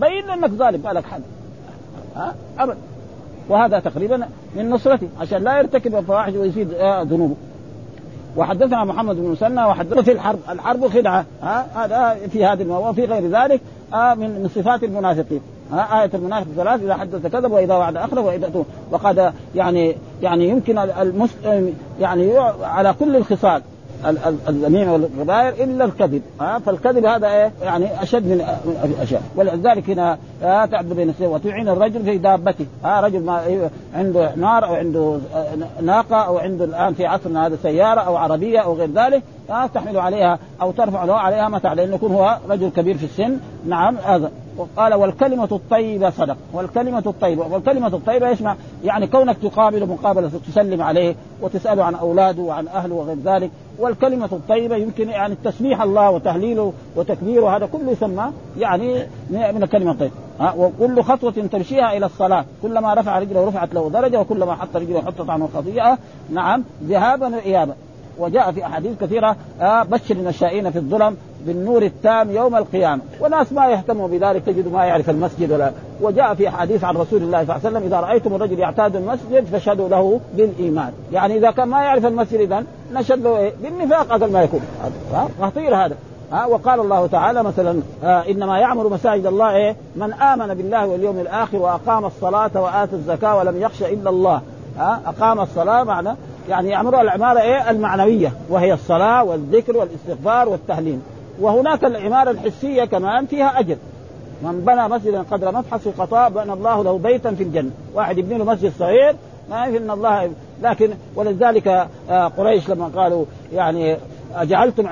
بين 0.00 0.30
أنك 0.30 0.50
ظالم 0.50 0.86
قال 0.86 0.96
لك 0.96 1.04
حد 1.04 1.22
ها؟ 2.16 2.34
ابدا 2.58 2.76
وهذا 3.48 3.78
تقريبا 3.78 4.28
من 4.56 4.70
نصرته 4.70 5.08
عشان 5.20 5.44
لا 5.44 5.58
يرتكب 5.58 5.94
الفواحش 5.94 6.32
ويزيد 6.32 6.74
آه، 6.74 7.02
ذنوبه. 7.02 7.34
وحدثنا 8.36 8.84
محمد 8.84 9.16
بن 9.16 9.28
مسنى 9.28 9.64
وحدثنا 9.64 10.02
في 10.02 10.12
الحرب 10.12 10.38
الحرب 10.50 10.88
خدعة. 10.88 11.24
ها؟ 11.42 11.66
هذا 11.74 12.26
في 12.28 12.44
هذه 12.44 12.62
الموضوع 12.62 12.90
وفي 12.90 13.04
غير 13.04 13.28
ذلك. 13.28 13.60
آه 13.94 14.14
من 14.14 14.50
صفات 14.54 14.84
المنافقين. 14.84 15.40
ها 15.72 16.02
آية 16.02 16.10
المنافق 16.14 16.46
ثلاث 16.56 16.82
إذا 16.82 16.94
حدث 16.94 17.26
كذب 17.26 17.52
وإذا 17.52 17.74
وعد 17.74 17.96
أخلف 17.96 18.18
وإذا 18.18 18.64
وقد 18.90 19.32
يعني 19.54 19.96
يعني 20.22 20.48
يمكن 20.48 20.78
المسلم 20.78 21.74
يعني 22.00 22.38
على 22.62 22.94
كل 23.00 23.16
الخصال 23.16 23.62
الذميم 24.48 24.88
والغبائر 24.88 25.64
إلا 25.64 25.84
الكذب. 25.84 26.22
ها 26.40 26.58
فالكذب 26.58 27.04
هذا 27.04 27.28
إيه؟ 27.28 27.52
يعني 27.62 28.02
أشد 28.02 28.26
من 28.26 28.46
الأشياء. 28.84 29.22
ولذلك 29.36 29.90
هنا 29.90 30.18
تعبد 30.42 30.92
بين 30.92 31.08
السيف 31.08 31.30
وتعين 31.30 31.68
الرجل 31.68 32.04
في 32.04 32.18
دابته. 32.18 32.66
ها 32.84 33.00
رجل 33.00 33.20
ما 33.20 33.42
عنده 33.94 34.28
حمار 34.28 34.64
أو 34.64 34.74
عنده 34.74 35.18
ناقة 35.82 36.16
أو 36.16 36.38
عنده 36.38 36.64
الآن 36.64 36.94
في 36.94 37.06
عصرنا 37.06 37.46
هذا 37.46 37.56
سيارة 37.62 38.00
أو 38.00 38.16
عربية 38.16 38.58
أو 38.58 38.74
غير 38.74 38.90
ذلك 38.90 39.22
تحمل 39.48 39.98
عليها 39.98 40.38
أو 40.62 40.70
ترفع 40.70 41.04
له 41.04 41.14
عليها 41.14 41.48
متاع 41.48 41.72
لأنه 41.72 41.94
يكون 41.94 42.12
هو 42.12 42.38
رجل 42.48 42.68
كبير 42.68 42.96
في 42.96 43.04
السن. 43.04 43.38
نعم 43.66 43.96
هذا. 43.96 44.30
وقال 44.56 44.94
والكلمة 44.94 45.48
الطيبة 45.52 46.10
صدق. 46.10 46.36
والكلمة 46.52 47.02
الطيبة 47.06 47.46
والكلمة 47.46 47.86
الطيبة 47.86 48.28
يسمع 48.28 48.56
يعني 48.84 49.06
كونك 49.06 49.36
تقابل 49.38 49.86
مقابلة 49.86 50.30
تسلم 50.48 50.82
عليه 50.82 51.14
وتسأله 51.42 51.84
عن 51.84 51.94
أولاده 51.94 52.42
وعن 52.42 52.68
أهله 52.68 52.94
وغير 52.94 53.16
ذلك. 53.24 53.50
والكلمة 53.78 54.28
الطيبة 54.32 54.76
يمكن 54.76 55.08
يعني 55.08 55.34
تسبيح 55.44 55.82
الله 55.82 56.10
وتهليله 56.10 56.72
وتكبيره 56.96 57.56
هذا 57.56 57.66
كله 57.66 57.90
يسمى 57.90 58.32
يعني 58.58 59.06
من 59.30 59.62
الكلمة 59.62 59.90
الطيبة. 59.90 60.14
ها 60.40 60.54
وكل 60.58 61.02
خطوة 61.02 61.30
تمشيها 61.30 61.96
إلى 61.96 62.06
الصلاة. 62.06 62.44
كلما 62.62 62.94
رفع 62.94 63.18
رجله 63.18 63.48
رفعت 63.48 63.74
له 63.74 63.90
درجة 63.90 64.20
وكلما 64.20 64.54
حط 64.54 64.76
رجله 64.76 65.00
حطت 65.00 65.30
عنه 65.30 65.48
خطيئة 65.54 65.98
نعم 66.30 66.64
ذهابا 66.84 67.36
وإيابا. 67.36 67.74
وجاء 68.18 68.52
في 68.52 68.66
أحاديث 68.66 68.92
كثيرة 69.00 69.36
آه 69.60 69.82
بشر 69.82 70.14
المشائين 70.14 70.70
في 70.70 70.78
الظلم 70.78 71.16
بالنور 71.46 71.82
التام 71.82 72.30
يوم 72.30 72.56
القيامة 72.56 73.02
وناس 73.20 73.52
ما 73.52 73.66
يهتموا 73.66 74.08
بذلك 74.08 74.42
تجد 74.46 74.72
ما 74.72 74.84
يعرف 74.84 75.10
المسجد 75.10 75.52
ولا. 75.52 75.72
وجاء 76.00 76.34
في 76.34 76.50
حديث 76.50 76.84
عن 76.84 76.96
رسول 76.96 77.22
الله 77.22 77.44
صلى 77.44 77.56
الله 77.56 77.66
عليه 77.66 77.76
وسلم 77.76 77.82
إذا 77.82 78.00
رأيتم 78.00 78.34
الرجل 78.34 78.58
يعتاد 78.58 78.96
المسجد 78.96 79.44
فاشهدوا 79.44 79.88
له 79.88 80.20
بالإيمان. 80.34 80.92
يعني 81.12 81.36
إذا 81.36 81.50
كان 81.50 81.68
ما 81.68 81.82
يعرف 81.82 82.06
المسجد 82.06 82.40
اذا 82.40 82.64
نشهد 82.94 83.22
له 83.22 83.38
إيه؟ 83.38 83.52
بالنفاق 83.62 84.12
أقل 84.12 84.32
ما 84.32 84.42
يكون. 84.42 84.60
خطير 85.40 85.76
هذا. 85.76 85.96
ها؟ 86.32 86.46
وقال 86.46 86.80
الله 86.80 87.06
تعالى 87.06 87.42
مثلا 87.42 87.80
آه 88.04 88.22
إنما 88.30 88.58
يعمر 88.58 88.88
مساجد 88.88 89.26
الله 89.26 89.56
إيه؟ 89.56 89.76
من 89.96 90.12
آمن 90.12 90.54
بالله 90.54 90.86
واليوم 90.86 91.18
الآخر 91.18 91.56
وأقام 91.56 92.04
الصلاة 92.04 92.50
وآتى 92.54 92.96
الزكاة 92.96 93.36
ولم 93.36 93.62
يخش 93.62 93.82
إلا 93.82 94.10
الله. 94.10 94.40
ها؟ 94.78 95.00
أقام 95.06 95.40
الصلاة 95.40 95.84
معنى 95.84 96.14
يعني 96.48 96.68
يعمر 96.68 97.00
العمارة 97.00 97.40
إيه؟ 97.40 97.70
المعنوية 97.70 98.32
وهي 98.48 98.72
الصلاة 98.72 99.24
والذكر 99.24 99.76
والاستغفار 99.76 100.48
والتهليل. 100.48 100.98
وهناك 101.40 101.84
العمارة 101.84 102.30
الحسية 102.30 102.84
كمان 102.84 103.26
فيها 103.26 103.60
أجر. 103.60 103.76
من 104.42 104.60
بنى 104.66 104.88
مسجدا 104.88 105.22
قدر 105.30 105.52
مفحص 105.52 105.88
قطاء 105.98 106.30
بنى 106.30 106.52
الله 106.52 106.84
له 106.84 106.98
بيتا 106.98 107.30
في 107.30 107.42
الجنة. 107.42 107.70
واحد 107.94 108.18
يبني 108.18 108.38
له 108.38 108.44
مسجد 108.44 108.72
صغير 108.78 109.16
ما 109.50 109.64
إن 109.66 109.90
الله 109.90 110.30
لكن 110.62 110.90
ولذلك 111.14 111.68
آه، 112.10 112.28
قريش 112.28 112.70
لما 112.70 112.90
قالوا 112.96 113.24
يعني 113.52 113.96
أجعلتم 114.34 114.86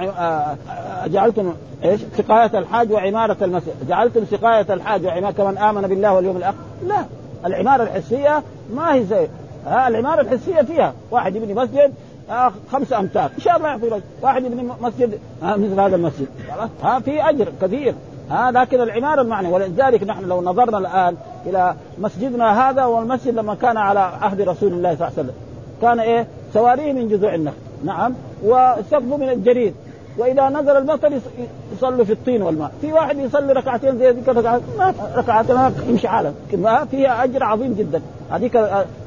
أجعلتم 1.04 1.54
إيش؟ 1.84 2.00
سقاية 2.18 2.58
الحاج 2.58 2.92
وعمارة 2.92 3.36
المسجد، 3.42 3.74
جعلتم 3.88 4.24
سقاية 4.24 4.66
الحاج 4.74 5.06
وعمارة 5.06 5.32
كمن 5.32 5.58
آمن 5.58 5.82
بالله 5.82 6.14
واليوم 6.14 6.36
الآخر؟ 6.36 6.56
لا، 6.86 7.04
العمارة 7.46 7.82
الحسية 7.82 8.42
ما 8.74 8.94
هي 8.94 9.04
زي 9.04 9.28
ها 9.66 9.88
العمارة 9.88 10.20
الحسية 10.20 10.62
فيها. 10.62 10.94
واحد 11.10 11.36
يبني 11.36 11.54
مسجد 11.54 11.92
آه 12.30 12.52
خمسة 12.72 12.98
أمتار. 12.98 13.30
إن 13.36 13.40
شاء 13.40 13.56
الله 13.56 13.68
يعطي 13.68 13.88
لك. 13.88 14.02
واحد 14.22 14.44
يبني 14.44 14.68
مسجد 14.80 15.18
آه 15.42 15.56
مثل 15.56 15.80
هذا 15.80 15.96
المسجد. 15.96 16.26
ها 16.82 17.00
في 17.00 17.30
أجر 17.30 17.52
كثير 17.62 17.94
ها 18.30 18.50
لكن 18.50 18.80
العمارة 18.80 19.22
المعنى 19.22 19.48
ولذلك 19.48 20.02
نحن 20.02 20.24
لو 20.24 20.42
نظرنا 20.42 20.78
الآن 20.78 21.16
إلى 21.46 21.74
مسجدنا 21.98 22.70
هذا 22.70 22.84
والمسجد 22.84 23.34
لما 23.34 23.54
كان 23.54 23.76
على 23.76 24.00
عهد 24.00 24.40
رسول 24.40 24.72
الله 24.72 24.94
صلى 24.94 25.08
الله 25.08 25.18
عليه 25.18 25.28
وسلم 25.28 25.34
كان 25.82 26.00
إيه؟ 26.00 26.26
سواريه 26.54 26.92
من 26.92 27.08
جذوع 27.08 27.34
النخل. 27.34 27.56
نعم. 27.84 28.14
وسقفه 28.44 29.16
من 29.16 29.28
الجريد. 29.28 29.74
وإذا 30.18 30.48
نزل 30.48 30.76
المطر 30.76 31.12
يصلوا 31.72 32.04
في 32.04 32.12
الطين 32.12 32.42
والماء. 32.42 32.70
في 32.80 32.92
واحد 32.92 33.18
يصلي 33.18 33.52
ركعتين 33.52 33.98
زي 33.98 34.10
ذيك 34.10 34.28
ركعتين 35.16 35.56
يمشي 35.88 36.08
حاله. 36.08 36.34
فيها 36.90 37.24
أجر 37.24 37.44
عظيم 37.44 37.74
جدا. 37.74 38.02
هذيك 38.30 38.56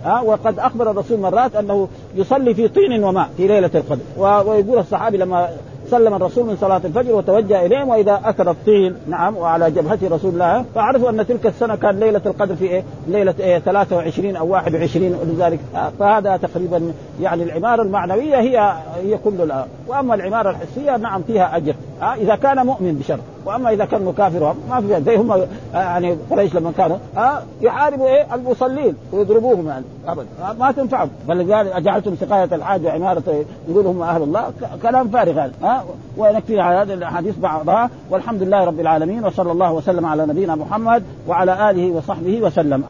ها 0.06 0.22
وقد 0.22 0.60
أخبر 0.60 0.92
الرسول 0.92 1.20
مرات 1.20 1.56
أنه 1.56 1.88
يصلي 2.16 2.54
في 2.54 2.68
طين 2.68 3.04
وماء 3.04 3.30
في 3.38 3.48
ليلة 3.48 3.72
القدر. 3.76 4.02
ويقول 4.18 4.80
الصحابي 4.80 5.18
لما 5.18 5.50
سلم 5.92 6.14
الرسول 6.14 6.46
من 6.46 6.58
صلاة 6.62 6.82
الفجر 6.86 7.16
وتوجه 7.16 7.66
إليهم 7.66 7.90
وإذا 7.90 8.22
أثر 8.26 8.52
الطين 8.52 8.96
نعم 9.08 9.38
وعلى 9.38 9.72
جبهته 9.72 10.16
رسول 10.16 10.34
الله 10.34 10.66
فعرفوا 10.76 11.10
أن 11.10 11.28
تلك 11.28 11.46
السنة 11.46 11.76
كان 11.76 12.00
ليلة 12.00 12.22
القدر 12.26 12.56
في 12.56 12.66
إيه؟ 12.66 12.84
ليلة 13.08 13.34
إيه 13.40 13.60
23 13.60 14.36
أو 14.36 14.48
21 14.48 15.16
ولذلك 15.22 15.60
فهذا 16.00 16.38
تقريبا 16.38 16.94
يعني 17.22 17.44
العمارة 17.44 17.82
المعنوية 17.82 18.40
هي 18.40 18.74
هي 19.04 19.18
كل 19.18 19.42
الآن. 19.42 19.66
وأما 19.88 20.16
العمارة 20.16 20.50
الحسية 20.50 20.98
نعم 20.98 21.22
فيها 21.22 21.58
أجر. 21.58 21.74
إذا 22.02 22.36
كان 22.36 22.66
مؤمن 22.66 22.96
بشر. 22.96 23.20
وأما 23.46 23.74
إذا 23.74 23.86
كان 23.86 24.06
مكافر 24.06 24.56
ما 24.70 24.82
في 24.82 25.04
زي 25.04 25.18
هم 25.18 25.48
يعني 25.74 26.18
قريش 26.32 26.56
لما 26.56 26.72
كانوا 26.78 26.98
ها 27.16 27.44
يحاربوا 27.62 28.08
إيه؟ 28.08 28.36
المصلين 28.36 28.96
ويضربوهم 29.12 29.68
يعني 29.68 29.86
ابدا 30.08 30.28
ما 30.60 30.72
تنفعهم. 30.72 31.10
قال 31.28 31.52
أجعلتم 31.52 32.16
سقاية 32.16 32.56
الحاج 32.56 32.86
وعماره 32.86 33.46
يقول 33.70 33.88
هم 33.88 34.02
أهل 34.02 34.24
الله 34.24 34.52
كلام 34.82 35.08
فارغ 35.08 35.32
هذا 35.32 35.54
ها؟ 35.64 35.84
ونكفي 36.18 36.60
على 36.60 36.78
هذه 36.78 36.94
الأحاديث 36.94 37.38
بعضها. 37.38 37.90
والحمد 38.10 38.44
لله 38.44 38.64
رب 38.64 38.80
العالمين 38.80 39.26
وصلى 39.26 39.52
الله 39.52 39.74
وسلم 39.74 40.06
على 40.06 40.26
نبينا 40.26 40.56
محمد 40.56 41.04
وعلى 41.28 41.70
آله 41.70 41.92
وصحبه 41.92 42.42
وسلم. 42.42 42.84